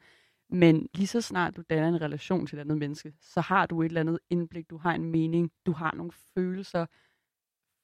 Men 0.51 0.89
lige 0.95 1.07
så 1.07 1.21
snart 1.21 1.57
du 1.57 1.63
danner 1.71 1.89
en 1.89 2.01
relation 2.01 2.47
til 2.47 2.57
et 2.57 2.61
andet 2.61 2.79
menneske, 2.79 3.13
så 3.21 3.41
har 3.41 3.67
du 3.67 3.83
et 3.83 3.87
eller 3.87 4.01
andet 4.01 4.19
indblik, 4.31 4.71
du 4.71 4.77
har 4.77 4.95
en 4.95 5.05
mening, 5.05 5.53
du 5.67 5.73
har 5.73 5.95
nogle 5.95 6.13
følelser 6.35 6.87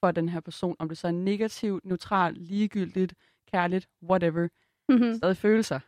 for 0.01 0.11
den 0.11 0.29
her 0.29 0.41
person, 0.41 0.77
om 0.79 0.89
det 0.89 0.99
så 0.99 1.07
er 1.09 1.13
negativt, 1.13 1.85
neutralt, 1.85 2.39
ligegyldigt, 2.39 3.15
kærligt, 3.53 3.89
whatever, 4.03 4.49
Mm-hmm. 4.89 5.15
stadig 5.15 5.37
følelser. 5.37 5.81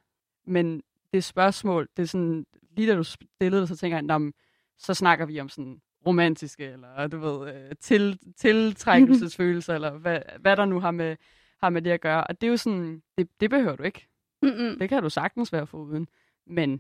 Men 0.44 0.82
det 1.12 1.24
spørgsmål, 1.24 1.88
det 1.96 2.02
er 2.02 2.06
sådan, 2.06 2.46
lige 2.70 2.90
da 2.90 2.96
du 2.96 3.02
stillede 3.04 3.60
det, 3.60 3.68
så 3.68 3.76
tænker 3.76 3.96
jeg, 3.96 4.02
"Nå, 4.02 4.18
men 4.18 4.34
så 4.78 4.94
snakker 4.94 5.26
vi 5.26 5.40
om 5.40 5.48
sådan 5.48 5.80
romantiske, 6.06 6.64
eller 6.64 7.06
du 7.06 7.18
ved, 7.18 7.54
øh, 7.54 7.72
til, 7.80 8.18
tiltrækkelsesfølelser, 8.36 9.74
eller 9.74 9.90
hvad, 9.90 10.20
hvad 10.40 10.56
der 10.56 10.64
nu 10.64 10.80
har 10.80 10.90
med, 10.90 11.16
har 11.60 11.70
med 11.70 11.82
det 11.82 11.90
at 11.90 12.00
gøre. 12.00 12.24
Og 12.24 12.40
det 12.40 12.46
er 12.46 12.50
jo 12.50 12.56
sådan, 12.56 13.02
det, 13.18 13.28
det 13.40 13.50
behøver 13.50 13.76
du 13.76 13.82
ikke. 13.82 14.08
Mm-mm. 14.42 14.78
Det 14.78 14.88
kan 14.88 15.02
du 15.02 15.10
sagtens 15.10 15.52
være 15.52 15.66
foruden. 15.66 16.08
Men 16.46 16.70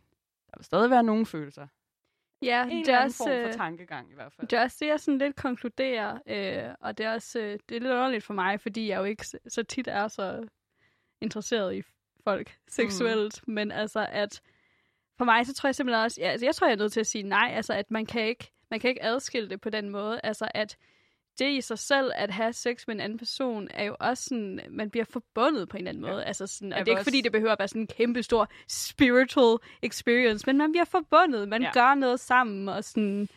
der 0.50 0.56
vil 0.58 0.64
stadig 0.64 0.90
være 0.90 1.02
nogle 1.02 1.26
følelser. 1.26 1.66
Ja, 2.42 2.66
En 2.70 2.84
det 2.86 2.94
er 2.94 3.02
også, 3.04 3.16
form 3.16 3.28
for 3.42 3.48
øh, 3.48 3.52
tankegang 3.52 4.10
i 4.10 4.14
hvert 4.14 4.32
fald. 4.32 4.48
Det 4.48 4.58
er 4.58 4.62
også 4.62 4.76
det, 4.80 4.86
jeg 4.86 5.00
sådan 5.00 5.18
lidt 5.18 5.36
konkluderer, 5.36 6.18
øh, 6.26 6.74
og 6.80 6.98
det 6.98 7.06
er 7.06 7.12
også 7.14 7.38
øh, 7.40 7.58
det 7.68 7.76
er 7.76 7.80
lidt 7.80 7.92
underligt 7.92 8.24
for 8.24 8.34
mig, 8.34 8.60
fordi 8.60 8.88
jeg 8.88 8.98
jo 8.98 9.04
ikke 9.04 9.24
så 9.48 9.62
tit 9.62 9.88
er 9.88 10.08
så 10.08 10.46
interesseret 11.24 11.74
i 11.76 11.82
folk 12.24 12.56
seksuelt, 12.68 13.40
mm. 13.46 13.54
men 13.54 13.72
altså 13.72 14.06
at 14.12 14.40
for 15.18 15.24
mig, 15.24 15.46
så 15.46 15.54
tror 15.54 15.68
jeg 15.68 15.74
simpelthen 15.74 16.04
også, 16.04 16.20
ja, 16.20 16.26
altså 16.28 16.46
jeg 16.46 16.54
tror, 16.54 16.66
jeg 16.66 16.72
er 16.74 16.78
nødt 16.78 16.92
til 16.92 17.00
at 17.00 17.06
sige 17.06 17.22
nej, 17.22 17.52
altså 17.54 17.72
at 17.72 17.90
man 17.90 18.06
kan 18.06 18.26
ikke, 18.26 18.52
man 18.70 18.80
kan 18.80 18.90
ikke 18.90 19.02
adskille 19.04 19.48
det 19.48 19.60
på 19.60 19.70
den 19.70 19.90
måde, 19.90 20.20
altså 20.24 20.48
at 20.54 20.76
det 21.38 21.50
i 21.50 21.60
sig 21.60 21.78
selv, 21.78 22.10
at 22.14 22.30
have 22.30 22.52
sex 22.52 22.86
med 22.86 22.94
en 22.94 23.00
anden 23.00 23.18
person, 23.18 23.68
er 23.70 23.84
jo 23.84 23.96
også 24.00 24.24
sådan, 24.24 24.60
man 24.70 24.90
bliver 24.90 25.04
forbundet 25.04 25.68
på 25.68 25.76
en 25.76 25.78
eller 25.80 25.88
anden 25.90 26.02
måde. 26.12 26.24
Altså 26.24 26.46
sådan, 26.46 26.72
og 26.72 26.78
det 26.78 26.88
er 26.88 26.92
ikke 26.92 27.04
fordi, 27.04 27.16
også- 27.16 27.22
det 27.22 27.32
behøver 27.32 27.52
at 27.52 27.58
være 27.58 27.68
sådan 27.68 27.82
en 27.82 27.86
kæmpe 27.86 28.22
stor 28.22 28.48
spiritual 28.68 29.58
experience, 29.82 30.46
men 30.46 30.58
man 30.58 30.72
bliver 30.72 30.84
forbundet, 30.84 31.48
man 31.48 31.62
Ja. 31.62 31.68
ja. 31.68 31.72
gør 31.86 31.94
noget 31.94 32.20
sammen, 32.20 32.68
og 32.68 32.84
sådan, 32.84 33.28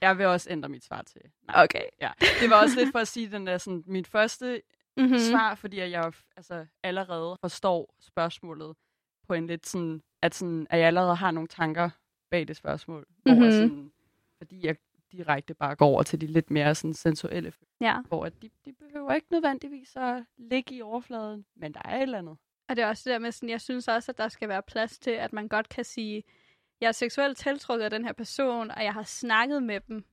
Jeg 0.00 0.18
vil 0.18 0.26
også 0.26 0.50
ændre 0.50 0.68
mit 0.68 0.84
svar 0.84 1.02
til. 1.02 1.20
Nej. 1.46 1.64
okay. 1.64 1.82
Ja. 2.00 2.10
Det 2.40 2.50
var 2.50 2.62
også 2.62 2.76
lidt 2.80 2.92
for 2.92 2.98
at 2.98 3.08
sige 3.08 3.30
den 3.30 3.46
der 3.46 3.58
sådan, 3.58 3.84
mit 3.86 4.08
første 4.08 4.62
Mm-hmm. 4.96 5.12
mm. 5.12 5.18
svar, 5.18 5.54
fordi 5.54 5.78
jeg 5.78 6.12
altså, 6.36 6.66
allerede 6.82 7.36
forstår 7.40 7.94
spørgsmålet 8.00 8.76
på 9.28 9.34
en 9.34 9.46
lidt 9.46 9.66
sådan, 9.66 10.02
at, 10.22 10.34
sådan, 10.34 10.66
at 10.70 10.78
jeg 10.78 10.86
allerede 10.86 11.14
har 11.14 11.30
nogle 11.30 11.48
tanker 11.48 11.90
bag 12.30 12.48
det 12.48 12.56
spørgsmål, 12.56 13.06
hvor 13.22 13.32
Mhm. 13.32 13.40
mm-hmm. 13.40 13.52
sådan, 13.52 13.92
fordi 14.38 14.66
jeg 14.66 14.76
direkte 15.12 15.54
bare 15.54 15.76
går 15.76 15.86
over 15.86 16.02
til 16.02 16.20
de 16.20 16.26
lidt 16.26 16.50
mere 16.50 16.74
sådan, 16.74 16.94
sensuelle 16.94 17.50
følelser, 17.52 17.66
Ja, 17.80 18.00
hvor 18.08 18.26
at 18.26 18.42
de, 18.42 18.50
de 18.64 18.72
behøver 18.72 19.12
ikke 19.12 19.26
nødvendigvis 19.30 19.96
at 19.96 20.24
ligge 20.36 20.74
i 20.74 20.82
overfladen, 20.82 21.46
men 21.56 21.74
der 21.74 21.80
er 21.84 21.96
et 21.96 22.02
eller 22.02 22.18
andet. 22.18 22.36
og 22.68 22.76
det 22.76 22.82
er 22.84 22.88
også 22.88 23.02
det 23.04 23.12
der 23.12 23.18
med 23.18 23.32
sådan, 23.32 23.48
jeg 23.48 23.60
synes 23.60 23.88
også, 23.88 24.12
at 24.12 24.18
der 24.18 24.28
skal 24.28 24.48
være 24.48 24.62
plads 24.62 24.98
til, 24.98 25.10
at 25.10 25.32
man 25.32 25.48
godt 25.48 25.68
kan 25.68 25.84
sige, 25.84 26.22
jeg 26.80 26.88
er 26.88 26.92
seksuelt 26.92 27.38
tiltrukket 27.38 27.84
af 27.84 27.90
den 27.90 28.04
her 28.04 28.12
person, 28.12 28.70
og 28.70 28.84
jeg 28.84 28.92
har 28.92 29.02
snakket 29.02 29.62
med 29.62 29.80
dem. 29.80 30.04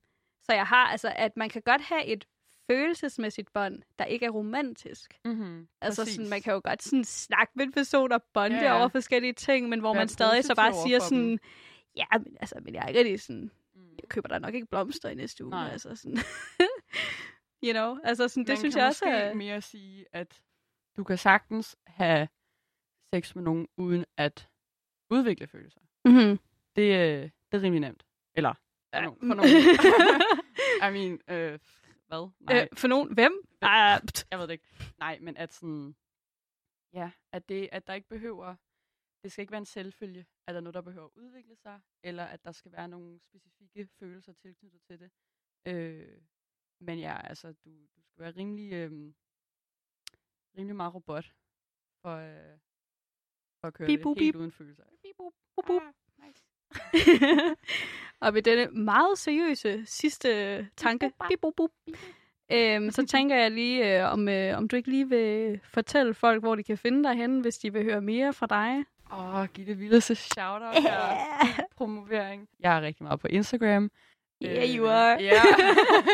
Så 0.41 0.53
jeg 0.53 0.65
har, 0.67 0.87
altså, 0.87 1.13
at 1.15 1.37
man 1.37 1.49
kan 1.49 1.61
godt 1.61 1.81
have 1.81 2.05
et 2.05 2.25
følelsesmæssigt 2.71 3.53
bånd, 3.53 3.81
der 3.99 4.05
ikke 4.05 4.25
er 4.25 4.29
romantisk. 4.29 5.19
Mm-hmm. 5.25 5.67
Altså, 5.81 6.05
sådan, 6.05 6.29
man 6.29 6.41
kan 6.41 6.53
jo 6.53 6.61
godt 6.63 6.83
sådan, 6.83 7.03
snakke 7.03 7.53
med 7.55 7.65
en 7.65 7.71
person 7.71 8.11
og 8.11 8.23
bonde 8.33 8.55
Ja, 8.57 8.63
ja, 8.63 8.79
over 8.79 8.87
forskellige 8.87 9.33
ting, 9.33 9.69
men 9.69 9.79
hvor 9.79 9.93
Være 9.93 10.01
man 10.01 10.07
stadig 10.07 10.43
så 10.45 10.55
bare 10.55 10.73
siger 10.87 10.99
sådan, 10.99 11.29
dem. 11.29 11.39
ja, 11.97 12.05
men, 12.17 12.37
altså, 12.39 12.55
men 12.61 12.73
jeg 12.73 12.83
er 12.83 12.87
ikke 12.87 12.99
rigtig 12.99 13.21
sådan, 13.21 13.51
Mm. 13.75 13.81
jeg 14.01 14.09
køber 14.09 14.27
der 14.27 14.39
nok 14.39 14.53
ikke 14.53 14.67
blomster 14.67 15.09
i 15.09 15.15
næste 15.15 15.43
uge. 15.45 15.51
Nej. 15.51 15.69
Altså, 15.71 15.95
sådan. 15.95 16.17
you 17.65 17.71
know, 17.73 17.97
altså 18.03 18.27
sådan, 18.27 18.43
det 18.43 18.49
Man 18.49 18.57
synes 18.57 18.75
jeg 18.75 18.85
også 18.85 19.05
er... 19.05 19.33
mere 19.33 19.61
sige, 19.61 20.05
at 20.13 20.41
du 20.97 21.03
kan 21.03 21.17
sagtens 21.17 21.75
have 21.87 22.27
sex 23.13 23.35
med 23.35 23.43
nogen, 23.43 23.67
uden 23.77 24.05
at 24.17 24.49
udvikle 25.09 25.47
følelser. 25.47 25.79
Mm-hmm. 26.05 26.39
Det, 26.75 26.81
øh, 26.81 27.21
det 27.23 27.57
er 27.57 27.61
rimelig 27.61 27.79
nemt. 27.79 28.05
Eller, 28.35 28.53
for, 28.53 28.97
Ja. 28.97 29.01
nogen, 29.01 29.19
for 29.27 29.35
nogen. 29.35 29.49
I 30.87 30.89
mean, 30.97 31.19
øh, 31.27 31.59
hvad? 32.19 32.29
Nej, 32.55 32.61
Øh, 32.71 32.77
for 32.77 32.87
nogen, 32.87 33.13
hvem? 33.13 33.33
Ah, 33.61 34.01
pst. 34.07 34.27
jeg 34.31 34.39
ved 34.39 34.47
det 34.47 34.53
ikke. 34.53 34.67
Nej, 34.97 35.19
men 35.19 35.37
at 35.37 35.53
sådan, 35.53 35.95
ja, 36.93 37.11
at, 37.31 37.49
det, 37.49 37.69
at 37.71 37.87
der 37.87 37.93
ikke 37.93 38.07
behøver, 38.07 38.55
det 39.23 39.31
skal 39.31 39.41
ikke 39.41 39.51
være 39.51 39.57
en 39.59 39.65
selvfølge, 39.65 40.25
at 40.47 40.53
der 40.53 40.59
er 40.59 40.63
noget, 40.63 40.73
der 40.73 40.81
behøver 40.81 41.05
at 41.05 41.11
udvikle 41.15 41.55
sig, 41.55 41.81
eller 42.03 42.23
at 42.25 42.43
der 42.43 42.51
skal 42.51 42.71
være 42.71 42.87
nogle 42.87 43.19
specifikke 43.19 43.87
følelser 43.99 44.33
tilknyttet 44.33 44.81
til 44.81 44.99
det. 44.99 45.11
Øh, 45.65 46.21
men 46.79 46.99
ja, 46.99 47.27
altså, 47.27 47.47
du, 47.53 47.69
du 47.95 48.01
skal 48.01 48.21
være 48.23 48.31
rimelig, 48.35 48.73
øh, 48.73 49.13
rimelig 50.57 50.75
meget 50.75 50.93
robot, 50.93 51.33
for, 52.01 52.15
øh, 52.15 52.59
for 53.61 53.67
at 53.67 53.73
køre 53.73 53.85
Bip, 53.87 53.97
det 53.97 54.03
bup, 54.03 54.17
helt 54.17 54.33
bip. 54.33 54.39
uden 54.39 54.51
følelser. 54.51 54.83
Bip, 55.03 55.15
bup, 55.17 55.33
Bup, 55.55 55.65
bup. 55.65 55.81
Ah. 55.81 55.93
Og 58.21 58.33
med 58.33 58.41
denne 58.41 58.67
meget 58.67 59.17
seriøse 59.17 59.83
sidste 59.85 60.67
tanke, 60.77 61.11
bip, 61.29 61.39
bup, 61.41 61.53
bup, 61.57 61.69
øhm, 62.51 62.91
så 62.91 63.05
tænker 63.05 63.35
jeg 63.35 63.51
lige, 63.51 63.99
øh, 63.99 64.11
om, 64.11 64.29
øh, 64.29 64.57
om 64.57 64.67
du 64.67 64.75
ikke 64.75 64.89
lige 64.89 65.09
vil 65.09 65.59
fortælle 65.63 66.13
folk, 66.13 66.41
hvor 66.41 66.55
de 66.55 66.63
kan 66.63 66.77
finde 66.77 67.03
dig 67.03 67.15
henne, 67.15 67.41
hvis 67.41 67.57
de 67.57 67.73
vil 67.73 67.83
høre 67.83 68.01
mere 68.01 68.33
fra 68.33 68.47
dig. 68.47 68.85
Åh, 69.13 69.35
oh, 69.35 69.47
giv 69.47 69.65
det 69.65 69.79
vildeste 69.79 70.15
shout-out 70.15 70.75
her. 70.75 71.17
Promovering. 71.77 72.47
Jeg 72.59 72.77
er 72.77 72.81
rigtig 72.81 73.03
meget 73.03 73.19
på 73.19 73.27
Instagram. 73.27 73.91
Yeah, 74.43 74.69
Øh, 74.69 74.75
you 74.77 74.87
are. 74.87 75.17
Ja. 75.23 75.41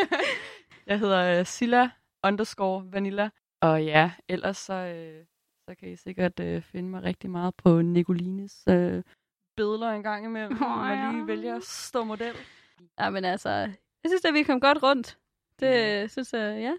jeg 0.86 0.98
hedder 0.98 1.40
uh, 1.40 1.46
Silla 1.46 1.90
underscore 2.24 2.92
Vanilla. 2.92 3.30
Og 3.60 3.84
ja, 3.84 4.12
ellers 4.28 4.56
så, 4.56 4.74
øh, 4.74 5.24
så 5.68 5.74
kan 5.74 5.88
I 5.88 5.96
sikkert 5.96 6.40
øh, 6.40 6.62
finde 6.62 6.88
mig 6.88 7.02
rigtig 7.02 7.30
meget 7.30 7.54
på 7.54 7.82
Nicolines 7.82 8.62
øh, 8.68 9.02
billeder 9.60 9.90
en 9.90 10.02
gang 10.02 10.24
imellem, 10.24 10.52
Åh, 10.62 10.78
man 10.78 10.98
lige 10.98 11.18
ja. 11.18 11.24
vælger 11.24 11.56
at 11.56 11.62
stå 11.62 12.04
model. 12.04 12.34
Ja, 13.00 13.10
men 13.10 13.24
altså, 13.24 13.50
jeg 13.50 14.06
synes, 14.08 14.24
at 14.24 14.34
vi 14.34 14.42
kom 14.42 14.60
godt 14.60 14.82
rundt. 14.82 15.18
Det 15.60 16.02
Mm. 16.02 16.08
synes 16.08 16.32
jeg, 16.32 16.60
ja, 16.60 16.74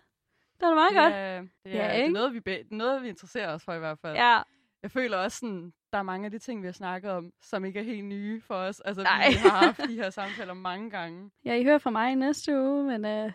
det 0.59 0.67
var 0.69 0.73
meget 0.75 0.93
godt. 0.95 1.13
Ja, 1.13 1.37
det, 1.41 1.49
Ja, 1.65 1.69
er, 1.69 1.71
det, 1.71 1.81
er 1.81 1.91
ikke? 1.91 2.13
noget, 2.13 2.33
vi, 2.33 2.39
be- 2.39 2.51
det 2.51 2.71
er 2.71 2.75
noget, 2.75 3.03
vi 3.03 3.09
interesserer 3.09 3.53
os 3.53 3.63
for 3.63 3.73
i 3.73 3.79
hvert 3.79 3.99
fald. 3.99 4.15
Ja, 4.15 4.37
Jeg 4.83 4.91
føler 4.91 5.17
også 5.17 5.37
sådan, 5.37 5.73
der 5.91 5.97
er 5.97 6.03
mange 6.03 6.25
af 6.25 6.31
de 6.31 6.39
ting, 6.39 6.61
vi 6.61 6.67
har 6.67 6.71
snakket 6.73 7.11
om, 7.11 7.31
som 7.41 7.65
ikke 7.65 7.79
er 7.79 7.83
helt 7.83 8.05
nye 8.05 8.41
for 8.41 8.55
os. 8.55 8.79
Altså, 8.79 9.03
Nej. 9.03 9.29
vi 9.29 9.35
har 9.35 9.65
haft 9.65 9.81
de 9.89 9.95
her 9.95 10.09
samtaler 10.09 10.53
mange 10.53 10.89
gange. 10.89 11.31
ja, 11.45 11.53
I 11.55 11.63
hører 11.63 11.77
fra 11.77 11.89
mig 11.89 12.15
næste 12.15 12.59
uge, 12.61 12.83
men 12.97 13.25
uh, 13.25 13.31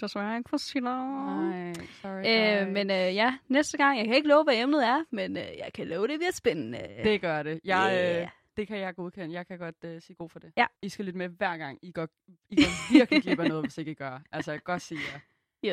desværre 0.00 0.36
ikke 0.38 0.50
for 0.50 0.56
sige 0.56 0.82
Nej, 0.82 1.72
sorry. 2.02 2.62
Øh, 2.62 2.68
men 2.72 2.90
øh, 2.90 3.14
ja, 3.14 3.34
næste 3.48 3.76
gang, 3.76 3.98
jeg 3.98 4.06
kan 4.06 4.14
ikke 4.14 4.28
love, 4.28 4.44
hvad 4.44 4.54
emnet 4.56 4.86
er, 4.86 5.04
men 5.10 5.36
øh, 5.36 5.42
jeg 5.58 5.70
kan 5.74 5.86
love, 5.88 6.08
det 6.08 6.18
bliver 6.18 6.32
spændende. 6.32 6.88
Det 7.04 7.20
gør 7.20 7.42
det. 7.42 7.60
Jeg, 7.64 7.90
Yeah. 7.92 8.22
øh, 8.22 8.28
det 8.60 8.68
kan 8.68 8.78
jeg 8.78 8.94
godkende. 8.94 9.34
Jeg 9.34 9.46
kan 9.46 9.58
godt 9.58 9.84
øh, 9.84 10.02
sige 10.02 10.16
god 10.16 10.28
for 10.28 10.38
det. 10.38 10.52
Ja. 10.56 10.66
I 10.82 10.88
skal 10.88 11.04
lytte 11.04 11.18
med 11.18 11.28
hver 11.28 11.56
gang. 11.56 11.78
I 11.82 11.92
går, 11.92 12.08
I 12.50 12.56
går 12.56 12.92
virkelig 12.92 13.22
glip 13.24 13.40
af 13.40 13.48
noget, 13.48 13.64
hvis 13.64 13.78
ikke 13.78 13.90
I 13.90 13.94
gør. 13.94 14.20
Altså, 14.32 14.50
jeg 14.52 14.60
kan 14.60 14.72
godt 14.72 14.82
sige 14.82 15.00
jer. 15.12 15.20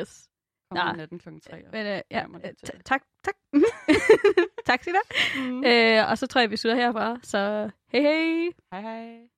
Yes. 0.02 0.30
Kom 0.72 0.78
Nå. 0.78 0.90
om 0.92 0.96
natten 0.98 1.20
kl. 1.20 1.30
3. 1.40 1.64
Men 1.72 1.86
øh, 1.86 1.86
ja, 1.86 2.02
Ja, 2.12 2.24
øh, 2.24 2.54
ta- 2.66 2.82
tak, 2.86 3.02
tak. 3.24 3.36
tak, 4.68 4.84
Sina. 4.84 4.98
Mm. 5.38 5.64
Øh, 5.66 6.10
og 6.12 6.18
så 6.18 6.28
tror 6.28 6.42
jeg, 6.42 6.52
vi 6.52 6.58
slutter 6.58 6.82
herfra. 6.84 7.18
Så 7.24 7.70
hej 7.92 8.02
hej. 8.02 8.50
Hej 8.72 8.82
hej. 8.82 9.30